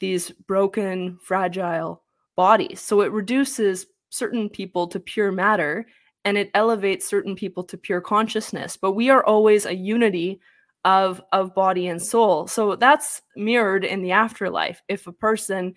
these 0.00 0.30
broken, 0.30 1.18
fragile 1.22 2.02
bodies. 2.36 2.80
So 2.80 3.02
it 3.02 3.12
reduces 3.12 3.86
certain 4.08 4.48
people 4.48 4.88
to 4.88 4.98
pure 4.98 5.30
matter 5.30 5.86
and 6.24 6.36
it 6.36 6.50
elevates 6.54 7.06
certain 7.06 7.34
people 7.34 7.64
to 7.64 7.78
pure 7.78 8.00
consciousness. 8.00 8.76
But 8.76 8.92
we 8.92 9.08
are 9.10 9.24
always 9.24 9.66
a 9.66 9.74
unity 9.74 10.40
of 10.84 11.22
of 11.32 11.54
body 11.54 11.88
and 11.88 12.00
soul. 12.00 12.46
So 12.46 12.76
that's 12.76 13.22
mirrored 13.36 13.84
in 13.84 14.02
the 14.02 14.12
afterlife. 14.12 14.82
If 14.88 15.06
a 15.06 15.12
person 15.12 15.74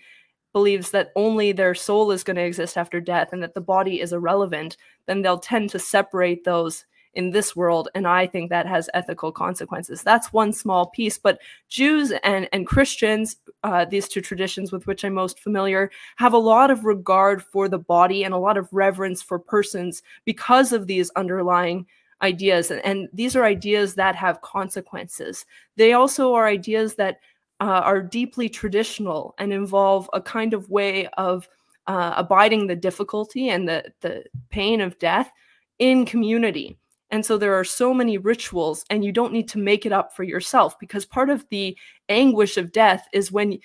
believes 0.54 0.92
that 0.92 1.12
only 1.16 1.52
their 1.52 1.76
soul 1.76 2.12
is 2.12 2.24
going 2.24 2.36
to 2.36 2.44
exist 2.44 2.78
after 2.78 3.02
death 3.02 3.30
and 3.34 3.42
that 3.44 3.54
the 3.54 3.62
body 3.62 4.00
is 4.00 4.14
irrelevant, 4.14 4.78
then 5.08 5.22
they'll 5.22 5.40
tend 5.40 5.70
to 5.72 5.80
separate 5.80 6.44
those 6.44 6.86
in 7.14 7.32
this 7.32 7.56
world 7.56 7.90
and 7.96 8.08
i 8.08 8.26
think 8.26 8.50
that 8.50 8.66
has 8.66 8.90
ethical 8.94 9.32
consequences 9.32 10.02
that's 10.02 10.34
one 10.34 10.52
small 10.52 10.88
piece 10.88 11.18
but 11.18 11.40
jews 11.70 12.12
and, 12.24 12.48
and 12.52 12.68
christians 12.68 13.38
uh, 13.64 13.86
these 13.86 14.08
two 14.08 14.22
traditions 14.22 14.72
with 14.72 14.88
which 14.88 15.06
I'm 15.06 15.14
most 15.14 15.40
familiar 15.40 15.90
have 16.18 16.34
a 16.34 16.38
lot 16.38 16.70
of 16.70 16.86
regard 16.86 17.42
for 17.42 17.70
the 17.70 17.80
body 17.80 18.24
and 18.24 18.34
a 18.34 18.38
lot 18.38 18.58
of 18.58 18.68
reverence 18.72 19.22
for 19.22 19.40
persons 19.40 20.04
because 20.26 20.74
of 20.74 20.88
these 20.88 21.10
underlying 21.16 21.86
ideas. 22.22 22.72
And, 22.72 22.84
and 22.86 23.10
these 23.14 23.36
are 23.36 23.44
ideas 23.44 23.96
that 23.96 24.16
have 24.16 24.42
consequences. 24.42 25.46
They 25.76 25.94
also 25.94 26.34
are 26.34 26.48
ideas 26.48 26.96
that 26.96 27.20
uh, 27.60 27.82
are 27.84 28.02
deeply 28.02 28.50
traditional 28.50 29.36
and 29.38 29.54
involve 29.54 30.10
a 30.14 30.22
kind 30.22 30.54
of 30.54 30.70
way 30.70 31.08
of 31.18 31.48
uh, 31.88 32.14
abiding 32.18 32.68
the 32.68 32.76
difficulty 32.76 33.50
and 33.50 33.68
the, 33.68 33.94
the 34.02 34.24
pain 34.50 34.82
of 34.82 34.98
death 35.00 35.32
in 35.80 36.06
community. 36.06 36.78
And 37.14 37.24
so 37.24 37.38
there 37.38 37.54
are 37.54 37.64
so 37.64 37.94
many 37.94 38.18
rituals, 38.18 38.84
and 38.90 39.06
you 39.06 39.12
don't 39.12 39.32
need 39.32 39.48
to 39.50 39.60
make 39.60 39.86
it 39.86 39.92
up 39.92 40.16
for 40.16 40.24
yourself 40.24 40.80
because 40.80 41.06
part 41.06 41.30
of 41.30 41.46
the 41.52 41.78
anguish 42.10 42.58
of 42.58 42.72
death 42.72 43.08
is 43.14 43.32
when 43.32 43.60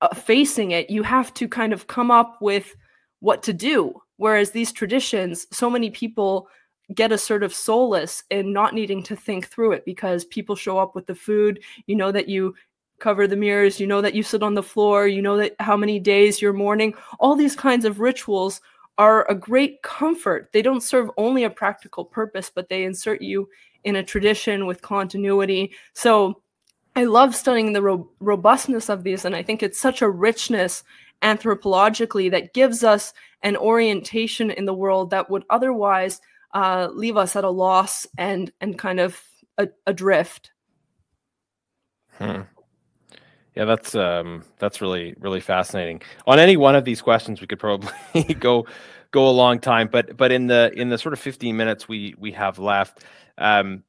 uh, 0.00 0.12
facing 0.16 0.72
it, 0.72 0.90
you 0.90 1.04
have 1.04 1.32
to 1.34 1.46
kind 1.46 1.72
of 1.72 1.86
come 1.86 2.10
up 2.10 2.38
with 2.40 2.74
what 3.20 3.44
to 3.44 3.52
do. 3.52 3.94
Whereas 4.16 4.50
these 4.50 4.72
traditions, 4.72 5.46
so 5.52 5.70
many 5.70 5.90
people 5.90 6.48
get 6.92 7.12
a 7.12 7.18
sort 7.18 7.44
of 7.44 7.54
solace 7.54 8.24
in 8.30 8.52
not 8.52 8.74
needing 8.74 9.04
to 9.04 9.14
think 9.14 9.46
through 9.46 9.72
it 9.72 9.84
because 9.84 10.24
people 10.24 10.56
show 10.56 10.76
up 10.76 10.96
with 10.96 11.06
the 11.06 11.14
food. 11.14 11.60
You 11.86 11.94
know 11.94 12.10
that 12.10 12.28
you 12.28 12.52
cover 12.98 13.28
the 13.28 13.36
mirrors, 13.36 13.78
you 13.78 13.86
know 13.86 14.02
that 14.02 14.14
you 14.14 14.24
sit 14.24 14.42
on 14.42 14.54
the 14.54 14.62
floor, 14.64 15.06
you 15.06 15.22
know 15.22 15.36
that 15.36 15.54
how 15.60 15.76
many 15.76 16.00
days 16.00 16.42
you're 16.42 16.52
mourning. 16.52 16.94
All 17.20 17.36
these 17.36 17.54
kinds 17.54 17.84
of 17.84 18.00
rituals 18.00 18.60
are 18.98 19.24
a 19.30 19.34
great 19.34 19.80
comfort. 19.82 20.50
They 20.52 20.60
don't 20.60 20.82
serve 20.82 21.10
only 21.16 21.44
a 21.44 21.50
practical 21.50 22.04
purpose, 22.04 22.50
but 22.52 22.68
they 22.68 22.84
insert 22.84 23.22
you 23.22 23.48
in 23.84 23.96
a 23.96 24.02
tradition 24.02 24.66
with 24.66 24.82
continuity. 24.82 25.72
So 25.94 26.42
I 26.96 27.04
love 27.04 27.34
studying 27.34 27.72
the 27.72 27.82
ro- 27.82 28.10
robustness 28.18 28.88
of 28.88 29.04
these, 29.04 29.24
and 29.24 29.36
I 29.36 29.42
think 29.42 29.62
it's 29.62 29.80
such 29.80 30.02
a 30.02 30.10
richness 30.10 30.82
anthropologically 31.22 32.30
that 32.30 32.54
gives 32.54 32.82
us 32.82 33.14
an 33.42 33.56
orientation 33.56 34.50
in 34.50 34.64
the 34.64 34.74
world 34.74 35.10
that 35.10 35.30
would 35.30 35.44
otherwise 35.48 36.20
uh, 36.54 36.88
leave 36.92 37.16
us 37.16 37.36
at 37.36 37.44
a 37.44 37.50
loss 37.50 38.06
and 38.16 38.52
and 38.60 38.78
kind 38.78 39.00
of 39.00 39.22
adrift. 39.86 40.52
Hmm. 42.18 42.42
Yeah, 43.58 43.64
that's 43.64 43.96
um, 43.96 44.44
that's 44.60 44.80
really 44.80 45.16
really 45.18 45.40
fascinating. 45.40 46.00
On 46.28 46.38
any 46.38 46.56
one 46.56 46.76
of 46.76 46.84
these 46.84 47.02
questions, 47.02 47.40
we 47.40 47.48
could 47.48 47.58
probably 47.58 47.90
go 48.38 48.68
go 49.10 49.28
a 49.28 49.32
long 49.32 49.58
time, 49.58 49.88
but 49.90 50.16
but 50.16 50.30
in 50.30 50.46
the 50.46 50.72
in 50.76 50.90
the 50.90 50.96
sort 50.96 51.12
of 51.12 51.18
15 51.18 51.56
minutes 51.56 51.88
we 51.88 52.14
we 52.18 52.30
have 52.30 52.60
left, 52.60 53.02
um, 53.36 53.82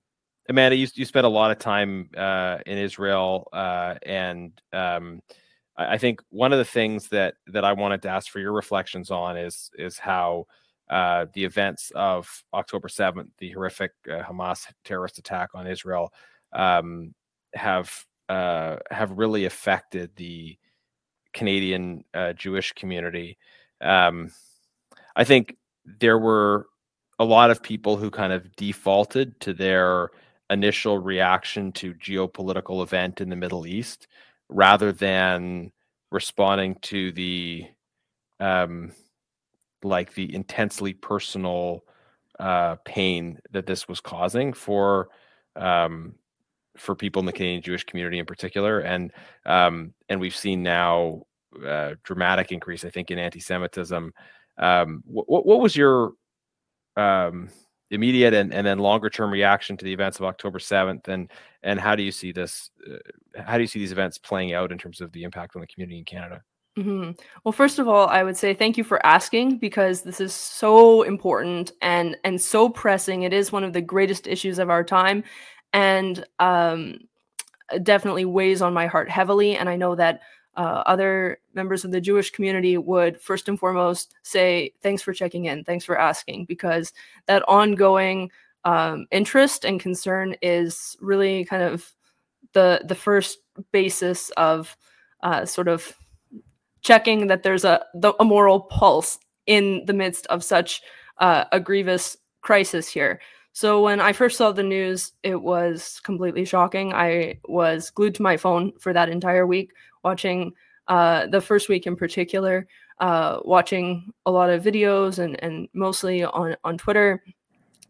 Amanda, 0.49 0.75
you 0.75 0.87
you 0.95 1.05
spent 1.05 1.27
a 1.27 1.29
lot 1.29 1.51
of 1.51 1.59
time 1.59 2.09
uh, 2.17 2.57
in 2.65 2.79
Israel, 2.79 3.47
uh, 3.53 3.93
and 4.01 4.59
um, 4.73 5.21
I, 5.77 5.93
I 5.93 5.97
think 5.99 6.21
one 6.31 6.51
of 6.51 6.57
the 6.57 6.65
things 6.65 7.07
that 7.09 7.35
that 7.45 7.63
I 7.63 7.73
wanted 7.73 8.01
to 8.01 8.09
ask 8.09 8.31
for 8.31 8.39
your 8.39 8.53
reflections 8.53 9.11
on 9.11 9.37
is 9.37 9.69
is 9.75 9.99
how 9.99 10.47
uh, 10.89 11.27
the 11.33 11.43
events 11.43 11.91
of 11.93 12.43
October 12.55 12.87
7th, 12.87 13.29
the 13.37 13.51
horrific 13.51 13.91
uh, 14.09 14.23
Hamas 14.23 14.65
terrorist 14.83 15.19
attack 15.19 15.51
on 15.53 15.67
Israel, 15.67 16.11
um, 16.53 17.13
have 17.53 17.93
uh, 18.29 18.77
have 18.91 19.11
really 19.11 19.45
affected 19.45 20.11
the 20.15 20.57
Canadian 21.33 22.03
uh, 22.13 22.33
Jewish 22.33 22.71
community. 22.73 23.37
Um, 23.81 24.31
I 25.15 25.23
think 25.23 25.57
there 25.99 26.17
were 26.17 26.67
a 27.17 27.25
lot 27.25 27.51
of 27.51 27.61
people 27.61 27.97
who 27.97 28.09
kind 28.09 28.31
of 28.31 28.55
defaulted 28.55 29.39
to 29.41 29.53
their 29.53 30.09
initial 30.49 30.97
reaction 30.97 31.71
to 31.73 31.93
geopolitical 31.95 32.81
event 32.83 33.21
in 33.21 33.29
the 33.29 33.35
Middle 33.35 33.67
East 33.67 34.07
rather 34.47 34.91
than 34.91 35.71
responding 36.11 36.75
to 36.81 37.11
the 37.11 37.65
um, 38.39 38.91
like 39.83 40.13
the 40.13 40.33
intensely 40.33 40.93
personal 40.93 41.83
uh, 42.39 42.75
pain 42.85 43.39
that 43.51 43.65
this 43.65 43.87
was 43.87 43.99
causing 43.99 44.53
for 44.53 45.09
um, 45.55 46.15
for 46.79 46.95
people 46.95 47.19
in 47.19 47.25
the 47.25 47.33
Canadian 47.33 47.61
Jewish 47.61 47.83
community 47.83 48.19
in 48.19 48.25
particular, 48.25 48.79
and 48.79 49.11
um, 49.45 49.93
and 50.09 50.19
we've 50.19 50.35
seen 50.35 50.63
now 50.63 51.23
uh, 51.65 51.95
dramatic 52.03 52.51
increase, 52.51 52.85
I 52.85 52.89
think, 52.89 53.11
in 53.11 53.19
anti-Semitism. 53.19 54.13
Um, 54.57 55.03
what, 55.05 55.45
what 55.45 55.59
was 55.59 55.75
your 55.75 56.13
um, 56.95 57.49
immediate 57.91 58.33
and, 58.33 58.53
and 58.53 58.65
then 58.65 58.79
longer 58.79 59.09
term 59.09 59.31
reaction 59.31 59.77
to 59.77 59.85
the 59.85 59.93
events 59.93 60.19
of 60.19 60.25
October 60.25 60.59
7th 60.59 61.07
and 61.07 61.31
and 61.63 61.79
how 61.79 61.95
do 61.95 62.03
you 62.03 62.11
see 62.11 62.31
this 62.31 62.69
uh, 62.87 63.41
how 63.41 63.57
do 63.57 63.61
you 63.61 63.67
see 63.67 63.79
these 63.79 63.91
events 63.91 64.17
playing 64.17 64.53
out 64.53 64.71
in 64.71 64.77
terms 64.77 65.01
of 65.01 65.11
the 65.11 65.23
impact 65.23 65.55
on 65.55 65.61
the 65.61 65.67
community 65.67 65.97
in 65.97 66.05
Canada 66.05 66.41
Mm-hmm. 66.77 67.11
Well, 67.43 67.51
first 67.51 67.79
of 67.79 67.87
all, 67.87 68.07
I 68.07 68.23
would 68.23 68.37
say 68.37 68.53
thank 68.53 68.77
you 68.77 68.83
for 68.85 69.05
asking 69.05 69.57
because 69.57 70.03
this 70.03 70.21
is 70.21 70.33
so 70.33 71.01
important 71.01 71.73
and 71.81 72.15
and 72.23 72.39
so 72.39 72.69
pressing. 72.69 73.23
It 73.23 73.33
is 73.33 73.51
one 73.51 73.63
of 73.63 73.73
the 73.73 73.81
greatest 73.81 74.27
issues 74.27 74.59
of 74.59 74.69
our 74.69 74.83
time, 74.83 75.23
and 75.73 76.25
um, 76.39 76.99
definitely 77.83 78.25
weighs 78.25 78.61
on 78.61 78.73
my 78.73 78.87
heart 78.87 79.09
heavily. 79.09 79.55
And 79.55 79.69
I 79.69 79.75
know 79.75 79.95
that 79.95 80.21
uh, 80.55 80.83
other 80.85 81.39
members 81.53 81.85
of 81.85 81.91
the 81.91 82.01
Jewish 82.01 82.31
community 82.31 82.77
would 82.77 83.21
first 83.21 83.47
and 83.47 83.57
foremost 83.57 84.15
say 84.23 84.73
thanks 84.81 85.01
for 85.01 85.13
checking 85.13 85.45
in, 85.45 85.63
thanks 85.63 85.85
for 85.85 85.97
asking, 85.97 86.45
because 86.45 86.91
that 87.27 87.47
ongoing 87.47 88.31
um, 88.65 89.07
interest 89.11 89.63
and 89.63 89.79
concern 89.79 90.35
is 90.41 90.97
really 90.99 91.45
kind 91.45 91.63
of 91.63 91.93
the 92.53 92.81
the 92.85 92.95
first 92.95 93.39
basis 93.71 94.31
of 94.31 94.75
uh, 95.21 95.45
sort 95.45 95.67
of 95.67 95.95
checking 96.81 97.27
that 97.27 97.43
there's 97.43 97.63
a 97.63 97.85
the, 97.93 98.13
a 98.19 98.25
moral 98.25 98.61
pulse 98.61 99.19
in 99.45 99.83
the 99.85 99.93
midst 99.93 100.25
of 100.27 100.43
such 100.43 100.81
uh, 101.19 101.45
a 101.51 101.59
grievous 101.59 102.17
crisis 102.41 102.87
here. 102.87 103.21
So 103.59 103.81
when 103.81 103.99
I 103.99 104.13
first 104.13 104.37
saw 104.37 104.53
the 104.53 104.63
news, 104.63 105.11
it 105.21 105.35
was 105.35 105.99
completely 106.05 106.45
shocking. 106.45 106.93
I 106.93 107.41
was 107.43 107.89
glued 107.89 108.15
to 108.15 108.21
my 108.21 108.37
phone 108.37 108.71
for 108.79 108.93
that 108.93 109.09
entire 109.09 109.45
week, 109.45 109.73
watching 110.01 110.53
uh, 110.87 111.27
the 111.27 111.41
first 111.41 111.67
week 111.67 111.85
in 111.85 111.97
particular, 111.97 112.69
uh, 113.01 113.39
watching 113.43 114.13
a 114.25 114.31
lot 114.31 114.49
of 114.49 114.63
videos 114.63 115.19
and 115.19 115.35
and 115.43 115.67
mostly 115.73 116.23
on 116.23 116.55
on 116.63 116.77
Twitter, 116.77 117.21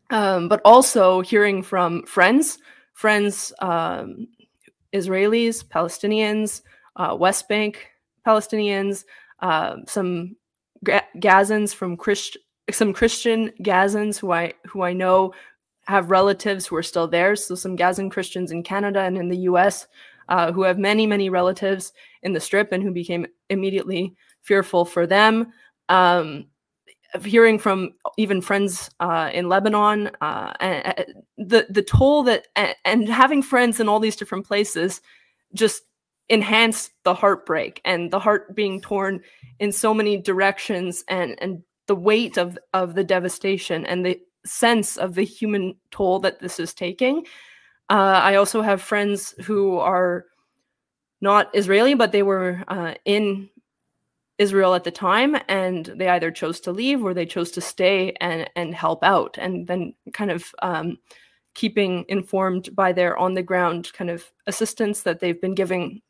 um, 0.09 0.49
but 0.49 0.59
also 0.65 1.21
hearing 1.21 1.61
from 1.61 2.03
friends, 2.07 2.57
friends, 2.95 3.53
um, 3.59 4.27
Israelis, 4.91 5.63
Palestinians, 5.63 6.63
uh, 6.95 7.15
West 7.15 7.47
Bank 7.47 7.91
Palestinians, 8.25 9.05
uh, 9.41 9.75
some 9.85 10.35
Gazans 10.83 11.75
from 11.75 11.95
Christ- 11.95 12.39
some 12.71 12.91
Christian 12.91 13.51
Gazans 13.61 14.17
who 14.17 14.31
I 14.31 14.53
who 14.65 14.81
I 14.81 14.93
know 14.93 15.31
have 15.89 16.11
relatives 16.11 16.67
who 16.67 16.75
are 16.75 16.83
still 16.83 17.07
there. 17.07 17.35
So 17.35 17.55
some 17.55 17.75
Gazan 17.75 18.11
Christians 18.11 18.51
in 18.51 18.61
Canada 18.61 19.01
and 19.01 19.17
in 19.17 19.27
the 19.27 19.39
U.S. 19.49 19.87
Uh, 20.29 20.51
who 20.51 20.61
have 20.61 20.77
many 20.77 21.07
many 21.07 21.29
relatives 21.29 21.91
in 22.21 22.33
the 22.33 22.39
Strip 22.39 22.71
and 22.71 22.83
who 22.83 22.91
became 22.91 23.25
immediately 23.49 24.15
fearful 24.43 24.85
for 24.85 25.07
them. 25.07 25.51
Um, 25.89 26.45
hearing 27.23 27.57
from 27.57 27.93
even 28.17 28.39
friends 28.39 28.91
uh, 28.99 29.31
in 29.33 29.49
Lebanon, 29.49 30.11
uh, 30.21 30.53
and, 30.59 31.05
the 31.37 31.65
the 31.71 31.81
toll 31.81 32.21
that 32.23 32.47
and, 32.55 32.75
and 32.85 33.09
having 33.09 33.41
friends 33.41 33.79
in 33.79 33.89
all 33.89 33.99
these 33.99 34.15
different 34.15 34.45
places 34.45 35.01
just 35.55 35.81
enhanced 36.29 36.91
the 37.03 37.15
heartbreak 37.15 37.81
and 37.83 38.11
the 38.11 38.19
heart 38.19 38.55
being 38.55 38.79
torn 38.79 39.21
in 39.57 39.71
so 39.71 39.91
many 39.91 40.17
directions 40.17 41.03
and 41.07 41.35
and 41.41 41.63
the 41.87 41.95
weight 41.95 42.37
of 42.37 42.59
of 42.75 42.93
the 42.93 43.03
devastation 43.03 43.87
and 43.87 44.05
the 44.05 44.19
sense 44.49 44.97
of 44.97 45.15
the 45.15 45.23
human 45.23 45.75
toll 45.91 46.19
that 46.19 46.39
this 46.39 46.59
is 46.59 46.73
taking. 46.73 47.25
Uh, 47.89 48.21
I 48.23 48.35
also 48.35 48.61
have 48.61 48.81
friends 48.81 49.33
who 49.43 49.77
are 49.77 50.25
not 51.21 51.49
Israeli, 51.53 51.95
but 51.95 52.11
they 52.11 52.23
were 52.23 52.63
uh, 52.67 52.93
in 53.05 53.49
Israel 54.37 54.73
at 54.73 54.83
the 54.83 54.91
time, 54.91 55.37
and 55.47 55.85
they 55.85 56.07
either 56.07 56.31
chose 56.31 56.59
to 56.61 56.71
leave 56.71 57.03
or 57.03 57.13
they 57.13 57.25
chose 57.25 57.51
to 57.51 57.61
stay 57.61 58.13
and 58.21 58.49
and 58.55 58.73
help 58.73 59.03
out, 59.03 59.37
and 59.37 59.67
then 59.67 59.93
kind 60.13 60.31
of 60.31 60.45
um, 60.61 60.97
keeping 61.55 62.05
informed 62.07 62.73
by 62.75 62.93
their 62.93 63.17
on 63.17 63.33
the 63.33 63.43
ground 63.43 63.91
kind 63.93 64.09
of 64.09 64.31
assistance 64.47 65.01
that 65.01 65.19
they've 65.19 65.41
been 65.41 65.55
giving 65.55 66.01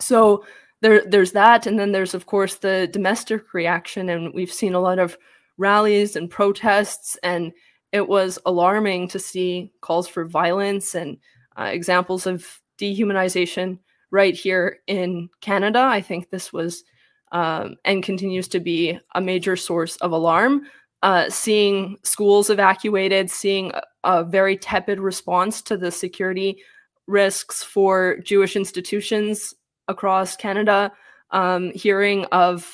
so 0.00 0.44
there, 0.80 1.04
there's 1.04 1.32
that, 1.32 1.66
and 1.66 1.78
then 1.78 1.92
there's 1.92 2.14
of 2.14 2.26
course 2.26 2.56
the 2.56 2.88
domestic 2.92 3.52
reaction, 3.54 4.08
and 4.08 4.32
we've 4.34 4.52
seen 4.52 4.74
a 4.74 4.80
lot 4.80 4.98
of 4.98 5.18
rallies 5.56 6.16
and 6.16 6.30
protests, 6.30 7.18
and 7.22 7.52
it 7.92 8.08
was 8.08 8.38
alarming 8.46 9.08
to 9.08 9.18
see 9.18 9.72
calls 9.80 10.08
for 10.08 10.24
violence 10.24 10.94
and 10.94 11.18
uh, 11.58 11.64
examples 11.64 12.26
of 12.26 12.60
dehumanization 12.78 13.78
right 14.10 14.34
here 14.34 14.78
in 14.86 15.28
Canada. 15.40 15.80
I 15.80 16.00
think 16.00 16.30
this 16.30 16.52
was 16.52 16.84
um, 17.32 17.76
and 17.84 18.02
continues 18.02 18.48
to 18.48 18.60
be 18.60 18.98
a 19.14 19.20
major 19.20 19.56
source 19.56 19.96
of 19.96 20.12
alarm. 20.12 20.62
Uh, 21.02 21.28
seeing 21.30 21.96
schools 22.02 22.50
evacuated, 22.50 23.30
seeing 23.30 23.70
a, 23.72 23.82
a, 24.02 24.24
very 24.24 24.56
tepid 24.56 24.98
response 24.98 25.62
to 25.62 25.76
the 25.76 25.92
security 25.92 26.60
risks 27.06 27.62
for 27.62 28.18
Jewish 28.24 28.56
institutions 28.56 29.54
across 29.86 30.34
Canada, 30.34 30.90
um, 31.30 31.70
hearing 31.70 32.24
of 32.26 32.68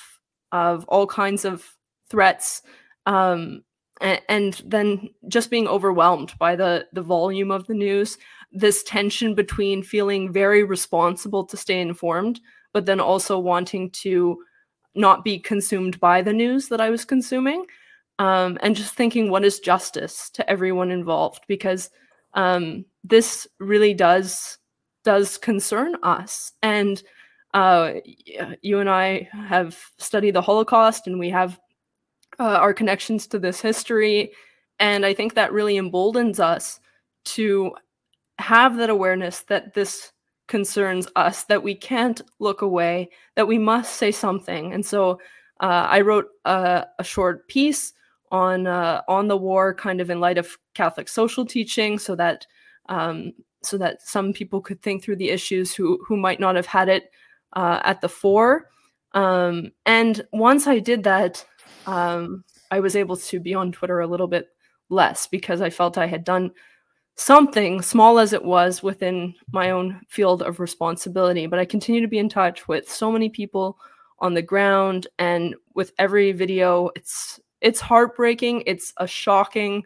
of 0.53 0.87
all 0.87 1.07
kinds 1.07 1.45
of 1.45 1.77
threats, 2.09 2.63
um, 3.05 3.63
and, 4.05 4.63
then 4.65 5.09
just 5.29 5.51
being 5.51 5.67
overwhelmed 5.67 6.33
by 6.39 6.57
the 6.57 6.87
the 6.93 7.03
volume 7.03 7.51
of 7.51 7.67
the 7.67 7.75
news. 7.75 8.19
This 8.53 8.83
tension 8.85 9.35
between 9.35 9.83
feeling 9.83 10.33
very 10.33 10.63
responsible 10.63 11.45
to 11.47 11.57
stay 11.57 11.81
informed, 11.81 12.41
but 12.73 12.87
then 12.87 13.01
also 13.01 13.39
wanting 13.39 13.91
to 13.91 14.43
not 14.95 15.25
be 15.25 15.39
consumed 15.39 15.99
by 15.99 16.23
the 16.23 16.33
news 16.33 16.69
that 16.69 16.81
I 16.81 16.91
was 16.91 17.05
consuming, 17.05 17.67
um, 18.19 18.59
and 18.63 18.77
just 18.77 18.95
thinking 18.95 19.31
what 19.31 19.45
is 19.45 19.59
justice 19.59 20.31
to 20.35 20.49
everyone 20.49 20.91
involved 20.91 21.45
because 21.49 21.91
um, 22.35 22.85
this 23.03 23.47
really 23.59 23.95
does 23.95 24.59
does 25.05 25.37
concern 25.37 25.97
us 26.03 26.53
and 26.63 27.03
uh, 27.55 27.93
you 28.63 28.81
and 28.81 28.91
I 28.91 29.29
have 29.33 29.79
studied 29.99 30.35
the 30.35 30.43
Holocaust 30.43 31.07
and 31.07 31.21
we 31.21 31.31
have 31.31 31.61
uh, 32.39 32.59
our 32.59 32.75
connections 32.75 33.27
to 33.29 33.39
this 33.39 33.61
history. 33.61 34.33
And 34.79 35.07
I 35.07 35.15
think 35.15 35.35
that 35.35 35.53
really 35.53 35.77
emboldens 35.77 36.41
us 36.41 36.81
to 37.27 37.73
have 38.39 38.77
that 38.77 38.91
awareness 38.91 39.43
that 39.43 39.75
this 39.75 40.13
concerns 40.47 41.09
us, 41.17 41.45
that 41.45 41.63
we 41.63 41.75
can't 41.75 42.21
look 42.39 42.63
away, 42.63 43.09
that 43.37 43.49
we 43.49 43.59
must 43.59 43.97
say 43.97 44.11
something. 44.11 44.73
And 44.73 44.85
so 44.85 45.21
uh, 45.61 45.87
I 45.89 46.01
wrote 46.01 46.27
a, 46.45 46.87
a, 46.99 47.05
short 47.05 47.49
piece 47.49 47.93
on 48.31 48.67
uh, 48.67 49.03
on 49.09 49.29
the 49.29 49.37
war, 49.37 49.73
kind 49.73 50.01
of 50.01 50.11
in 50.11 50.21
light 50.21 50.39
of 50.39 50.59
Catholic 50.75 51.09
social 51.09 51.47
teaching, 51.47 51.99
so 51.99 52.17
that 52.17 52.47
um, 52.89 53.33
so 53.63 53.79
that 53.79 54.03
some 54.03 54.33
people 54.33 54.61
could 54.61 54.83
think 54.83 55.03
through 55.03 55.17
the 55.17 55.31
issues 55.31 55.75
who 55.75 56.05
who 56.07 56.17
might 56.17 56.41
not 56.41 56.57
have 56.57 56.67
had 56.67 56.89
it 56.89 57.11
uh, 57.55 57.81
at 57.85 58.01
the 58.01 58.09
fore. 58.09 58.69
Um, 59.13 59.71
and 59.87 60.27
once 60.33 60.67
I 60.67 60.81
did 60.81 61.05
that, 61.05 61.47
um, 61.87 62.45
I 62.71 62.81
was 62.81 62.97
able 62.97 63.17
to 63.17 63.41
be 63.41 63.55
on 63.55 63.73
Twitter 63.73 64.01
a 64.01 64.07
little 64.07 64.27
bit 64.27 64.49
less 64.89 65.27
because 65.27 65.61
I 65.61 65.71
felt 65.71 65.99
I 65.99 66.07
had 66.07 66.25
done 66.25 66.51
something, 67.17 67.81
small 67.83 68.19
as 68.19 68.33
it 68.33 68.45
was, 68.45 68.83
within 68.83 69.35
my 69.53 69.71
own 69.71 70.01
field 70.09 70.43
of 70.43 70.61
responsibility. 70.61 71.47
But 71.47 71.59
I 71.59 71.65
continue 71.65 72.01
to 72.01 72.09
be 72.09 72.19
in 72.19 72.29
touch 72.29 72.67
with 72.69 72.91
so 72.91 73.11
many 73.11 73.29
people 73.29 73.79
on 74.19 74.35
the 74.35 74.43
ground, 74.43 75.07
and 75.19 75.55
with 75.75 75.93
every 75.99 76.33
video, 76.33 76.91
it's 76.97 77.41
it's 77.61 77.81
heartbreaking. 77.81 78.63
It's 78.67 78.93
a 78.97 79.07
shocking, 79.07 79.83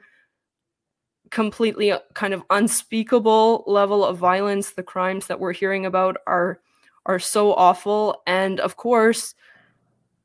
completely 1.31 1.93
uh, 1.93 2.01
kind 2.15 2.35
of 2.35 2.43
unspeakable 2.51 3.65
level 3.67 4.05
of 4.05 4.19
violence. 4.19 4.71
The 4.71 4.83
crimes 4.83 5.27
that 5.27 5.41
we're 5.41 5.53
hearing 5.53 5.87
about 5.87 6.17
are 6.27 6.61
are 7.07 7.19
so 7.19 7.55
awful, 7.55 8.23
and 8.27 8.61
of 8.61 8.77
course, 8.77 9.35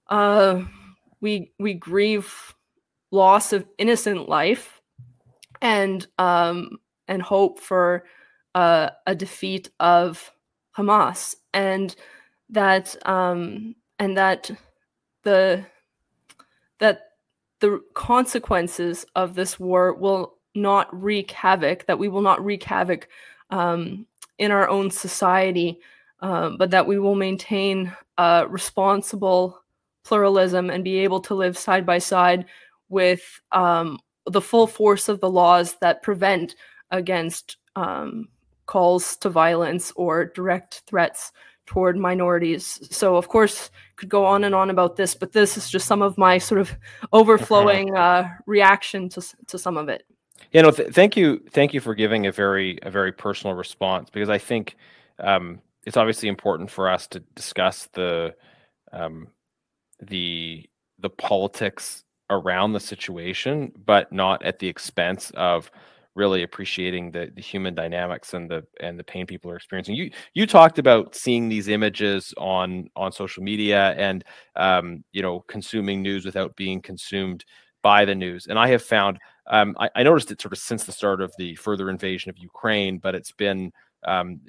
uh, 0.10 0.64
we 1.24 1.52
we 1.58 1.74
grieve 1.74 2.54
loss 3.10 3.54
of 3.54 3.66
innocent 3.80 4.30
life 4.30 4.82
and 5.62 6.06
um 6.20 6.78
and 7.08 7.22
hope 7.22 7.60
for 7.60 8.04
uh, 8.56 8.90
a 9.08 9.16
defeat 9.16 9.72
of 9.80 10.32
Hamas 10.78 11.36
and 11.54 11.96
that 12.50 12.96
um 13.08 13.74
and 13.98 14.18
that 14.18 14.52
the 15.24 15.66
that 16.80 17.14
the 17.62 17.82
consequences 17.94 19.06
of 19.16 19.34
this 19.34 19.60
war 19.60 19.94
will 19.94 20.36
not 20.54 20.88
wreak 20.92 21.32
havoc 21.32 21.86
that 21.88 21.98
we 21.98 22.10
will 22.10 22.22
not 22.22 22.44
wreak 22.44 22.64
havoc 22.64 23.08
um, 23.50 24.06
in 24.38 24.52
our 24.52 24.68
own 24.68 24.92
society 24.92 25.80
um, 26.20 26.58
but 26.58 26.72
that 26.72 26.86
we 26.86 27.00
will 27.00 27.16
maintain 27.16 27.92
a 28.18 28.46
responsible 28.48 29.63
pluralism 30.04 30.70
and 30.70 30.84
be 30.84 30.98
able 31.00 31.20
to 31.22 31.36
live 31.36 31.58
side 31.58 31.86
by 31.86 31.98
side 31.98 32.46
with 32.90 33.42
um, 33.52 34.00
the 34.26 34.42
full 34.42 34.68
force 34.68 35.10
of 35.10 35.20
the 35.20 35.30
laws 35.30 35.76
that 35.82 36.04
prevent 36.04 36.56
against 36.92 37.58
um, 37.76 38.28
calls 38.66 39.18
to 39.18 39.30
violence 39.30 39.92
or 39.96 40.26
direct 40.26 40.84
threats 40.88 41.32
toward 41.66 41.98
minorities. 41.98 42.88
So, 42.92 43.16
of 43.16 43.30
course, 43.30 43.72
could 43.96 44.10
go 44.10 44.26
on 44.26 44.44
and 44.44 44.54
on 44.54 44.70
about 44.70 44.96
this, 44.96 45.16
but 45.16 45.32
this 45.32 45.58
is 45.58 45.70
just 45.70 45.88
some 45.88 46.02
of 46.02 46.18
my 46.18 46.38
sort 46.38 46.62
of 46.62 46.76
overflowing 47.14 47.96
uh, 47.96 48.28
reaction 48.46 49.10
to 49.10 49.22
to 49.48 49.58
some 49.58 49.78
of 49.78 49.90
it. 49.90 50.04
You 50.52 50.62
know, 50.62 50.72
th- 50.72 50.94
thank 50.94 51.16
you, 51.16 51.42
thank 51.52 51.74
you 51.74 51.80
for 51.80 51.96
giving 51.96 52.28
a 52.28 52.32
very 52.32 52.80
a 52.84 52.92
very 52.92 53.12
personal 53.12 53.56
response 53.56 54.10
because 54.10 54.30
I 54.30 54.38
think 54.38 54.76
um, 55.20 55.62
it's 55.86 55.98
obviously 55.98 56.30
important 56.30 56.70
for 56.70 56.90
us 56.90 57.08
to 57.08 57.20
discuss 57.36 57.88
the 57.94 58.36
um, 58.92 59.28
the 60.04 60.66
the 61.00 61.10
politics 61.10 62.04
around 62.30 62.74
the 62.74 62.80
situation, 62.80 63.72
but 63.86 64.12
not 64.12 64.44
at 64.44 64.60
the 64.60 64.68
expense 64.68 65.32
of 65.36 65.70
really 66.16 66.44
appreciating 66.44 67.12
the, 67.12 67.32
the 67.36 67.42
human 67.42 67.74
dynamics 67.74 68.34
and 68.34 68.50
the 68.50 68.64
and 68.80 69.00
the 69.00 69.04
pain 69.04 69.26
people 69.26 69.50
are 69.52 69.56
experiencing. 69.56 69.96
You 69.96 70.12
you 70.34 70.46
talked 70.46 70.80
about 70.80 71.16
seeing 71.16 71.50
these 71.50 71.68
images 71.68 72.34
on 72.38 72.90
on 72.96 73.12
social 73.12 73.44
media 73.44 73.92
and 73.98 74.24
um, 74.56 75.04
you 75.12 75.22
know 75.22 75.42
consuming 75.48 76.02
news 76.02 76.26
without 76.26 76.56
being 76.56 76.82
consumed 76.82 77.46
by 77.82 78.06
the 78.06 78.16
news. 78.16 78.48
And 78.48 78.58
I 78.58 78.68
have 78.70 78.84
found 78.84 79.20
um, 79.48 79.76
I, 79.80 79.90
I, 79.96 80.04
noticed 80.04 80.32
it 80.32 80.42
sort 80.42 80.54
of 80.54 80.60
since 80.60 80.86
the 80.86 80.94
start 80.94 81.22
of 81.22 81.34
the 81.38 81.56
further 81.56 81.90
invasion 81.90 82.30
of 82.30 82.38
Ukraine, 82.38 82.98
but 82.98 83.14
it's 83.14 83.34
been 83.34 83.74
um, 84.06 84.40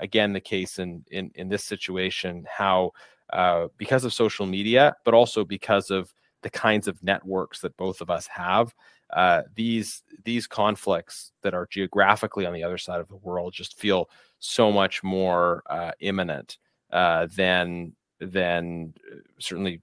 again 0.00 0.32
the 0.32 0.40
case 0.40 0.78
in 0.78 1.04
in 1.10 1.30
in 1.34 1.48
this 1.48 1.64
situation 1.64 2.44
how 2.48 2.92
uh, 3.32 3.68
because 3.76 4.04
of 4.04 4.12
social 4.12 4.46
media, 4.46 4.96
but 5.04 5.14
also 5.14 5.44
because 5.44 5.90
of 5.90 6.12
the 6.42 6.50
kinds 6.50 6.88
of 6.88 7.02
networks 7.02 7.60
that 7.60 7.76
both 7.76 8.00
of 8.00 8.10
us 8.10 8.26
have. 8.26 8.74
Uh, 9.10 9.42
these 9.54 10.02
these 10.24 10.46
conflicts 10.46 11.32
that 11.42 11.54
are 11.54 11.66
geographically 11.70 12.46
on 12.46 12.52
the 12.52 12.62
other 12.62 12.78
side 12.78 13.00
of 13.00 13.08
the 13.08 13.16
world 13.16 13.52
just 13.52 13.78
feel 13.78 14.08
so 14.38 14.70
much 14.70 15.02
more 15.02 15.62
uh, 15.68 15.90
imminent 16.00 16.58
uh, 16.92 17.26
than 17.34 17.92
than 18.20 18.94
uh, 19.10 19.16
certainly 19.38 19.80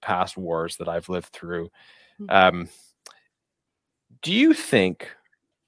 past 0.00 0.36
wars 0.36 0.76
that 0.76 0.88
I've 0.88 1.08
lived 1.08 1.28
through. 1.28 1.70
Hmm. 2.18 2.26
Um, 2.30 2.68
do 4.22 4.32
you 4.32 4.54
think 4.54 5.08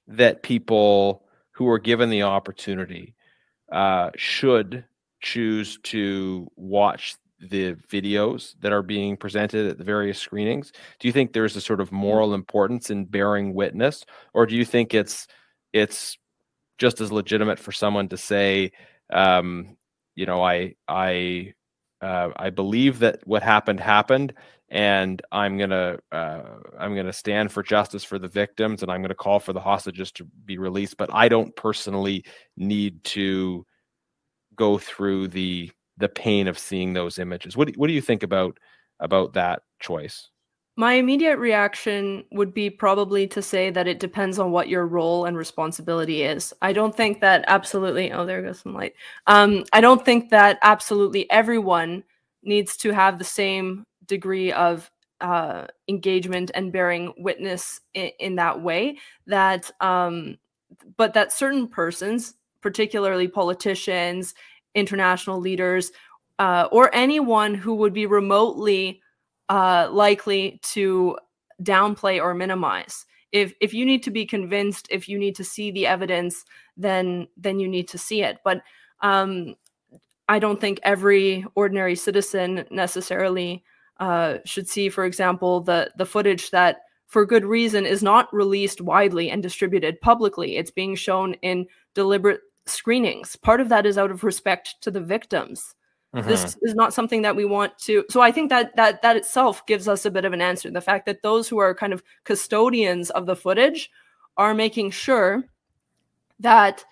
that 0.07 0.43
people 0.43 1.23
who 1.51 1.67
are 1.69 1.79
given 1.79 2.09
the 2.09 2.23
opportunity 2.23 3.15
uh, 3.71 4.11
should 4.15 4.85
choose 5.25 5.79
to 5.83 6.47
watch 6.55 7.15
the 7.39 7.73
videos 7.91 8.55
that 8.61 8.71
are 8.71 8.83
being 8.83 9.17
presented 9.17 9.67
at 9.67 9.77
the 9.77 9.83
various 9.83 10.19
screenings? 10.19 10.71
Do 10.99 11.07
you 11.07 11.11
think 11.11 11.33
there's 11.33 11.55
a 11.55 11.61
sort 11.61 11.81
of 11.81 11.91
moral 11.91 12.33
importance 12.33 12.91
in 12.91 13.05
bearing 13.05 13.53
witness, 13.53 14.05
or 14.33 14.45
do 14.45 14.55
you 14.55 14.63
think 14.63 14.93
it's 14.93 15.27
it's 15.73 16.17
just 16.77 17.01
as 17.01 17.11
legitimate 17.11 17.59
for 17.59 17.71
someone 17.71 18.07
to 18.09 18.17
say, 18.17 18.71
um, 19.11 19.75
you 20.15 20.25
know, 20.25 20.43
I 20.43 20.75
I 20.87 21.53
uh, 22.01 22.29
I 22.37 22.51
believe 22.51 22.99
that 22.99 23.19
what 23.25 23.41
happened 23.41 23.79
happened, 23.79 24.33
and 24.69 25.21
I'm 25.31 25.57
gonna 25.57 25.97
uh, 26.11 26.43
I'm 26.79 26.95
gonna 26.95 27.13
stand 27.13 27.51
for 27.51 27.63
justice 27.63 28.03
for 28.03 28.19
the 28.19 28.27
victims, 28.27 28.83
and 28.83 28.91
I'm 28.91 29.01
gonna 29.01 29.15
call 29.15 29.39
for 29.39 29.53
the 29.53 29.59
hostages 29.59 30.11
to 30.13 30.25
be 30.45 30.59
released. 30.59 30.97
But 30.97 31.09
I 31.13 31.29
don't 31.29 31.55
personally 31.55 32.25
need 32.57 33.03
to 33.05 33.65
go 34.55 34.77
through 34.77 35.29
the 35.29 35.71
the 35.97 36.09
pain 36.09 36.47
of 36.47 36.59
seeing 36.59 36.93
those 36.93 37.19
images. 37.19 37.55
What 37.55 37.67
do, 37.67 37.73
what 37.77 37.87
do 37.87 37.93
you 37.93 38.01
think 38.01 38.23
about 38.23 38.57
about 38.99 39.33
that 39.33 39.63
choice? 39.79 40.29
My 40.77 40.93
immediate 40.93 41.37
reaction 41.37 42.25
would 42.31 42.53
be 42.53 42.69
probably 42.69 43.27
to 43.27 43.41
say 43.41 43.69
that 43.69 43.87
it 43.87 43.99
depends 43.99 44.39
on 44.39 44.51
what 44.51 44.67
your 44.67 44.85
role 44.85 45.23
and 45.23 45.37
responsibility 45.37 46.23
is. 46.23 46.53
I 46.61 46.73
don't 46.73 46.95
think 46.95 47.21
that 47.21 47.45
absolutely. 47.47 48.11
Oh, 48.11 48.25
there 48.25 48.41
goes 48.41 48.59
some 48.59 48.73
light. 48.73 48.93
Um, 49.27 49.63
I 49.71 49.79
don't 49.79 50.03
think 50.03 50.31
that 50.31 50.59
absolutely 50.63 51.31
everyone 51.31 52.03
needs 52.43 52.75
to 52.77 52.91
have 52.91 53.17
the 53.17 53.23
same 53.23 53.85
degree 54.05 54.51
of 54.51 54.91
uh, 55.21 55.65
engagement 55.87 56.51
and 56.53 56.73
bearing 56.73 57.13
witness 57.17 57.79
in, 57.93 58.11
in 58.19 58.35
that 58.35 58.61
way. 58.61 58.97
That, 59.27 59.71
um, 59.79 60.37
but 60.97 61.13
that 61.13 61.31
certain 61.31 61.69
persons, 61.69 62.33
particularly 62.65 63.27
politicians 63.27 64.33
international 64.73 65.39
leaders, 65.39 65.91
uh, 66.39 66.67
or 66.71 66.93
anyone 66.93 67.53
who 67.53 67.75
would 67.75 67.93
be 67.93 68.07
remotely 68.07 69.01
uh, 69.49 69.87
likely 69.91 70.59
to 70.73 71.15
downplay 71.61 72.21
or 72.21 72.33
minimize. 72.33 73.05
If 73.31 73.53
if 73.61 73.71
you 73.71 73.85
need 73.85 74.01
to 74.03 74.11
be 74.11 74.25
convinced, 74.25 74.87
if 74.89 75.07
you 75.07 75.19
need 75.19 75.35
to 75.35 75.43
see 75.43 75.69
the 75.71 75.85
evidence, 75.85 76.43
then 76.75 77.27
then 77.37 77.59
you 77.59 77.67
need 77.67 77.87
to 77.89 77.97
see 77.97 78.23
it. 78.23 78.39
But 78.43 78.61
um, 79.01 79.55
I 80.27 80.39
don't 80.39 80.59
think 80.59 80.79
every 80.81 81.45
ordinary 81.53 81.95
citizen 81.95 82.65
necessarily 82.71 83.63
uh, 83.99 84.39
should 84.45 84.67
see, 84.67 84.89
for 84.89 85.05
example, 85.05 85.61
the 85.61 85.91
the 85.97 86.05
footage 86.05 86.49
that 86.49 86.81
for 87.07 87.25
good 87.25 87.45
reason 87.45 87.85
is 87.85 88.01
not 88.01 88.33
released 88.33 88.81
widely 88.81 89.29
and 89.29 89.43
distributed 89.43 90.01
publicly. 90.01 90.57
It's 90.57 90.71
being 90.71 90.95
shown 90.95 91.35
in 91.35 91.67
deliberate 91.93 92.41
screenings. 92.65 93.35
Part 93.35 93.61
of 93.61 93.69
that 93.69 93.85
is 93.85 93.97
out 93.97 94.11
of 94.11 94.23
respect 94.23 94.75
to 94.81 94.91
the 94.91 95.01
victims. 95.01 95.75
Mm-hmm. 96.15 96.29
This 96.29 96.57
is 96.61 96.75
not 96.75 96.93
something 96.93 97.23
that 97.23 97.35
we 97.35 97.45
want 97.45 97.77
to. 97.79 98.05
So 98.09 98.21
I 98.21 98.31
think 98.31 98.49
that 98.49 98.75
that 98.77 99.01
that 99.01 99.17
itself 99.17 99.65
gives 99.65 99.87
us 99.87 100.05
a 100.05 100.11
bit 100.11 100.23
of 100.23 100.33
an 100.33 100.41
answer. 100.41 100.71
The 100.71 100.79
fact 100.81 101.05
that 101.07 101.21
those 101.23 101.49
who 101.49 101.57
are 101.57 101.75
kind 101.75 101.91
of 101.91 102.03
custodians 102.23 103.09
of 103.09 103.25
the 103.25 103.35
footage 103.35 103.89
are 104.37 104.53
making 104.53 104.91
sure 104.91 105.43
that 106.39 106.85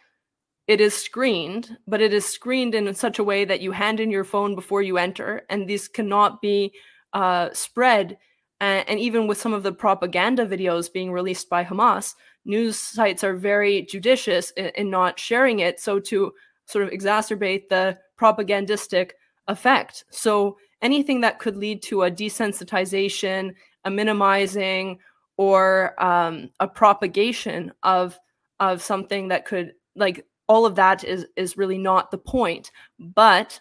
it 0.68 0.80
is 0.80 0.94
screened, 0.94 1.78
but 1.88 2.02
it 2.02 2.14
is 2.14 2.26
screened 2.26 2.76
in 2.76 2.94
such 2.96 3.20
a 3.20 3.24
way 3.24 3.46
that 3.46 3.62
you 3.62 3.72
hand 3.72 4.00
in 4.00 4.12
your 4.12 4.24
phone 4.24 4.56
before 4.56 4.82
you 4.82 4.98
enter, 4.98 5.44
and 5.50 5.68
these 5.68 5.88
cannot 5.88 6.42
be 6.42 6.74
uh, 7.14 7.50
spread. 7.54 8.18
And, 8.62 8.88
and 8.88 9.00
even 9.00 9.28
with 9.28 9.38
some 9.38 9.54
of 9.54 9.64
the 9.64 9.74
propaganda 9.74 10.46
videos 10.46 10.92
being 10.92 11.12
released 11.12 11.50
by 11.50 11.66
Hamas, 11.66 12.16
news 12.46 12.78
sites 12.78 13.24
are 13.24 13.36
very 13.36 13.84
judicious 13.84 14.52
in, 14.52 14.72
in 14.76 14.90
not 14.90 15.20
sharing 15.20 15.60
it. 15.60 15.80
So 15.80 16.00
to 16.00 16.32
sort 16.66 16.86
of 16.86 16.92
exacerbate 16.92 17.70
the 17.70 17.98
propagandistic 18.18 19.16
effect. 19.48 20.06
So 20.12 20.58
anything 20.82 21.22
that 21.22 21.40
could 21.40 21.58
lead 21.58 21.82
to 21.84 22.04
a 22.04 22.12
desensitization, 22.12 23.54
a 23.86 23.92
minimizing, 23.92 25.00
or 25.38 26.02
um, 26.04 26.50
a 26.60 26.68
propagation 26.68 27.72
of 27.84 28.18
of 28.60 28.82
something 28.82 29.30
that 29.30 29.46
could 29.46 29.74
like 29.96 30.26
all 30.48 30.66
of 30.66 30.76
that 30.76 31.04
is 31.04 31.26
is 31.36 31.58
really 31.58 31.78
not 31.78 32.12
the 32.12 32.18
point. 32.18 32.72
But 33.00 33.60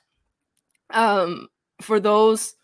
um, 0.90 1.48
for 1.80 1.98
those 1.98 2.54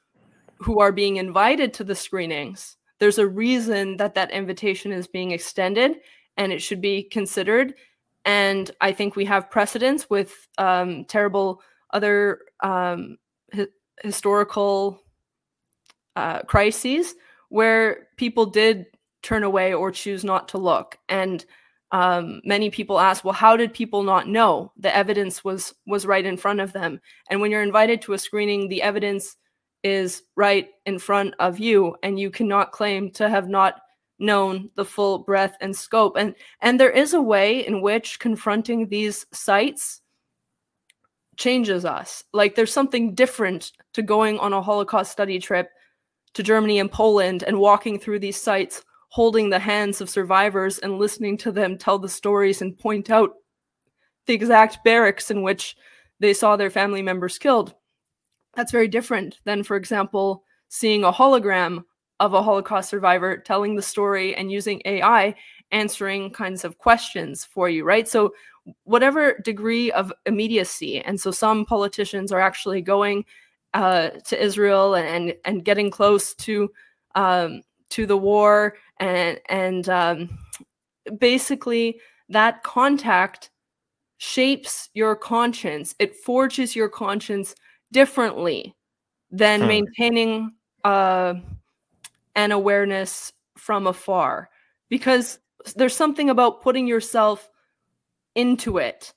who 0.58 0.80
are 0.80 0.92
being 0.92 1.16
invited 1.16 1.72
to 1.74 1.84
the 1.84 1.94
screenings, 1.94 2.76
there's 2.98 3.18
a 3.18 3.26
reason 3.26 3.96
that 3.98 4.14
that 4.14 4.30
invitation 4.30 4.92
is 4.92 5.06
being 5.06 5.30
extended, 5.30 6.00
and 6.36 6.52
it 6.52 6.62
should 6.62 6.80
be 6.80 7.02
considered. 7.02 7.74
And 8.24 8.70
I 8.80 8.92
think 8.92 9.16
we 9.16 9.24
have 9.26 9.50
precedents 9.50 10.10
with 10.10 10.48
um, 10.58 11.04
terrible 11.04 11.62
other 11.92 12.40
um, 12.60 13.16
hi- 13.54 13.68
historical 14.02 15.02
uh, 16.16 16.42
crises 16.42 17.14
where 17.48 18.08
people 18.16 18.46
did 18.46 18.86
turn 19.22 19.42
away 19.42 19.72
or 19.72 19.90
choose 19.90 20.24
not 20.24 20.48
to 20.48 20.58
look. 20.58 20.98
And 21.08 21.44
um, 21.90 22.42
many 22.44 22.68
people 22.68 23.00
ask 23.00 23.24
well 23.24 23.32
how 23.32 23.56
did 23.56 23.72
people 23.72 24.02
not 24.02 24.28
know? 24.28 24.72
The 24.76 24.94
evidence 24.94 25.42
was 25.42 25.74
was 25.86 26.04
right 26.04 26.26
in 26.26 26.36
front 26.36 26.60
of 26.60 26.72
them. 26.72 27.00
And 27.30 27.40
when 27.40 27.50
you're 27.50 27.62
invited 27.62 28.02
to 28.02 28.12
a 28.12 28.18
screening 28.18 28.68
the 28.68 28.82
evidence 28.82 29.36
is 29.82 30.22
right 30.36 30.68
in 30.86 30.98
front 30.98 31.34
of 31.38 31.58
you 31.58 31.96
and 32.02 32.18
you 32.18 32.30
cannot 32.30 32.72
claim 32.72 33.10
to 33.12 33.28
have 33.28 33.48
not 33.48 33.80
known 34.18 34.68
the 34.74 34.84
full 34.84 35.20
breadth 35.20 35.56
and 35.60 35.76
scope 35.76 36.16
and 36.16 36.34
and 36.60 36.80
there 36.80 36.90
is 36.90 37.14
a 37.14 37.22
way 37.22 37.64
in 37.64 37.80
which 37.80 38.18
confronting 38.18 38.88
these 38.88 39.24
sites 39.32 40.00
changes 41.38 41.84
us. 41.84 42.24
Like 42.32 42.54
there's 42.54 42.72
something 42.72 43.14
different 43.14 43.72
to 43.94 44.02
going 44.02 44.38
on 44.38 44.52
a 44.52 44.60
Holocaust 44.60 45.12
study 45.12 45.38
trip 45.38 45.70
to 46.34 46.42
Germany 46.42 46.80
and 46.80 46.90
Poland 46.90 47.44
and 47.44 47.58
walking 47.58 47.98
through 47.98 48.18
these 48.18 48.40
sites, 48.40 48.84
holding 49.08 49.48
the 49.48 49.58
hands 49.58 50.00
of 50.00 50.10
survivors 50.10 50.78
and 50.80 50.98
listening 50.98 51.38
to 51.38 51.52
them 51.52 51.78
tell 51.78 51.98
the 51.98 52.08
stories 52.08 52.60
and 52.60 52.78
point 52.78 53.08
out 53.08 53.30
the 54.26 54.34
exact 54.34 54.84
barracks 54.84 55.30
in 55.30 55.42
which 55.42 55.76
they 56.20 56.34
saw 56.34 56.56
their 56.56 56.70
family 56.70 57.00
members 57.00 57.38
killed. 57.38 57.74
That's 58.54 58.72
very 58.72 58.88
different 58.88 59.38
than, 59.44 59.62
for 59.62 59.76
example, 59.76 60.42
seeing 60.68 61.04
a 61.04 61.12
hologram 61.12 61.84
of 62.20 62.34
a 62.34 62.42
Holocaust 62.42 62.90
survivor 62.90 63.36
telling 63.36 63.76
the 63.76 63.82
story 63.82 64.34
and 64.34 64.50
using 64.50 64.82
AI 64.84 65.34
answering 65.70 66.30
kinds 66.30 66.64
of 66.64 66.78
questions 66.78 67.44
for 67.44 67.68
you, 67.68 67.84
right? 67.84 68.08
So 68.08 68.32
whatever 68.84 69.38
degree 69.44 69.92
of 69.92 70.12
immediacy. 70.26 71.00
And 71.00 71.20
so 71.20 71.30
some 71.30 71.64
politicians 71.64 72.32
are 72.32 72.40
actually 72.40 72.82
going 72.82 73.24
uh, 73.74 74.10
to 74.24 74.42
Israel 74.42 74.94
and 74.94 75.34
and 75.44 75.64
getting 75.64 75.90
close 75.90 76.34
to 76.34 76.70
um, 77.14 77.62
to 77.90 78.06
the 78.06 78.16
war 78.16 78.76
and 78.98 79.38
and 79.48 79.88
um, 79.88 80.38
basically 81.18 82.00
that 82.28 82.62
contact 82.62 83.50
shapes 84.18 84.88
your 84.94 85.14
conscience. 85.14 85.94
It 85.98 86.16
forges 86.16 86.74
your 86.74 86.88
conscience 86.88 87.54
differently 87.92 88.74
than 89.30 89.60
hmm. 89.60 89.68
maintaining 89.68 90.52
uh, 90.84 91.34
an 92.34 92.52
awareness 92.52 93.32
from 93.56 93.86
afar 93.86 94.48
because 94.88 95.38
there's 95.76 95.94
something 95.94 96.30
about 96.30 96.62
putting 96.62 96.86
yourself 96.86 97.50
into 98.34 98.78
it 98.78 99.12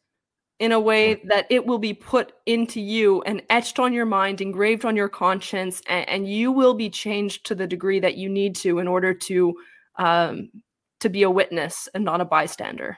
in 0.59 0.71
a 0.71 0.79
way 0.79 1.15
mm. 1.15 1.27
that 1.27 1.47
it 1.49 1.65
will 1.65 1.79
be 1.79 1.93
put 1.93 2.33
into 2.45 2.79
you 2.79 3.21
and 3.23 3.41
etched 3.49 3.79
on 3.79 3.93
your 3.93 4.05
mind, 4.05 4.41
engraved 4.41 4.85
on 4.85 4.95
your 4.95 5.09
conscience, 5.09 5.81
and, 5.87 6.07
and 6.07 6.29
you 6.29 6.51
will 6.51 6.75
be 6.75 6.89
changed 6.89 7.45
to 7.47 7.55
the 7.55 7.65
degree 7.65 7.99
that 7.99 8.15
you 8.15 8.29
need 8.29 8.55
to 8.55 8.77
in 8.79 8.87
order 8.87 9.13
to 9.13 9.55
um, 9.97 10.49
to 10.99 11.09
be 11.09 11.23
a 11.23 11.29
witness 11.29 11.89
and 11.95 12.05
not 12.05 12.21
a 12.21 12.25
bystander. 12.25 12.97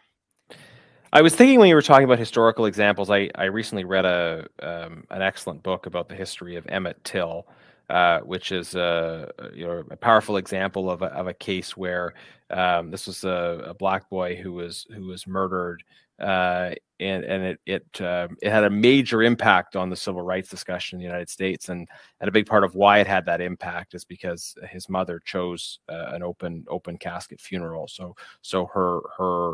I 1.14 1.22
was 1.22 1.36
thinking 1.36 1.60
when 1.60 1.70
you 1.70 1.76
were 1.76 1.84
talking 1.84 2.06
about 2.06 2.18
historical 2.18 2.66
examples, 2.66 3.12
I, 3.12 3.30
I 3.36 3.44
recently 3.44 3.84
read 3.84 4.04
a 4.04 4.48
um, 4.64 5.04
an 5.12 5.22
excellent 5.22 5.62
book 5.62 5.86
about 5.86 6.10
the 6.10 6.16
history 6.16 6.56
of 6.56 6.66
Emmett 6.66 7.04
Till, 7.04 7.46
uh, 7.92 8.22
which 8.22 8.52
is 8.52 8.74
a 8.74 9.30
you 9.54 9.68
know 9.68 9.84
a 9.92 9.96
powerful 9.96 10.38
example 10.38 10.90
of 10.90 11.04
a, 11.04 11.14
of 11.14 11.28
a 11.28 11.34
case 11.36 11.78
where 11.78 12.16
um, 12.50 12.90
this 12.90 13.06
was 13.06 13.24
a, 13.26 13.64
a, 13.64 13.74
black 13.76 14.10
boy 14.10 14.36
who 14.36 14.54
was 14.54 14.88
who 14.92 15.06
was 15.06 15.28
murdered 15.28 15.84
uh, 16.20 16.72
and 17.00 17.24
and 17.26 17.44
it 17.44 17.60
it 17.68 18.02
uh, 18.02 18.28
it 18.42 18.50
had 18.50 18.64
a 18.64 18.70
major 18.70 19.22
impact 19.22 19.76
on 19.76 19.92
the 19.92 19.96
civil 19.96 20.24
rights 20.24 20.50
discussion 20.50 20.98
in 20.98 21.00
the 21.00 21.06
United 21.06 21.30
States, 21.30 21.70
and 21.70 21.88
and 22.22 22.28
a 22.28 22.32
big 22.32 22.48
part 22.48 22.64
of 22.64 22.74
why 22.74 23.00
it 23.00 23.08
had 23.08 23.26
that 23.26 23.42
impact 23.42 23.94
is 23.94 24.04
because 24.04 24.56
his 24.68 24.90
mother 24.90 25.20
chose 25.26 25.78
uh, 25.90 26.08
an 26.08 26.24
open 26.24 26.66
open 26.70 26.98
casket 26.98 27.40
funeral. 27.40 27.88
So 27.88 28.16
so 28.42 28.66
her 28.68 29.02
her 29.18 29.54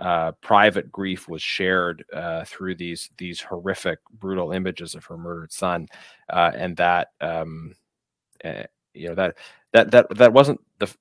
uh, 0.00 0.32
private 0.40 0.90
grief 0.90 1.28
was 1.28 1.42
shared 1.42 2.04
uh, 2.12 2.44
through 2.44 2.74
these 2.74 3.10
these 3.18 3.40
horrific, 3.40 3.98
brutal 4.12 4.52
images 4.52 4.94
of 4.94 5.04
her 5.04 5.18
murdered 5.18 5.52
son, 5.52 5.86
uh, 6.30 6.50
and 6.54 6.76
that 6.78 7.08
um, 7.20 7.74
eh, 8.42 8.64
you 8.94 9.08
know 9.08 9.14
that 9.14 9.36
that 9.72 9.90
that 9.90 10.06
that 10.16 10.32
wasn't 10.32 10.60
the 10.78 10.92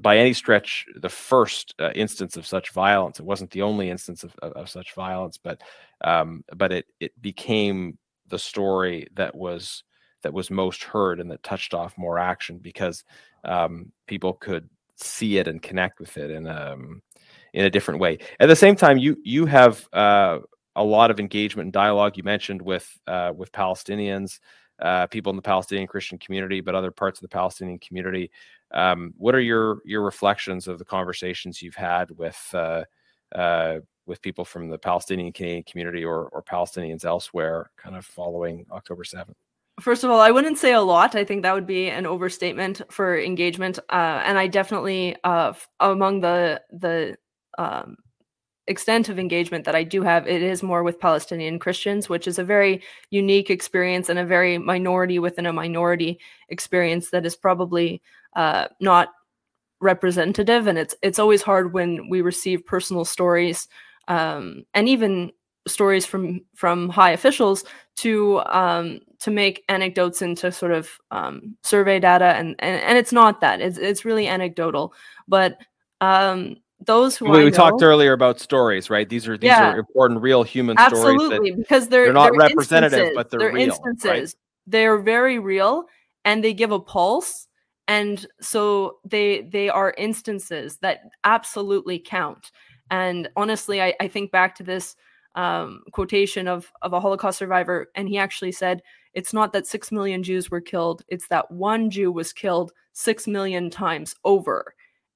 by 0.00 0.18
any 0.18 0.32
stretch 0.32 0.86
the 0.96 1.08
first 1.08 1.74
uh, 1.78 1.90
instance 1.94 2.36
of 2.36 2.46
such 2.46 2.70
violence. 2.70 3.18
It 3.18 3.26
wasn't 3.26 3.50
the 3.50 3.62
only 3.62 3.90
instance 3.90 4.24
of, 4.24 4.34
of, 4.42 4.52
of 4.52 4.68
such 4.68 4.94
violence, 4.94 5.38
but 5.38 5.62
um, 6.02 6.44
but 6.54 6.70
it 6.70 6.86
it 7.00 7.20
became 7.22 7.98
the 8.28 8.38
story 8.38 9.08
that 9.14 9.34
was 9.34 9.84
that 10.22 10.34
was 10.34 10.50
most 10.50 10.84
heard 10.84 11.20
and 11.20 11.30
that 11.30 11.42
touched 11.42 11.72
off 11.72 11.96
more 11.96 12.18
action 12.18 12.58
because 12.58 13.04
um, 13.44 13.90
people 14.06 14.34
could 14.34 14.68
see 14.96 15.38
it 15.38 15.48
and 15.48 15.62
connect 15.62 16.00
with 16.00 16.16
it 16.16 16.30
in 16.30 16.46
um, 16.46 17.00
in 17.52 17.64
a 17.64 17.70
different 17.70 18.00
way. 18.00 18.18
At 18.40 18.46
the 18.46 18.56
same 18.56 18.76
time, 18.76 18.98
you 18.98 19.16
you 19.22 19.46
have 19.46 19.88
uh, 19.92 20.38
a 20.76 20.84
lot 20.84 21.10
of 21.10 21.20
engagement 21.20 21.66
and 21.66 21.72
dialogue. 21.72 22.16
You 22.16 22.22
mentioned 22.22 22.62
with 22.62 22.88
uh, 23.06 23.32
with 23.36 23.52
Palestinians, 23.52 24.38
uh, 24.80 25.06
people 25.08 25.30
in 25.30 25.36
the 25.36 25.42
Palestinian 25.42 25.88
Christian 25.88 26.18
community, 26.18 26.60
but 26.60 26.74
other 26.74 26.90
parts 26.90 27.18
of 27.18 27.22
the 27.22 27.28
Palestinian 27.28 27.78
community. 27.78 28.30
Um, 28.70 29.12
what 29.16 29.34
are 29.34 29.40
your 29.40 29.78
your 29.84 30.02
reflections 30.02 30.68
of 30.68 30.78
the 30.78 30.84
conversations 30.84 31.60
you've 31.60 31.74
had 31.74 32.10
with 32.12 32.38
uh, 32.54 32.84
uh, 33.34 33.78
with 34.06 34.22
people 34.22 34.44
from 34.44 34.68
the 34.70 34.78
Palestinian 34.78 35.32
Canadian 35.32 35.64
community 35.64 36.04
or 36.04 36.28
or 36.28 36.42
Palestinians 36.42 37.04
elsewhere, 37.04 37.70
kind 37.76 37.96
of 37.96 38.04
following 38.04 38.64
October 38.70 39.04
seventh? 39.04 39.36
First 39.80 40.02
of 40.02 40.10
all, 40.10 40.20
I 40.20 40.32
wouldn't 40.32 40.58
say 40.58 40.72
a 40.72 40.80
lot. 40.80 41.14
I 41.14 41.24
think 41.24 41.42
that 41.42 41.54
would 41.54 41.66
be 41.66 41.88
an 41.88 42.04
overstatement 42.04 42.82
for 42.90 43.18
engagement, 43.18 43.78
uh, 43.90 44.22
and 44.24 44.38
I 44.38 44.46
definitely 44.46 45.16
among 45.80 46.20
the 46.20 46.62
the 46.70 47.16
um, 47.58 47.96
extent 48.66 49.08
of 49.08 49.18
engagement 49.18 49.64
that 49.64 49.74
I 49.74 49.82
do 49.82 50.02
have, 50.02 50.26
it 50.26 50.42
is 50.42 50.62
more 50.62 50.82
with 50.82 51.00
Palestinian 51.00 51.58
Christians, 51.58 52.08
which 52.08 52.26
is 52.28 52.38
a 52.38 52.44
very 52.44 52.82
unique 53.10 53.50
experience 53.50 54.08
and 54.08 54.18
a 54.18 54.24
very 54.24 54.58
minority 54.58 55.18
within 55.18 55.46
a 55.46 55.52
minority 55.52 56.18
experience 56.48 57.10
that 57.10 57.26
is 57.26 57.36
probably 57.36 58.00
uh, 58.36 58.68
not 58.80 59.08
representative. 59.80 60.66
And 60.66 60.78
it's 60.78 60.94
it's 61.02 61.18
always 61.18 61.42
hard 61.42 61.72
when 61.72 62.08
we 62.08 62.20
receive 62.20 62.66
personal 62.66 63.04
stories 63.04 63.68
um, 64.08 64.64
and 64.74 64.88
even 64.88 65.32
stories 65.66 66.06
from 66.06 66.40
from 66.54 66.88
high 66.88 67.10
officials 67.10 67.64
to 67.96 68.40
um, 68.46 69.00
to 69.20 69.30
make 69.30 69.64
anecdotes 69.68 70.22
into 70.22 70.52
sort 70.52 70.72
of 70.72 70.90
um, 71.10 71.56
survey 71.62 72.00
data, 72.00 72.26
and, 72.36 72.54
and 72.58 72.80
and 72.82 72.98
it's 72.98 73.12
not 73.12 73.40
that. 73.40 73.60
It's 73.60 73.78
it's 73.78 74.04
really 74.04 74.26
anecdotal, 74.26 74.94
but 75.26 75.58
um, 76.00 76.56
those 76.80 77.16
who 77.16 77.28
we, 77.28 77.44
we 77.44 77.50
talked 77.50 77.82
earlier 77.82 78.12
about 78.12 78.38
stories, 78.40 78.88
right? 78.88 79.08
These 79.08 79.26
are 79.26 79.36
these 79.36 79.48
yeah. 79.48 79.72
are 79.72 79.78
important, 79.78 80.20
real 80.20 80.42
human 80.42 80.76
stories. 80.76 81.20
Absolutely, 81.20 81.52
because 81.52 81.88
they're 81.88 82.04
they're 82.04 82.12
not 82.12 82.32
they're 82.32 82.48
representative, 82.48 83.12
but 83.14 83.30
they're, 83.30 83.40
they're 83.40 83.52
real, 83.52 83.68
instances. 83.68 84.06
Right? 84.06 84.34
They're 84.66 84.98
very 84.98 85.38
real, 85.38 85.84
and 86.24 86.42
they 86.42 86.54
give 86.54 86.70
a 86.70 86.78
pulse, 86.80 87.48
and 87.88 88.24
so 88.40 88.98
they 89.04 89.42
they 89.42 89.68
are 89.68 89.94
instances 89.98 90.78
that 90.78 91.00
absolutely 91.24 91.98
count. 91.98 92.52
And 92.90 93.28
honestly, 93.36 93.82
I, 93.82 93.94
I 94.00 94.08
think 94.08 94.30
back 94.30 94.54
to 94.56 94.62
this 94.62 94.94
um, 95.34 95.82
quotation 95.92 96.46
of 96.46 96.70
of 96.82 96.92
a 96.92 97.00
Holocaust 97.00 97.38
survivor, 97.38 97.88
and 97.96 98.08
he 98.08 98.18
actually 98.18 98.52
said, 98.52 98.82
"It's 99.14 99.32
not 99.32 99.52
that 99.52 99.66
six 99.66 99.90
million 99.90 100.22
Jews 100.22 100.50
were 100.50 100.60
killed; 100.60 101.02
it's 101.08 101.28
that 101.28 101.50
one 101.50 101.90
Jew 101.90 102.12
was 102.12 102.32
killed 102.32 102.72
six 102.92 103.26
million 103.26 103.68
times 103.68 104.14
over." 104.24 104.74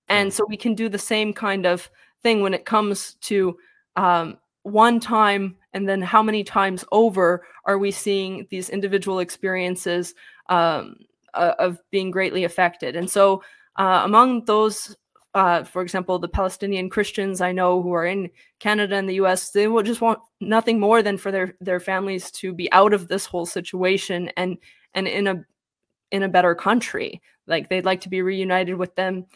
And 0.09 0.32
so 0.32 0.44
we 0.48 0.57
can 0.57 0.74
do 0.74 0.88
the 0.88 0.98
same 0.98 1.32
kind 1.32 1.66
of 1.66 1.90
thing 2.22 2.42
when 2.42 2.55
it 2.55 2.64
comes 2.64 3.14
to 3.22 3.57
um, 3.96 4.38
one 4.62 5.00
time 5.00 5.57
and 5.72 5.88
then 5.88 6.03
how 6.03 6.22
many 6.22 6.44
times 6.44 6.84
over 6.92 7.44
are 7.64 7.78
we 7.78 7.90
seeing 7.90 8.46
these 8.50 8.68
individual 8.68 9.20
experiences 9.20 10.14
um, 10.48 10.96
uh, 11.34 11.55
of 11.59 11.78
being 11.90 12.11
greatly 12.11 12.44
affected. 12.44 12.94
And 12.96 13.11
so 13.11 13.42
uh, 13.76 14.03
among 14.05 14.44
those 14.44 14.96
uh, 15.34 15.64
for 15.64 15.80
example 15.80 16.18
the 16.18 16.28
palestinian 16.28 16.90
christians 16.90 17.40
i 17.40 17.50
know 17.50 17.80
who 17.80 17.94
are 17.94 18.05
in 18.05 18.28
canada 18.59 18.96
and 18.96 19.09
the 19.09 19.14
us 19.14 19.48
they 19.48 19.66
will 19.66 19.82
just 19.82 20.03
want 20.03 20.18
nothing 20.42 20.78
more 20.78 21.03
than 21.03 21.16
for 21.16 21.32
their 21.32 21.55
their 21.59 21.80
families 21.80 22.30
to 22.30 22.53
be 22.53 22.70
out 22.70 22.92
of 22.92 23.09
this 23.09 23.24
whole 23.24 23.46
situation 23.46 24.30
and 24.36 24.59
and 24.92 25.09
in 25.09 25.26
a 25.26 25.42
in 26.12 26.22
a 26.22 26.28
better 26.28 26.55
country. 26.55 27.20
Like 27.46 27.68
they'd 27.68 27.84
like 27.84 28.03
to 28.03 28.09
be 28.09 28.22
reunited 28.22 28.76
with 28.76 28.94
them 28.94 29.26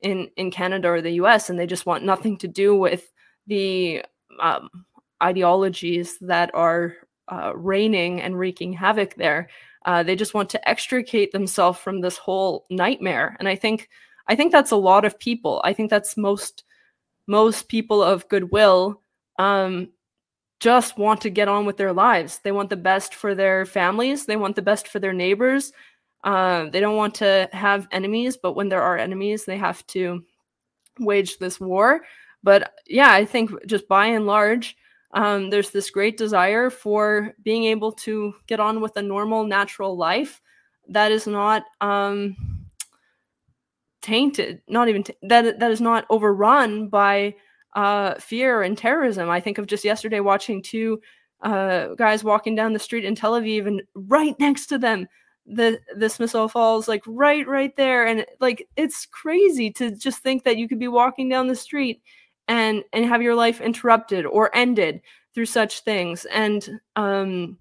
in 0.00 0.28
in 0.36 0.50
canada 0.50 0.88
or 0.88 1.00
the 1.00 1.12
us 1.12 1.48
and 1.48 1.58
they 1.58 1.66
just 1.66 1.86
want 1.86 2.04
nothing 2.04 2.36
to 2.36 2.48
do 2.48 2.74
with 2.74 3.12
the 3.46 4.02
um, 4.40 4.68
ideologies 5.22 6.18
that 6.20 6.54
are 6.54 6.94
uh, 7.28 7.52
reigning 7.56 8.20
and 8.20 8.38
wreaking 8.38 8.72
havoc 8.72 9.14
there. 9.14 9.48
Uh, 9.86 10.02
they 10.02 10.16
just 10.16 10.34
want 10.34 10.48
to 10.50 10.68
extricate 10.68 11.32
themselves 11.32 11.78
from 11.78 12.00
this 12.00 12.16
whole 12.16 12.66
nightmare, 12.70 13.36
and 13.38 13.48
I 13.48 13.56
think 13.56 13.88
I 14.28 14.34
think 14.34 14.52
that's 14.52 14.70
a 14.70 14.76
lot 14.76 15.04
of 15.04 15.18
people. 15.18 15.60
I 15.64 15.72
think 15.72 15.90
that's 15.90 16.16
most 16.16 16.64
most 17.26 17.68
people 17.68 18.02
of 18.02 18.28
goodwill 18.28 19.02
um, 19.38 19.88
just 20.60 20.98
want 20.98 21.20
to 21.22 21.30
get 21.30 21.48
on 21.48 21.66
with 21.66 21.76
their 21.76 21.92
lives. 21.92 22.40
They 22.42 22.52
want 22.52 22.70
the 22.70 22.76
best 22.76 23.14
for 23.14 23.34
their 23.34 23.66
families. 23.66 24.26
They 24.26 24.36
want 24.36 24.56
the 24.56 24.62
best 24.62 24.88
for 24.88 24.98
their 24.98 25.12
neighbors. 25.12 25.72
Uh, 26.24 26.70
they 26.70 26.80
don't 26.80 26.96
want 26.96 27.14
to 27.14 27.48
have 27.52 27.86
enemies, 27.92 28.36
but 28.36 28.54
when 28.54 28.68
there 28.68 28.82
are 28.82 28.96
enemies, 28.96 29.44
they 29.44 29.58
have 29.58 29.86
to 29.88 30.24
wage 30.98 31.38
this 31.38 31.60
war. 31.60 32.00
But 32.42 32.74
yeah, 32.86 33.12
I 33.12 33.24
think 33.24 33.50
just 33.66 33.86
by 33.88 34.06
and 34.06 34.26
large, 34.26 34.76
um, 35.12 35.50
there's 35.50 35.70
this 35.70 35.90
great 35.90 36.16
desire 36.16 36.70
for 36.70 37.34
being 37.42 37.64
able 37.64 37.92
to 37.92 38.34
get 38.46 38.58
on 38.58 38.80
with 38.80 38.96
a 38.96 39.02
normal, 39.02 39.44
natural 39.44 39.96
life 39.96 40.40
that 40.88 41.12
is 41.12 41.26
not 41.26 41.64
um, 41.80 42.36
tainted, 44.02 44.60
not 44.68 44.88
even 44.88 45.02
t- 45.02 45.14
that 45.22 45.60
that 45.60 45.70
is 45.70 45.80
not 45.80 46.06
overrun 46.10 46.88
by 46.88 47.34
uh, 47.74 48.14
fear 48.14 48.62
and 48.62 48.76
terrorism. 48.76 49.30
I 49.30 49.40
think 49.40 49.58
of 49.58 49.66
just 49.66 49.84
yesterday 49.84 50.20
watching 50.20 50.62
two 50.62 51.00
uh, 51.42 51.88
guys 51.94 52.24
walking 52.24 52.54
down 52.54 52.72
the 52.72 52.78
street 52.78 53.04
in 53.04 53.14
Tel 53.14 53.32
Aviv, 53.32 53.66
and 53.66 53.82
right 53.94 54.34
next 54.40 54.66
to 54.66 54.78
them, 54.78 55.06
the 55.46 55.80
this 55.96 56.18
missile 56.18 56.48
falls 56.48 56.88
like 56.88 57.02
right 57.06 57.46
right 57.46 57.76
there, 57.76 58.06
and 58.06 58.24
like 58.40 58.68
it's 58.76 59.06
crazy 59.06 59.70
to 59.72 59.90
just 59.90 60.18
think 60.18 60.44
that 60.44 60.56
you 60.56 60.68
could 60.68 60.78
be 60.78 60.88
walking 60.88 61.28
down 61.28 61.48
the 61.48 61.56
street 61.56 62.02
and 62.48 62.82
and 62.92 63.04
have 63.04 63.22
your 63.22 63.34
life 63.34 63.60
interrupted 63.60 64.26
or 64.26 64.54
ended 64.54 65.00
through 65.34 65.46
such 65.46 65.80
things. 65.80 66.24
And 66.26 66.80
um 66.96 67.58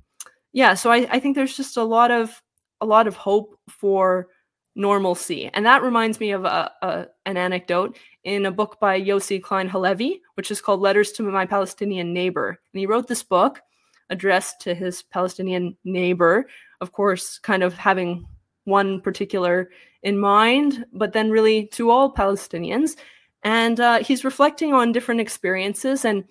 yeah 0.53 0.75
so 0.75 0.91
I, 0.91 1.07
I 1.11 1.19
think 1.19 1.35
there's 1.35 1.57
just 1.57 1.77
a 1.77 1.83
lot 1.83 2.11
of 2.11 2.41
a 2.81 2.85
lot 2.85 3.07
of 3.07 3.15
hope 3.15 3.57
for 3.67 4.27
normalcy. 4.75 5.49
And 5.53 5.65
that 5.65 5.83
reminds 5.83 6.19
me 6.19 6.31
of 6.31 6.45
a, 6.45 6.71
a, 6.81 7.07
an 7.25 7.37
anecdote 7.37 7.97
in 8.23 8.45
a 8.45 8.51
book 8.51 8.79
by 8.79 8.99
Yossi 8.99 9.41
Klein 9.41 9.67
Halevi, 9.67 10.21
which 10.35 10.51
is 10.51 10.61
called 10.61 10.81
Letters 10.81 11.11
to 11.13 11.23
My 11.23 11.45
Palestinian 11.45 12.13
Neighbor. 12.13 12.59
And 12.73 12.79
he 12.79 12.85
wrote 12.85 13.07
this 13.07 13.23
book 13.23 13.61
addressed 14.09 14.61
to 14.61 14.75
his 14.75 15.01
Palestinian 15.01 15.77
neighbor, 15.83 16.47
of 16.83 16.91
course, 16.91 17.39
kind 17.39 17.63
of 17.63 17.73
having 17.73 18.27
one 18.65 18.99
particular 18.99 19.69
in 20.03 20.19
mind, 20.19 20.85
but 20.91 21.13
then 21.13 21.31
really 21.31 21.67
to 21.67 21.89
all 21.89 22.13
Palestinians. 22.13 22.97
And 23.43 23.79
uh, 23.79 23.99
he's 24.03 24.25
reflecting 24.25 24.73
on 24.73 24.91
different 24.91 25.21
experiences. 25.21 26.03
And 26.03 26.25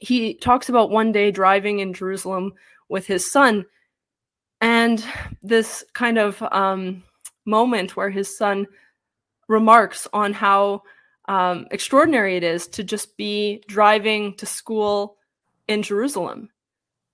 he 0.00 0.34
talks 0.34 0.68
about 0.68 0.90
one 0.90 1.12
day 1.12 1.30
driving 1.30 1.78
in 1.78 1.94
Jerusalem 1.94 2.54
with 2.88 3.06
his 3.06 3.30
son. 3.30 3.64
And 4.60 5.04
this 5.42 5.84
kind 5.94 6.18
of 6.18 6.42
um, 6.50 7.04
moment 7.46 7.96
where 7.96 8.10
his 8.10 8.36
son 8.36 8.66
remarks 9.46 10.08
on 10.12 10.32
how 10.32 10.82
um, 11.28 11.68
extraordinary 11.70 12.36
it 12.36 12.42
is 12.42 12.66
to 12.68 12.82
just 12.82 13.16
be 13.16 13.62
driving 13.68 14.34
to 14.34 14.46
school 14.46 15.18
in 15.68 15.82
Jerusalem. 15.82 16.50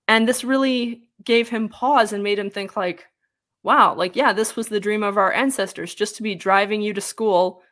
And 0.09 0.27
this 0.27 0.45
really 0.45 1.04
gave 1.23 1.49
him 1.49 1.69
pause 1.69 2.13
and 2.13 2.23
made 2.23 2.39
him 2.39 2.51
think 2.51 2.77
like, 2.77 3.07
wow, 3.63 3.95
like, 3.95 4.17
yeah, 4.17 4.33
this 4.33 4.57
was 4.57 4.69
the 4.69 4.81
dream 4.81 5.03
of 5.03 5.17
our 5.17 5.33
ancestors, 5.33 5.95
just 5.95 6.17
to 6.17 6.23
be 6.23 6.35
driving 6.35 6.83
you 6.83 6.93
to 6.95 7.01
school 7.01 7.63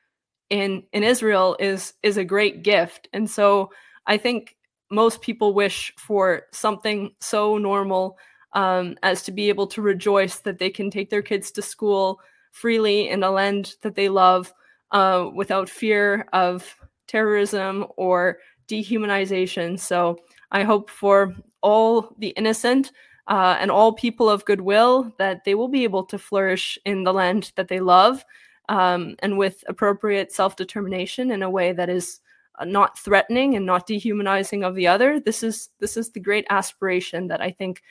in 0.50 0.82
in 0.92 1.02
Israel 1.02 1.56
is 1.58 1.94
is 2.02 2.16
a 2.16 2.24
great 2.24 2.62
gift. 2.62 3.08
And 3.12 3.28
so 3.28 3.70
I 4.06 4.16
think 4.18 4.56
most 4.90 5.22
people 5.22 5.54
wish 5.54 5.92
for 5.96 6.42
something 6.52 7.14
so 7.20 7.56
normal 7.56 8.18
um, 8.52 8.96
as 9.02 9.22
to 9.22 9.32
be 9.32 9.48
able 9.48 9.66
to 9.68 9.80
rejoice 9.80 10.40
that 10.40 10.58
they 10.58 10.68
can 10.68 10.90
take 10.90 11.08
their 11.08 11.22
kids 11.22 11.50
to 11.52 11.62
school 11.62 12.20
freely 12.50 13.08
in 13.08 13.22
a 13.22 13.30
land 13.30 13.76
that 13.80 13.94
they 13.94 14.10
love 14.10 14.52
uh, 14.90 15.30
without 15.34 15.70
fear 15.70 16.28
of 16.34 16.76
terrorism 17.06 17.86
or 17.96 18.38
dehumanization. 18.68 19.78
So 19.78 20.18
I 20.50 20.62
hope 20.62 20.90
for 20.90 21.34
all 21.62 22.14
the 22.18 22.28
innocent 22.28 22.92
uh, 23.28 23.56
and 23.60 23.70
all 23.70 23.92
people 23.92 24.28
of 24.28 24.44
goodwill 24.44 25.12
that 25.18 25.44
they 25.44 25.54
will 25.54 25.68
be 25.68 25.84
able 25.84 26.04
to 26.04 26.18
flourish 26.18 26.78
in 26.84 27.04
the 27.04 27.12
land 27.12 27.52
that 27.56 27.68
they 27.68 27.80
love 27.80 28.24
um, 28.68 29.16
and 29.20 29.38
with 29.38 29.64
appropriate 29.68 30.32
self 30.32 30.56
determination 30.56 31.30
in 31.30 31.42
a 31.42 31.50
way 31.50 31.72
that 31.72 31.88
is 31.88 32.20
uh, 32.58 32.64
not 32.64 32.98
threatening 32.98 33.56
and 33.56 33.64
not 33.64 33.86
dehumanizing 33.86 34.64
of 34.64 34.74
the 34.74 34.86
other. 34.86 35.20
This 35.20 35.42
is 35.42 35.70
this 35.78 35.96
is 35.96 36.10
the 36.10 36.20
great 36.20 36.46
aspiration 36.50 37.28
that 37.28 37.40
I 37.40 37.50
think 37.50 37.82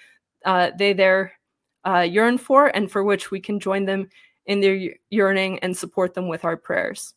uh, 0.46 0.72
they 0.78 0.94
there 0.94 1.34
uh, 1.86 2.00
yearn 2.00 2.38
for, 2.38 2.68
and 2.68 2.92
for 2.92 3.04
which 3.04 3.32
we 3.32 3.40
can 3.40 3.60
join 3.60 3.86
them 3.86 4.10
in 4.46 4.60
their 4.60 4.94
yearning 5.10 5.60
and 5.60 5.76
support 5.76 6.14
them 6.14 6.28
with 6.28 6.46
our 6.46 6.58
prayers. 6.58 7.14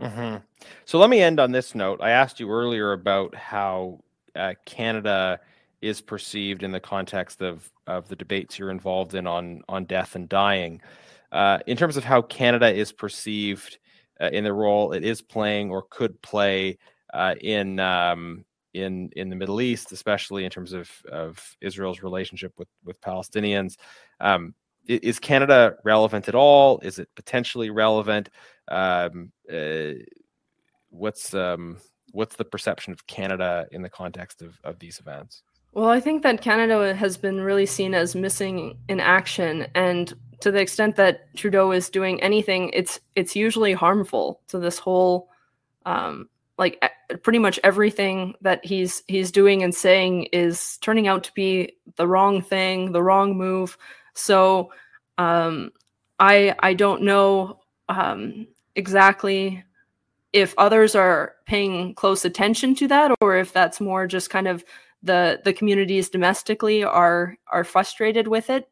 Mm-hmm. 0.00 0.36
So 0.84 0.98
let 0.98 1.10
me 1.10 1.20
end 1.20 1.38
on 1.38 1.52
this 1.52 1.74
note. 1.74 2.00
I 2.02 2.10
asked 2.10 2.40
you 2.40 2.50
earlier 2.50 2.92
about 2.92 3.34
how 3.34 4.00
uh, 4.34 4.54
Canada 4.64 5.40
is 5.84 6.00
perceived 6.00 6.62
in 6.62 6.72
the 6.72 6.80
context 6.80 7.42
of 7.42 7.70
of 7.86 8.08
the 8.08 8.16
debates 8.16 8.58
you're 8.58 8.70
involved 8.70 9.14
in 9.14 9.26
on 9.26 9.62
on 9.68 9.84
death 9.84 10.16
and 10.16 10.28
dying. 10.28 10.80
Uh, 11.30 11.58
in 11.66 11.76
terms 11.76 11.96
of 11.96 12.04
how 12.04 12.22
Canada 12.22 12.72
is 12.72 12.92
perceived 12.92 13.78
uh, 14.20 14.30
in 14.32 14.44
the 14.44 14.52
role 14.52 14.92
it 14.92 15.04
is 15.04 15.20
playing 15.20 15.70
or 15.70 15.82
could 15.90 16.20
play 16.22 16.78
uh, 17.12 17.34
in 17.40 17.78
um, 17.80 18.44
in 18.72 19.10
in 19.16 19.28
the 19.28 19.36
Middle 19.36 19.60
East, 19.60 19.92
especially 19.92 20.44
in 20.44 20.50
terms 20.50 20.72
of 20.72 20.90
of 21.10 21.56
Israel's 21.60 22.02
relationship 22.02 22.52
with 22.56 22.68
with 22.84 23.00
Palestinians. 23.00 23.76
Um, 24.20 24.54
is 24.86 25.18
Canada 25.18 25.76
relevant 25.82 26.28
at 26.28 26.34
all? 26.34 26.78
Is 26.80 26.98
it 26.98 27.08
potentially 27.16 27.70
relevant? 27.70 28.28
Um, 28.68 29.32
uh, 29.50 29.92
what's 30.90 31.32
um, 31.34 31.78
what's 32.12 32.36
the 32.36 32.44
perception 32.44 32.92
of 32.92 33.06
Canada 33.06 33.66
in 33.72 33.82
the 33.82 33.88
context 33.88 34.42
of, 34.42 34.60
of 34.62 34.78
these 34.78 34.98
events? 34.98 35.42
Well, 35.74 35.88
I 35.88 35.98
think 35.98 36.22
that 36.22 36.40
Canada 36.40 36.94
has 36.94 37.16
been 37.16 37.40
really 37.40 37.66
seen 37.66 37.94
as 37.94 38.14
missing 38.14 38.78
in 38.88 39.00
action, 39.00 39.66
and 39.74 40.14
to 40.40 40.52
the 40.52 40.60
extent 40.60 40.94
that 40.96 41.34
Trudeau 41.34 41.72
is 41.72 41.90
doing 41.90 42.22
anything, 42.22 42.70
it's 42.72 43.00
it's 43.16 43.34
usually 43.34 43.72
harmful 43.72 44.40
to 44.48 44.60
this 44.60 44.78
whole, 44.78 45.28
um, 45.84 46.28
like 46.58 46.80
pretty 47.24 47.40
much 47.40 47.58
everything 47.64 48.34
that 48.42 48.64
he's 48.64 49.02
he's 49.08 49.32
doing 49.32 49.64
and 49.64 49.74
saying 49.74 50.28
is 50.32 50.78
turning 50.80 51.08
out 51.08 51.24
to 51.24 51.32
be 51.32 51.72
the 51.96 52.06
wrong 52.06 52.40
thing, 52.40 52.92
the 52.92 53.02
wrong 53.02 53.36
move. 53.36 53.76
So, 54.14 54.70
um, 55.18 55.72
I 56.20 56.54
I 56.60 56.74
don't 56.74 57.02
know 57.02 57.58
um, 57.88 58.46
exactly 58.76 59.64
if 60.32 60.54
others 60.56 60.94
are 60.94 61.34
paying 61.46 61.94
close 61.94 62.24
attention 62.24 62.76
to 62.76 62.88
that, 62.88 63.12
or 63.20 63.36
if 63.36 63.52
that's 63.52 63.80
more 63.80 64.06
just 64.06 64.30
kind 64.30 64.46
of 64.46 64.64
the 65.04 65.40
the 65.44 65.52
communities 65.52 66.08
domestically 66.08 66.82
are 66.82 67.36
are 67.52 67.64
frustrated 67.64 68.26
with 68.26 68.50
it. 68.50 68.68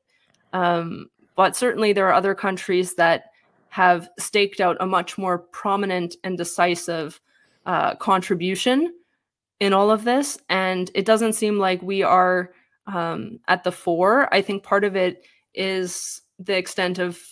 Um, 0.53 1.07
but 1.37 1.57
certainly 1.57 1.93
there 1.93 2.09
are 2.09 2.13
other 2.13 2.35
countries 2.35 2.95
that 2.95 3.27
have 3.69 4.09
staked 4.19 4.61
out 4.61 4.77
a 4.81 4.87
much 4.87 5.17
more 5.17 5.39
prominent 5.39 6.17
and 6.25 6.37
decisive 6.37 7.21
uh, 7.65 7.95
contribution 7.95 8.93
in 9.61 9.73
all 9.73 9.91
of 9.91 10.05
this, 10.05 10.39
and 10.49 10.91
it 10.95 11.07
doesn't 11.07 11.35
seem 11.35 11.59
like 11.59 11.81
we 11.83 12.03
are 12.03 12.53
um, 12.87 13.39
at 13.49 13.65
the 13.65 13.73
fore. 13.73 14.33
I 14.35 14.43
think 14.43 14.63
part 14.63 14.85
of 14.85 14.97
it 14.97 15.25
is 15.55 16.23
the 16.39 16.57
extent 16.57 16.99
of 16.99 17.23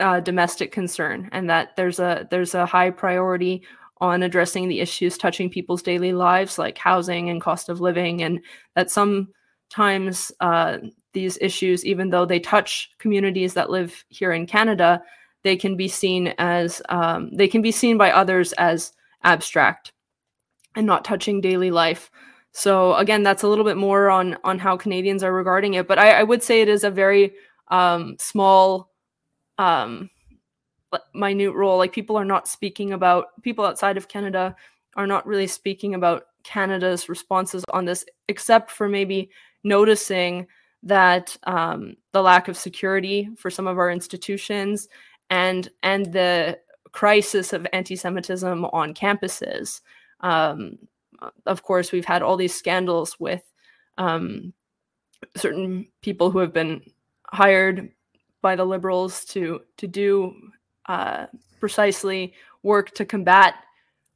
uh, 0.00 0.20
domestic 0.20 0.72
concern, 0.72 1.28
and 1.32 1.50
that 1.50 1.76
there's 1.76 1.98
a 1.98 2.26
there's 2.30 2.54
a 2.54 2.66
high 2.66 2.90
priority 2.90 3.62
on 4.00 4.22
addressing 4.22 4.68
the 4.68 4.80
issues 4.80 5.18
touching 5.18 5.50
people's 5.50 5.82
daily 5.82 6.12
lives, 6.12 6.58
like 6.58 6.78
housing 6.78 7.30
and 7.30 7.40
cost 7.40 7.68
of 7.68 7.80
living, 7.80 8.22
and 8.22 8.40
that 8.74 8.90
sometimes 8.90 10.32
uh, 10.40 10.78
these 11.12 11.38
issues, 11.40 11.84
even 11.84 12.10
though 12.10 12.24
they 12.24 12.40
touch 12.40 12.90
communities 12.98 13.54
that 13.54 13.70
live 13.70 14.04
here 14.08 14.32
in 14.32 14.46
Canada, 14.46 15.02
they 15.42 15.56
can 15.56 15.76
be 15.76 15.88
seen 15.88 16.34
as 16.38 16.82
um, 16.88 17.30
they 17.32 17.48
can 17.48 17.62
be 17.62 17.72
seen 17.72 17.96
by 17.96 18.10
others 18.10 18.52
as 18.54 18.92
abstract 19.24 19.92
and 20.76 20.86
not 20.86 21.04
touching 21.04 21.40
daily 21.40 21.70
life. 21.70 22.10
So 22.52 22.94
again, 22.94 23.22
that's 23.22 23.42
a 23.42 23.48
little 23.48 23.64
bit 23.64 23.76
more 23.76 24.10
on 24.10 24.36
on 24.44 24.58
how 24.58 24.76
Canadians 24.76 25.22
are 25.22 25.32
regarding 25.32 25.74
it. 25.74 25.86
But 25.86 25.98
I, 25.98 26.20
I 26.20 26.22
would 26.22 26.42
say 26.42 26.60
it 26.60 26.68
is 26.68 26.84
a 26.84 26.90
very 26.90 27.34
um, 27.68 28.16
small, 28.18 28.90
um, 29.58 30.10
minute 31.14 31.52
role. 31.52 31.78
Like 31.78 31.92
people 31.92 32.16
are 32.16 32.24
not 32.24 32.48
speaking 32.48 32.92
about 32.92 33.40
people 33.42 33.64
outside 33.64 33.96
of 33.96 34.08
Canada 34.08 34.54
are 34.96 35.06
not 35.06 35.26
really 35.26 35.46
speaking 35.46 35.94
about 35.94 36.24
Canada's 36.44 37.08
responses 37.08 37.64
on 37.72 37.84
this, 37.84 38.04
except 38.28 38.70
for 38.70 38.88
maybe 38.88 39.30
noticing 39.64 40.46
that 40.82 41.36
um, 41.44 41.96
the 42.12 42.22
lack 42.22 42.48
of 42.48 42.56
security 42.56 43.28
for 43.36 43.50
some 43.50 43.66
of 43.66 43.78
our 43.78 43.90
institutions 43.90 44.88
and 45.30 45.68
and 45.82 46.12
the 46.12 46.58
crisis 46.92 47.52
of 47.52 47.66
anti-Semitism 47.72 48.64
on 48.66 48.94
campuses. 48.94 49.80
Um, 50.20 50.78
of 51.46 51.62
course, 51.62 51.92
we've 51.92 52.04
had 52.04 52.22
all 52.22 52.36
these 52.36 52.54
scandals 52.54 53.18
with 53.20 53.42
um, 53.98 54.52
certain 55.36 55.86
people 56.00 56.30
who 56.30 56.38
have 56.38 56.52
been 56.52 56.82
hired 57.26 57.90
by 58.40 58.56
the 58.56 58.64
liberals 58.64 59.24
to 59.26 59.60
to 59.76 59.86
do 59.86 60.34
uh, 60.88 61.26
precisely 61.60 62.34
work 62.62 62.90
to 62.94 63.04
combat 63.04 63.54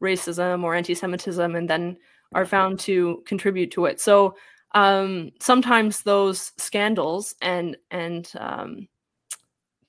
racism 0.02 0.64
or 0.64 0.74
anti-Semitism, 0.74 1.54
and 1.54 1.68
then 1.68 1.96
are 2.34 2.46
found 2.46 2.80
to 2.80 3.22
contribute 3.26 3.70
to 3.70 3.84
it. 3.86 4.00
So 4.00 4.34
um, 4.74 5.30
sometimes 5.40 6.02
those 6.02 6.52
scandals 6.56 7.34
and 7.42 7.76
and 7.90 8.30
um, 8.38 8.88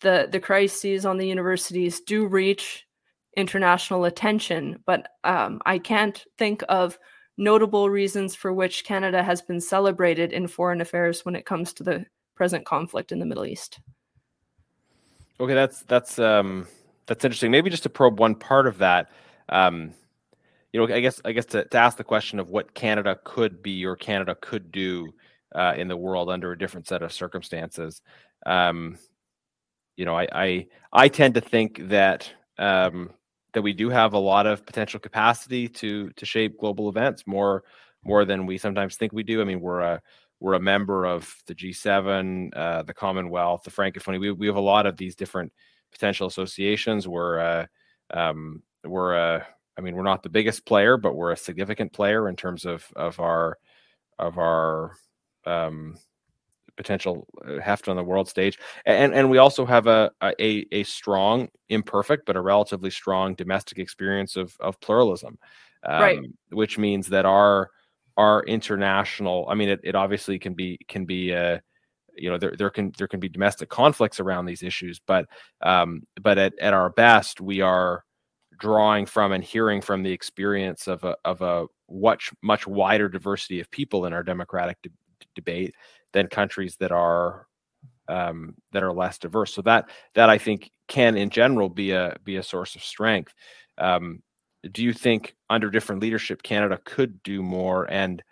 the 0.01 0.27
the 0.31 0.39
crises 0.39 1.05
on 1.05 1.17
the 1.17 1.27
universities 1.27 2.01
do 2.01 2.27
reach 2.27 2.85
international 3.35 4.05
attention, 4.05 4.83
but 4.85 5.07
um, 5.23 5.59
I 5.65 5.79
can't 5.79 6.23
think 6.37 6.63
of 6.69 6.99
notable 7.37 7.89
reasons 7.89 8.35
for 8.35 8.53
which 8.53 8.85
Canada 8.85 9.23
has 9.23 9.41
been 9.41 9.59
celebrated 9.59 10.31
in 10.33 10.47
foreign 10.47 10.81
affairs 10.81 11.25
when 11.25 11.35
it 11.35 11.45
comes 11.45 11.73
to 11.73 11.83
the 11.83 12.05
present 12.35 12.65
conflict 12.65 13.11
in 13.11 13.19
the 13.19 13.25
Middle 13.25 13.45
East. 13.45 13.79
Okay, 15.39 15.53
that's 15.53 15.81
that's 15.83 16.19
um, 16.19 16.67
that's 17.07 17.25
interesting. 17.25 17.51
Maybe 17.51 17.69
just 17.69 17.83
to 17.83 17.89
probe 17.89 18.19
one 18.19 18.35
part 18.35 18.67
of 18.67 18.77
that. 18.79 19.09
Um, 19.49 19.93
you 20.73 20.79
know, 20.85 20.93
I 20.93 20.99
guess 20.99 21.21
I 21.25 21.31
guess 21.31 21.45
to, 21.47 21.65
to 21.65 21.77
ask 21.77 21.97
the 21.97 22.03
question 22.03 22.39
of 22.39 22.49
what 22.49 22.73
Canada 22.73 23.17
could 23.23 23.61
be 23.63 23.85
or 23.85 23.95
Canada 23.95 24.35
could 24.41 24.71
do 24.71 25.13
uh, 25.55 25.73
in 25.77 25.87
the 25.87 25.97
world 25.97 26.29
under 26.29 26.51
a 26.51 26.57
different 26.57 26.87
set 26.87 27.03
of 27.03 27.11
circumstances. 27.13 28.01
Um, 28.45 28.97
you 29.95 30.05
know, 30.05 30.15
I, 30.17 30.27
I 30.31 30.67
I 30.91 31.07
tend 31.07 31.35
to 31.35 31.41
think 31.41 31.87
that 31.89 32.31
um, 32.57 33.11
that 33.53 33.61
we 33.61 33.73
do 33.73 33.89
have 33.89 34.13
a 34.13 34.17
lot 34.19 34.47
of 34.47 34.65
potential 34.65 34.99
capacity 34.99 35.67
to 35.69 36.09
to 36.11 36.25
shape 36.25 36.59
global 36.59 36.89
events 36.89 37.25
more 37.27 37.63
more 38.03 38.25
than 38.25 38.45
we 38.45 38.57
sometimes 38.57 38.97
think 38.97 39.13
we 39.13 39.23
do. 39.23 39.41
I 39.41 39.45
mean, 39.45 39.61
we're 39.61 39.81
a 39.81 40.01
we're 40.43 40.55
a 40.55 40.59
member 40.59 41.05
of 41.05 41.33
the 41.47 41.55
G7, 41.55 42.49
uh, 42.53 42.83
the 42.83 42.93
Commonwealth, 42.93 43.63
the 43.63 43.71
Francophonie. 43.71 44.19
We 44.19 44.31
we 44.31 44.47
have 44.47 44.57
a 44.57 44.61
lot 44.61 44.85
of 44.85 44.97
these 44.97 45.15
different 45.15 45.53
potential 45.89 46.27
associations. 46.27 47.07
We're 47.07 47.39
uh, 47.39 47.65
um, 48.13 48.61
we're 48.83 49.13
a 49.13 49.47
I 49.77 49.81
mean, 49.81 49.95
we're 49.95 50.03
not 50.03 50.21
the 50.21 50.29
biggest 50.29 50.65
player, 50.65 50.97
but 50.97 51.15
we're 51.15 51.31
a 51.31 51.37
significant 51.37 51.93
player 51.93 52.27
in 52.27 52.35
terms 52.35 52.65
of 52.65 52.85
of 52.97 53.21
our 53.21 53.57
of 54.19 54.37
our 54.37 54.97
um, 55.45 55.97
potential 56.75 57.25
uh, 57.47 57.61
heft 57.61 57.87
on 57.87 57.95
the 57.95 58.03
world 58.03 58.27
stage, 58.27 58.59
and 58.85 59.13
and 59.13 59.29
we 59.29 59.37
also 59.37 59.65
have 59.65 59.87
a 59.87 60.11
a 60.21 60.65
a 60.73 60.83
strong, 60.83 61.47
imperfect, 61.69 62.25
but 62.25 62.35
a 62.35 62.41
relatively 62.41 62.89
strong 62.89 63.33
domestic 63.33 63.79
experience 63.79 64.35
of 64.35 64.57
of 64.59 64.77
pluralism, 64.81 65.39
um, 65.85 66.01
right. 66.01 66.19
which 66.49 66.77
means 66.77 67.07
that 67.07 67.25
our 67.25 67.71
our 68.17 68.43
international, 68.43 69.45
I 69.49 69.55
mean, 69.55 69.69
it, 69.69 69.79
it 69.83 69.95
obviously 69.95 70.39
can 70.39 70.53
be 70.53 70.79
can 70.87 71.05
be 71.05 71.33
uh, 71.33 71.59
you 72.15 72.29
know 72.29 72.37
there 72.37 72.53
there 72.57 72.69
can 72.69 72.91
there 72.97 73.07
can 73.07 73.19
be 73.19 73.29
domestic 73.29 73.69
conflicts 73.69 74.19
around 74.19 74.45
these 74.45 74.63
issues, 74.63 74.99
but 75.05 75.25
um, 75.61 76.03
but 76.21 76.37
at 76.37 76.53
at 76.59 76.73
our 76.73 76.89
best, 76.91 77.41
we 77.41 77.61
are 77.61 78.03
drawing 78.59 79.05
from 79.05 79.31
and 79.31 79.43
hearing 79.43 79.81
from 79.81 80.03
the 80.03 80.11
experience 80.11 80.87
of 80.87 81.03
a 81.03 81.15
of 81.25 81.41
a 81.41 81.65
much 81.89 82.31
much 82.41 82.67
wider 82.67 83.09
diversity 83.09 83.59
of 83.59 83.69
people 83.71 84.05
in 84.05 84.13
our 84.13 84.23
democratic 84.23 84.81
de- 84.81 84.89
debate 85.35 85.75
than 86.13 86.27
countries 86.27 86.75
that 86.77 86.91
are 86.91 87.47
um, 88.07 88.55
that 88.71 88.83
are 88.83 88.93
less 88.93 89.17
diverse. 89.17 89.53
So 89.53 89.61
that 89.63 89.89
that 90.15 90.29
I 90.29 90.37
think 90.37 90.71
can 90.87 91.17
in 91.17 91.29
general 91.29 91.69
be 91.69 91.91
a 91.91 92.15
be 92.23 92.37
a 92.37 92.43
source 92.43 92.75
of 92.75 92.83
strength. 92.83 93.33
Um, 93.77 94.21
do 94.71 94.83
you 94.83 94.93
think 94.93 95.35
under 95.49 95.69
different 95.69 96.01
leadership 96.01 96.43
Canada 96.43 96.79
could 96.85 97.21
do 97.23 97.41
more 97.41 97.89
and 97.91 98.23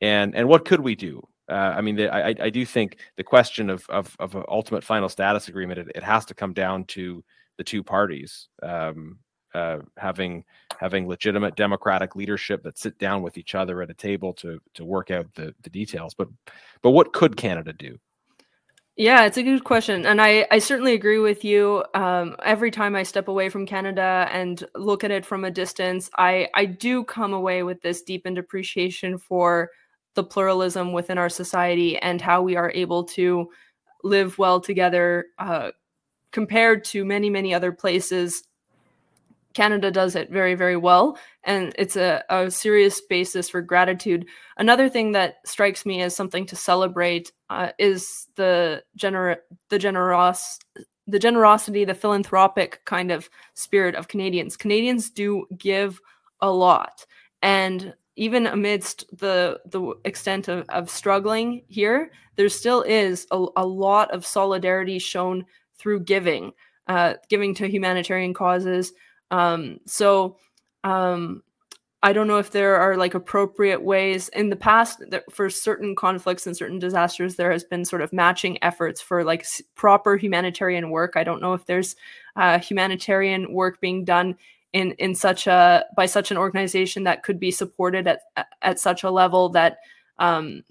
and 0.00 0.34
and 0.34 0.48
what 0.48 0.64
could 0.64 0.80
we 0.80 0.94
do? 0.94 1.26
Uh, 1.48 1.74
I 1.76 1.80
mean, 1.80 1.96
the, 1.96 2.12
I 2.12 2.34
I 2.40 2.50
do 2.50 2.64
think 2.66 2.98
the 3.16 3.24
question 3.24 3.70
of 3.70 3.84
of 3.88 4.14
of 4.18 4.34
an 4.34 4.44
ultimate 4.48 4.84
final 4.84 5.08
status 5.08 5.48
agreement 5.48 5.80
it, 5.80 5.88
it 5.94 6.02
has 6.02 6.24
to 6.26 6.34
come 6.34 6.52
down 6.52 6.84
to 6.86 7.24
the 7.56 7.64
two 7.64 7.82
parties. 7.82 8.48
Um, 8.62 9.18
uh, 9.54 9.78
having 9.96 10.44
having 10.78 11.08
legitimate 11.08 11.56
democratic 11.56 12.14
leadership 12.14 12.62
that 12.62 12.78
sit 12.78 12.98
down 12.98 13.22
with 13.22 13.38
each 13.38 13.54
other 13.54 13.80
at 13.82 13.90
a 13.90 13.94
table 13.94 14.32
to 14.34 14.60
to 14.74 14.84
work 14.84 15.10
out 15.10 15.26
the 15.34 15.54
the 15.62 15.70
details. 15.70 16.14
But 16.14 16.28
but 16.82 16.90
what 16.90 17.12
could 17.12 17.36
Canada 17.36 17.72
do? 17.72 17.98
Yeah, 19.00 19.26
it's 19.26 19.36
a 19.36 19.44
good 19.44 19.62
question, 19.62 20.04
and 20.06 20.20
I 20.20 20.44
I 20.50 20.58
certainly 20.58 20.92
agree 20.92 21.20
with 21.20 21.44
you. 21.44 21.84
Um, 21.94 22.34
every 22.44 22.72
time 22.72 22.96
I 22.96 23.04
step 23.04 23.28
away 23.28 23.48
from 23.48 23.64
Canada 23.64 24.28
and 24.32 24.64
look 24.74 25.04
at 25.04 25.12
it 25.12 25.24
from 25.24 25.44
a 25.44 25.52
distance, 25.52 26.10
I 26.18 26.48
I 26.54 26.64
do 26.64 27.04
come 27.04 27.32
away 27.32 27.62
with 27.62 27.80
this 27.80 28.02
deepened 28.02 28.38
appreciation 28.38 29.16
for 29.16 29.70
the 30.14 30.24
pluralism 30.24 30.92
within 30.92 31.16
our 31.16 31.28
society 31.28 31.96
and 31.98 32.20
how 32.20 32.42
we 32.42 32.56
are 32.56 32.72
able 32.74 33.04
to 33.04 33.48
live 34.02 34.36
well 34.38 34.60
together 34.60 35.26
uh, 35.38 35.70
compared 36.32 36.84
to 36.86 37.04
many 37.04 37.30
many 37.30 37.54
other 37.54 37.72
places 37.72 38.44
Canada 39.54 39.90
does 39.90 40.14
it 40.14 40.30
very, 40.30 40.54
very 40.54 40.76
well. 40.76 41.18
And 41.44 41.74
it's 41.78 41.96
a, 41.96 42.22
a 42.30 42.50
serious 42.50 43.00
basis 43.00 43.48
for 43.48 43.60
gratitude. 43.60 44.26
Another 44.56 44.88
thing 44.88 45.12
that 45.12 45.36
strikes 45.44 45.84
me 45.86 46.02
as 46.02 46.14
something 46.14 46.46
to 46.46 46.56
celebrate 46.56 47.32
uh, 47.50 47.70
is 47.78 48.28
the 48.36 48.82
gener- 48.96 49.38
the 49.68 49.78
generos 49.78 50.58
the 51.08 51.18
generosity, 51.18 51.86
the 51.86 51.94
philanthropic 51.94 52.82
kind 52.84 53.10
of 53.10 53.30
spirit 53.54 53.94
of 53.94 54.08
Canadians. 54.08 54.58
Canadians 54.58 55.08
do 55.08 55.46
give 55.56 56.02
a 56.42 56.50
lot. 56.50 57.06
And 57.40 57.94
even 58.16 58.46
amidst 58.46 59.06
the 59.16 59.60
the 59.64 59.94
extent 60.04 60.48
of, 60.48 60.68
of 60.68 60.90
struggling 60.90 61.62
here, 61.68 62.10
there 62.36 62.48
still 62.50 62.82
is 62.82 63.26
a, 63.30 63.46
a 63.56 63.66
lot 63.66 64.10
of 64.10 64.26
solidarity 64.26 64.98
shown 64.98 65.46
through 65.78 66.00
giving, 66.00 66.52
uh, 66.88 67.14
giving 67.30 67.54
to 67.54 67.68
humanitarian 67.68 68.34
causes, 68.34 68.92
um, 69.30 69.78
so 69.86 70.36
um, 70.84 71.42
I 72.02 72.12
don't 72.12 72.28
know 72.28 72.38
if 72.38 72.52
there 72.52 72.76
are 72.76 72.96
like 72.96 73.14
appropriate 73.14 73.82
ways 73.82 74.28
in 74.28 74.50
the 74.50 74.56
past 74.56 75.02
that 75.10 75.24
for 75.32 75.50
certain 75.50 75.96
conflicts 75.96 76.46
and 76.46 76.56
certain 76.56 76.78
disasters, 76.78 77.34
there 77.34 77.50
has 77.50 77.64
been 77.64 77.84
sort 77.84 78.02
of 78.02 78.12
matching 78.12 78.62
efforts 78.62 79.00
for 79.00 79.24
like 79.24 79.40
s- 79.40 79.62
proper 79.74 80.16
humanitarian 80.16 80.90
work. 80.90 81.14
I 81.16 81.24
don't 81.24 81.42
know 81.42 81.54
if 81.54 81.66
there's 81.66 81.96
uh, 82.36 82.60
humanitarian 82.60 83.52
work 83.52 83.80
being 83.80 84.04
done 84.04 84.36
in 84.72 84.92
in 84.92 85.14
such 85.14 85.46
a 85.48 85.84
by 85.96 86.06
such 86.06 86.30
an 86.30 86.36
organization 86.36 87.02
that 87.04 87.24
could 87.24 87.40
be 87.40 87.50
supported 87.50 88.06
at 88.06 88.20
at 88.62 88.78
such 88.78 89.02
a 89.02 89.10
level 89.10 89.48
that 89.48 89.78
um, 90.20 90.62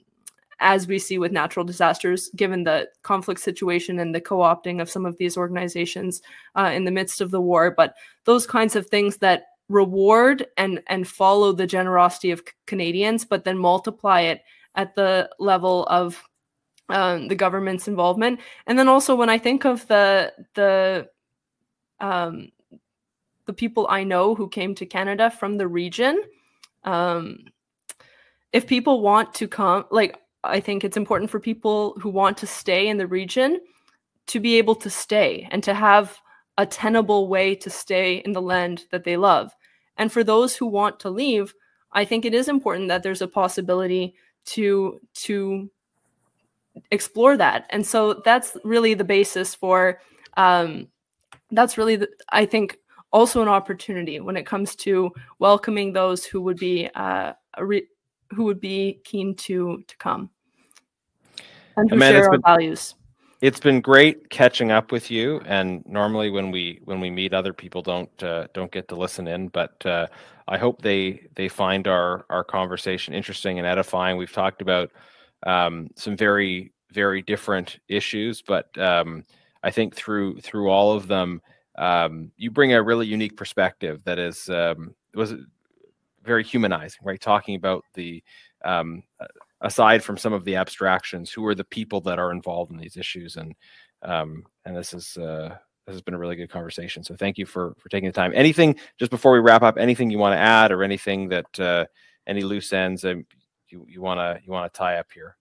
as 0.60 0.88
we 0.88 0.98
see 0.98 1.18
with 1.18 1.32
natural 1.32 1.66
disasters, 1.66 2.30
given 2.36 2.64
the 2.64 2.88
conflict 3.04 3.42
situation 3.42 4.00
and 4.00 4.16
the 4.16 4.22
co 4.22 4.38
opting 4.38 4.82
of 4.82 4.90
some 4.90 5.06
of 5.06 5.18
these 5.18 5.36
organizations 5.36 6.22
uh, 6.56 6.72
in 6.74 6.86
the 6.86 6.92
midst 6.92 7.20
of 7.20 7.32
the 7.32 7.42
war. 7.42 7.70
But 7.76 7.96
those 8.24 8.48
kinds 8.48 8.78
of 8.78 8.88
things 8.88 9.18
that 9.18 9.48
reward 9.70 10.46
and, 10.58 10.82
and 10.88 11.08
follow 11.08 11.52
the 11.52 11.68
generosity 11.68 12.32
of 12.32 12.44
Canadians, 12.66 13.26
but 13.26 13.44
then 13.44 13.58
multiply 13.58 14.22
it 14.22 14.42
at 14.76 14.96
the 14.96 15.30
level 15.40 15.86
of 15.88 16.22
um, 16.90 17.28
the 17.28 17.36
government's 17.36 17.88
involvement. 17.88 18.40
And 18.66 18.80
then 18.80 18.88
also 18.88 19.16
when 19.16 19.30
I 19.30 19.38
think 19.38 19.66
of 19.66 19.86
the, 19.88 20.34
the, 20.54 21.10
um, 22.00 22.50
the 23.46 23.54
people 23.54 23.88
I 23.90 24.04
know 24.04 24.36
who 24.36 24.48
came 24.48 24.76
to 24.76 24.86
Canada 24.86 25.30
from 25.30 25.58
the 25.58 25.68
region, 25.68 26.22
um, 26.84 27.46
if 28.54 28.68
people 28.68 29.02
want 29.02 29.34
to 29.36 29.48
come, 29.48 29.86
like 29.92 30.18
I 30.44 30.60
think 30.60 30.84
it's 30.84 30.98
important 30.98 31.30
for 31.30 31.40
people 31.40 31.98
who 32.00 32.10
want 32.10 32.38
to 32.38 32.48
stay 32.48 32.88
in 32.88 32.98
the 32.98 33.08
region 33.08 33.60
to 34.28 34.40
be 34.40 34.58
able 34.58 34.76
to 34.76 34.90
stay 34.90 35.48
and 35.52 35.64
to 35.64 35.74
have 35.74 36.20
a 36.58 36.66
tenable 36.66 37.28
way 37.28 37.56
to 37.56 37.70
stay 37.70 38.18
in 38.18 38.32
the 38.32 38.42
land 38.42 38.86
that 38.92 39.04
they 39.04 39.18
love. 39.18 39.52
And 39.98 40.12
for 40.12 40.24
those 40.24 40.56
who 40.56 40.66
want 40.66 41.00
to 41.02 41.10
leave, 41.10 41.54
I 41.92 42.06
think 42.06 42.26
it 42.26 42.34
is 42.34 42.48
important 42.48 42.90
that 42.90 43.04
there's 43.04 43.22
a 43.22 43.28
possibility 43.28 44.16
to 44.46 45.00
to 45.14 45.70
explore 46.92 47.38
that. 47.38 47.66
And 47.70 47.86
so 47.86 48.22
that's 48.26 48.58
really 48.64 48.94
the 48.94 49.04
basis 49.04 49.56
for 49.56 50.00
um, 50.36 50.88
that's 51.52 51.78
really 51.78 51.96
the, 51.96 52.10
I 52.30 52.46
think 52.46 52.78
also 53.12 53.42
an 53.42 53.48
opportunity 53.48 54.20
when 54.20 54.38
it 54.38 54.46
comes 54.46 54.76
to 54.76 55.12
welcoming 55.40 55.94
those 55.94 56.26
who 56.26 56.42
would 56.42 56.58
be 56.58 56.90
uh, 56.96 57.34
re- 57.60 57.88
who 58.32 58.44
would 58.44 58.60
be 58.60 59.00
keen 59.04 59.36
to 59.36 59.84
to 59.88 59.98
come 59.98 60.30
and 61.78 61.90
who 61.90 62.00
share 62.00 62.26
our 62.26 62.32
been, 62.32 62.42
values. 62.42 62.96
It's 63.40 63.60
been 63.60 63.82
great 63.82 64.30
catching 64.32 64.72
up 64.72 64.92
with 64.92 65.12
you. 65.12 65.42
And 65.46 65.86
normally 65.86 66.32
when 66.32 66.50
we 66.50 66.80
when 66.86 67.00
we 67.00 67.12
meet, 67.12 67.34
other 67.34 67.54
people 67.54 67.84
don't 67.84 68.24
uh, 68.24 68.48
don't 68.54 68.72
get 68.72 68.88
to 68.88 68.96
listen 68.96 69.28
in, 69.28 69.50
but 69.50 69.86
uh, 69.86 70.08
I 70.48 70.58
hope 70.58 70.82
they 70.82 71.28
they 71.36 71.48
find 71.48 71.88
our 71.88 72.26
our 72.32 72.44
conversation 72.44 73.14
interesting 73.14 73.60
and 73.60 73.68
edifying. 73.68 74.18
We've 74.18 74.32
talked 74.32 74.62
about 74.64 74.92
um, 75.46 75.90
some 75.96 76.18
very 76.18 76.74
very 76.92 77.22
different 77.22 77.80
issues, 77.88 78.42
but 78.42 78.76
um, 78.80 79.24
I 79.62 79.70
think 79.70 79.96
through 79.96 80.40
through 80.42 80.70
all 80.70 80.94
of 80.94 81.08
them, 81.08 81.42
um, 81.78 82.32
you 82.38 82.50
bring 82.50 82.74
a 82.74 82.82
really 82.82 83.06
unique 83.06 83.38
perspective 83.38 84.04
that 84.06 84.18
is 84.18 84.50
um, 84.50 84.96
was 85.14 85.36
very 86.24 86.44
humanizing, 86.44 87.02
right? 87.04 87.22
Talking 87.22 87.56
about 87.56 87.84
the 87.94 88.24
um, 88.66 89.04
aside 89.62 90.04
from 90.04 90.18
some 90.18 90.34
of 90.34 90.46
the 90.46 90.56
abstractions, 90.56 91.32
who 91.32 91.46
are 91.46 91.56
the 91.56 91.64
people 91.64 92.02
that 92.02 92.20
are 92.20 92.32
involved 92.32 92.72
in 92.72 92.78
these 92.78 92.98
issues, 92.98 93.38
and 93.38 93.56
um, 94.04 94.44
and 94.66 94.76
this 94.76 94.94
is 94.94 95.18
uh, 95.18 95.56
this 95.86 95.96
has 95.96 96.02
been 96.02 96.14
a 96.14 96.20
really 96.20 96.36
good 96.36 96.50
conversation. 96.50 97.04
So 97.04 97.16
thank 97.16 97.38
you 97.38 97.46
for 97.46 97.76
for 97.78 97.90
taking 97.90 98.10
the 98.10 98.14
time. 98.14 98.32
Anything 98.36 98.76
just 99.00 99.12
before 99.12 99.34
we 99.34 99.40
wrap 99.40 99.64
up? 99.64 99.78
Anything 99.78 100.10
you 100.10 100.20
want 100.20 100.34
to 100.34 100.40
add, 100.40 100.72
or 100.72 100.84
anything 100.84 101.30
that 101.30 101.60
uh, 101.60 101.86
any 102.28 102.42
loose 102.42 102.72
ends 102.74 103.06
um, 103.06 103.26
you 103.70 103.86
you 103.88 104.02
want 104.02 104.20
to 104.20 104.40
you 104.46 104.52
want 104.52 104.72
to 104.72 104.78
tie 104.78 104.98
up 104.98 105.08
here? 105.14 105.36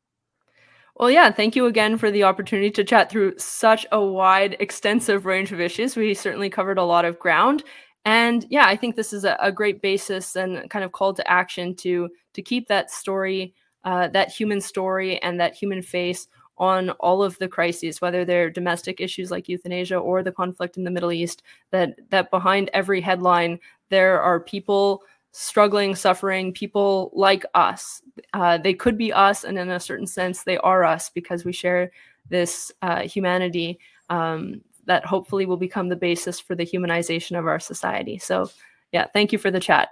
Well, 0.96 1.10
yeah, 1.10 1.30
thank 1.30 1.54
you 1.54 1.66
again 1.66 1.98
for 1.98 2.10
the 2.10 2.22
opportunity 2.22 2.70
to 2.70 2.84
chat 2.84 3.10
through 3.10 3.34
such 3.36 3.84
a 3.92 4.02
wide, 4.02 4.56
extensive 4.60 5.26
range 5.26 5.52
of 5.52 5.60
issues. 5.60 5.94
We 5.94 6.14
certainly 6.14 6.48
covered 6.48 6.78
a 6.78 6.84
lot 6.84 7.04
of 7.04 7.18
ground. 7.18 7.64
And 8.06 8.46
yeah, 8.48 8.66
I 8.66 8.76
think 8.76 8.96
this 8.96 9.12
is 9.12 9.24
a, 9.24 9.36
a 9.40 9.52
great 9.52 9.82
basis 9.82 10.36
and 10.36 10.70
kind 10.70 10.84
of 10.84 10.92
call 10.92 11.12
to 11.12 11.30
action 11.30 11.74
to 11.76 12.08
to 12.34 12.42
keep 12.42 12.68
that 12.68 12.90
story, 12.90 13.52
uh, 13.86 14.08
that 14.08 14.30
human 14.30 14.60
story 14.60 15.22
and 15.22 15.40
that 15.40 15.54
human 15.54 15.80
face 15.80 16.28
on 16.58 16.90
all 16.90 17.22
of 17.22 17.38
the 17.38 17.48
crises, 17.48 18.00
whether 18.00 18.24
they're 18.24 18.50
domestic 18.50 19.00
issues 19.00 19.30
like 19.30 19.48
euthanasia 19.48 19.96
or 19.96 20.22
the 20.22 20.32
conflict 20.32 20.76
in 20.76 20.84
the 20.84 20.90
Middle 20.90 21.12
East, 21.12 21.42
that 21.70 21.94
that 22.10 22.30
behind 22.30 22.68
every 22.74 23.00
headline 23.00 23.58
there 23.88 24.20
are 24.20 24.40
people 24.40 25.02
struggling, 25.32 25.94
suffering, 25.94 26.52
people 26.52 27.10
like 27.14 27.44
us. 27.54 28.02
Uh, 28.32 28.56
they 28.58 28.74
could 28.74 28.96
be 28.96 29.12
us, 29.12 29.44
and 29.44 29.58
in 29.58 29.70
a 29.70 29.78
certain 29.78 30.06
sense, 30.06 30.42
they 30.42 30.56
are 30.58 30.82
us 30.82 31.10
because 31.10 31.44
we 31.44 31.52
share 31.52 31.92
this 32.28 32.72
uh, 32.82 33.02
humanity 33.02 33.78
um, 34.08 34.60
that 34.86 35.04
hopefully 35.04 35.46
will 35.46 35.56
become 35.56 35.88
the 35.88 35.96
basis 35.96 36.40
for 36.40 36.54
the 36.54 36.64
humanization 36.64 37.38
of 37.38 37.46
our 37.46 37.60
society. 37.60 38.18
So, 38.18 38.50
yeah, 38.92 39.06
thank 39.12 39.30
you 39.30 39.38
for 39.38 39.50
the 39.50 39.60
chat. 39.60 39.90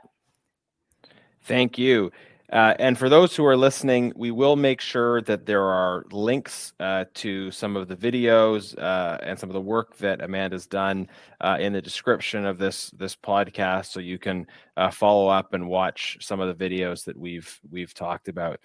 Thank 1.43 1.79
you. 1.79 2.11
Uh, 2.55 2.73
and 2.79 2.97
for 2.97 3.09
those 3.09 3.35
who 3.35 3.45
are 3.45 3.57
listening, 3.57 4.13
we 4.15 4.31
will 4.31 4.55
make 4.55 4.81
sure 4.81 5.21
that 5.23 5.45
there 5.45 5.65
are 5.65 6.05
links 6.13 6.73
uh, 6.79 7.05
to 7.13 7.51
some 7.51 7.77
of 7.77 7.89
the 7.89 7.97
videos 7.97 8.79
uh, 8.79 9.19
and 9.25 9.37
some 9.37 9.51
of 9.51 9.55
the 9.55 9.61
work 9.61 9.97
that 9.97 10.23
Amanda's 10.23 10.69
done 10.69 11.09
uh, 11.41 11.57
in 11.59 11.73
the 11.73 11.83
description 11.83 12.47
of 12.47 12.57
this 12.57 12.91
this 12.91 13.17
podcast, 13.17 13.87
so 13.87 13.99
you 13.99 14.21
can 14.21 14.47
uh, 14.77 14.89
follow 14.89 15.27
up 15.27 15.53
and 15.53 15.67
watch 15.67 16.17
some 16.21 16.39
of 16.39 16.57
the 16.57 16.69
videos 16.69 17.05
that 17.07 17.17
we've 17.17 17.61
we've 17.73 17.93
talked 17.93 18.29
about. 18.29 18.61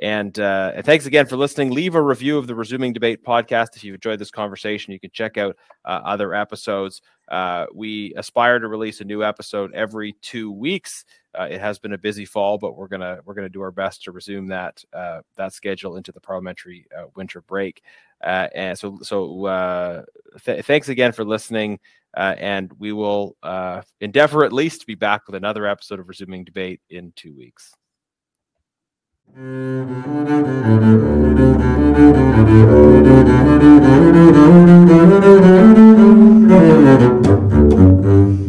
And, 0.00 0.38
uh, 0.38 0.72
and 0.76 0.86
thanks 0.86 1.06
again 1.06 1.26
for 1.26 1.36
listening. 1.36 1.72
Leave 1.72 1.96
a 1.96 2.02
review 2.02 2.38
of 2.38 2.46
the 2.46 2.54
Resuming 2.54 2.92
Debate 2.92 3.24
podcast 3.24 3.74
if 3.74 3.82
you've 3.82 3.96
enjoyed 3.96 4.20
this 4.20 4.30
conversation. 4.30 4.92
You 4.92 5.00
can 5.00 5.10
check 5.10 5.36
out 5.36 5.56
other 5.84 6.34
episodes. 6.34 7.02
we 7.74 8.14
aspire 8.16 8.60
to 8.60 8.68
release 8.68 9.00
a 9.00 9.04
new 9.04 9.24
episode 9.24 9.74
every 9.74 10.12
two 10.22 10.52
weeks 10.52 11.04
uh, 11.38 11.46
it 11.48 11.60
has 11.60 11.78
been 11.78 11.92
a 11.92 11.98
busy 11.98 12.24
fall, 12.24 12.58
but 12.58 12.76
we're 12.76 12.88
gonna 12.88 13.20
we're 13.24 13.34
gonna 13.34 13.48
do 13.48 13.62
our 13.62 13.70
best 13.70 14.02
to 14.02 14.12
resume 14.12 14.48
that 14.48 14.82
uh, 14.92 15.20
that 15.36 15.52
schedule 15.52 15.96
into 15.96 16.10
the 16.10 16.20
parliamentary 16.20 16.86
uh, 16.96 17.04
winter 17.14 17.40
break. 17.42 17.82
Uh, 18.24 18.48
and 18.54 18.76
so 18.76 18.98
so 19.02 19.46
uh, 19.46 20.02
th- 20.44 20.64
thanks 20.64 20.88
again 20.88 21.12
for 21.12 21.24
listening, 21.24 21.78
uh, 22.16 22.34
and 22.38 22.72
we 22.78 22.92
will 22.92 23.36
endeavor 24.00 24.44
at 24.44 24.52
least 24.52 24.80
to 24.80 24.86
be 24.86 24.96
back 24.96 25.26
with 25.26 25.36
another 25.36 25.66
episode 25.66 26.00
of 26.00 26.08
resuming 26.08 26.42
debate 26.44 26.80
in 26.90 27.12
two 27.14 27.36
weeks. 27.36 27.72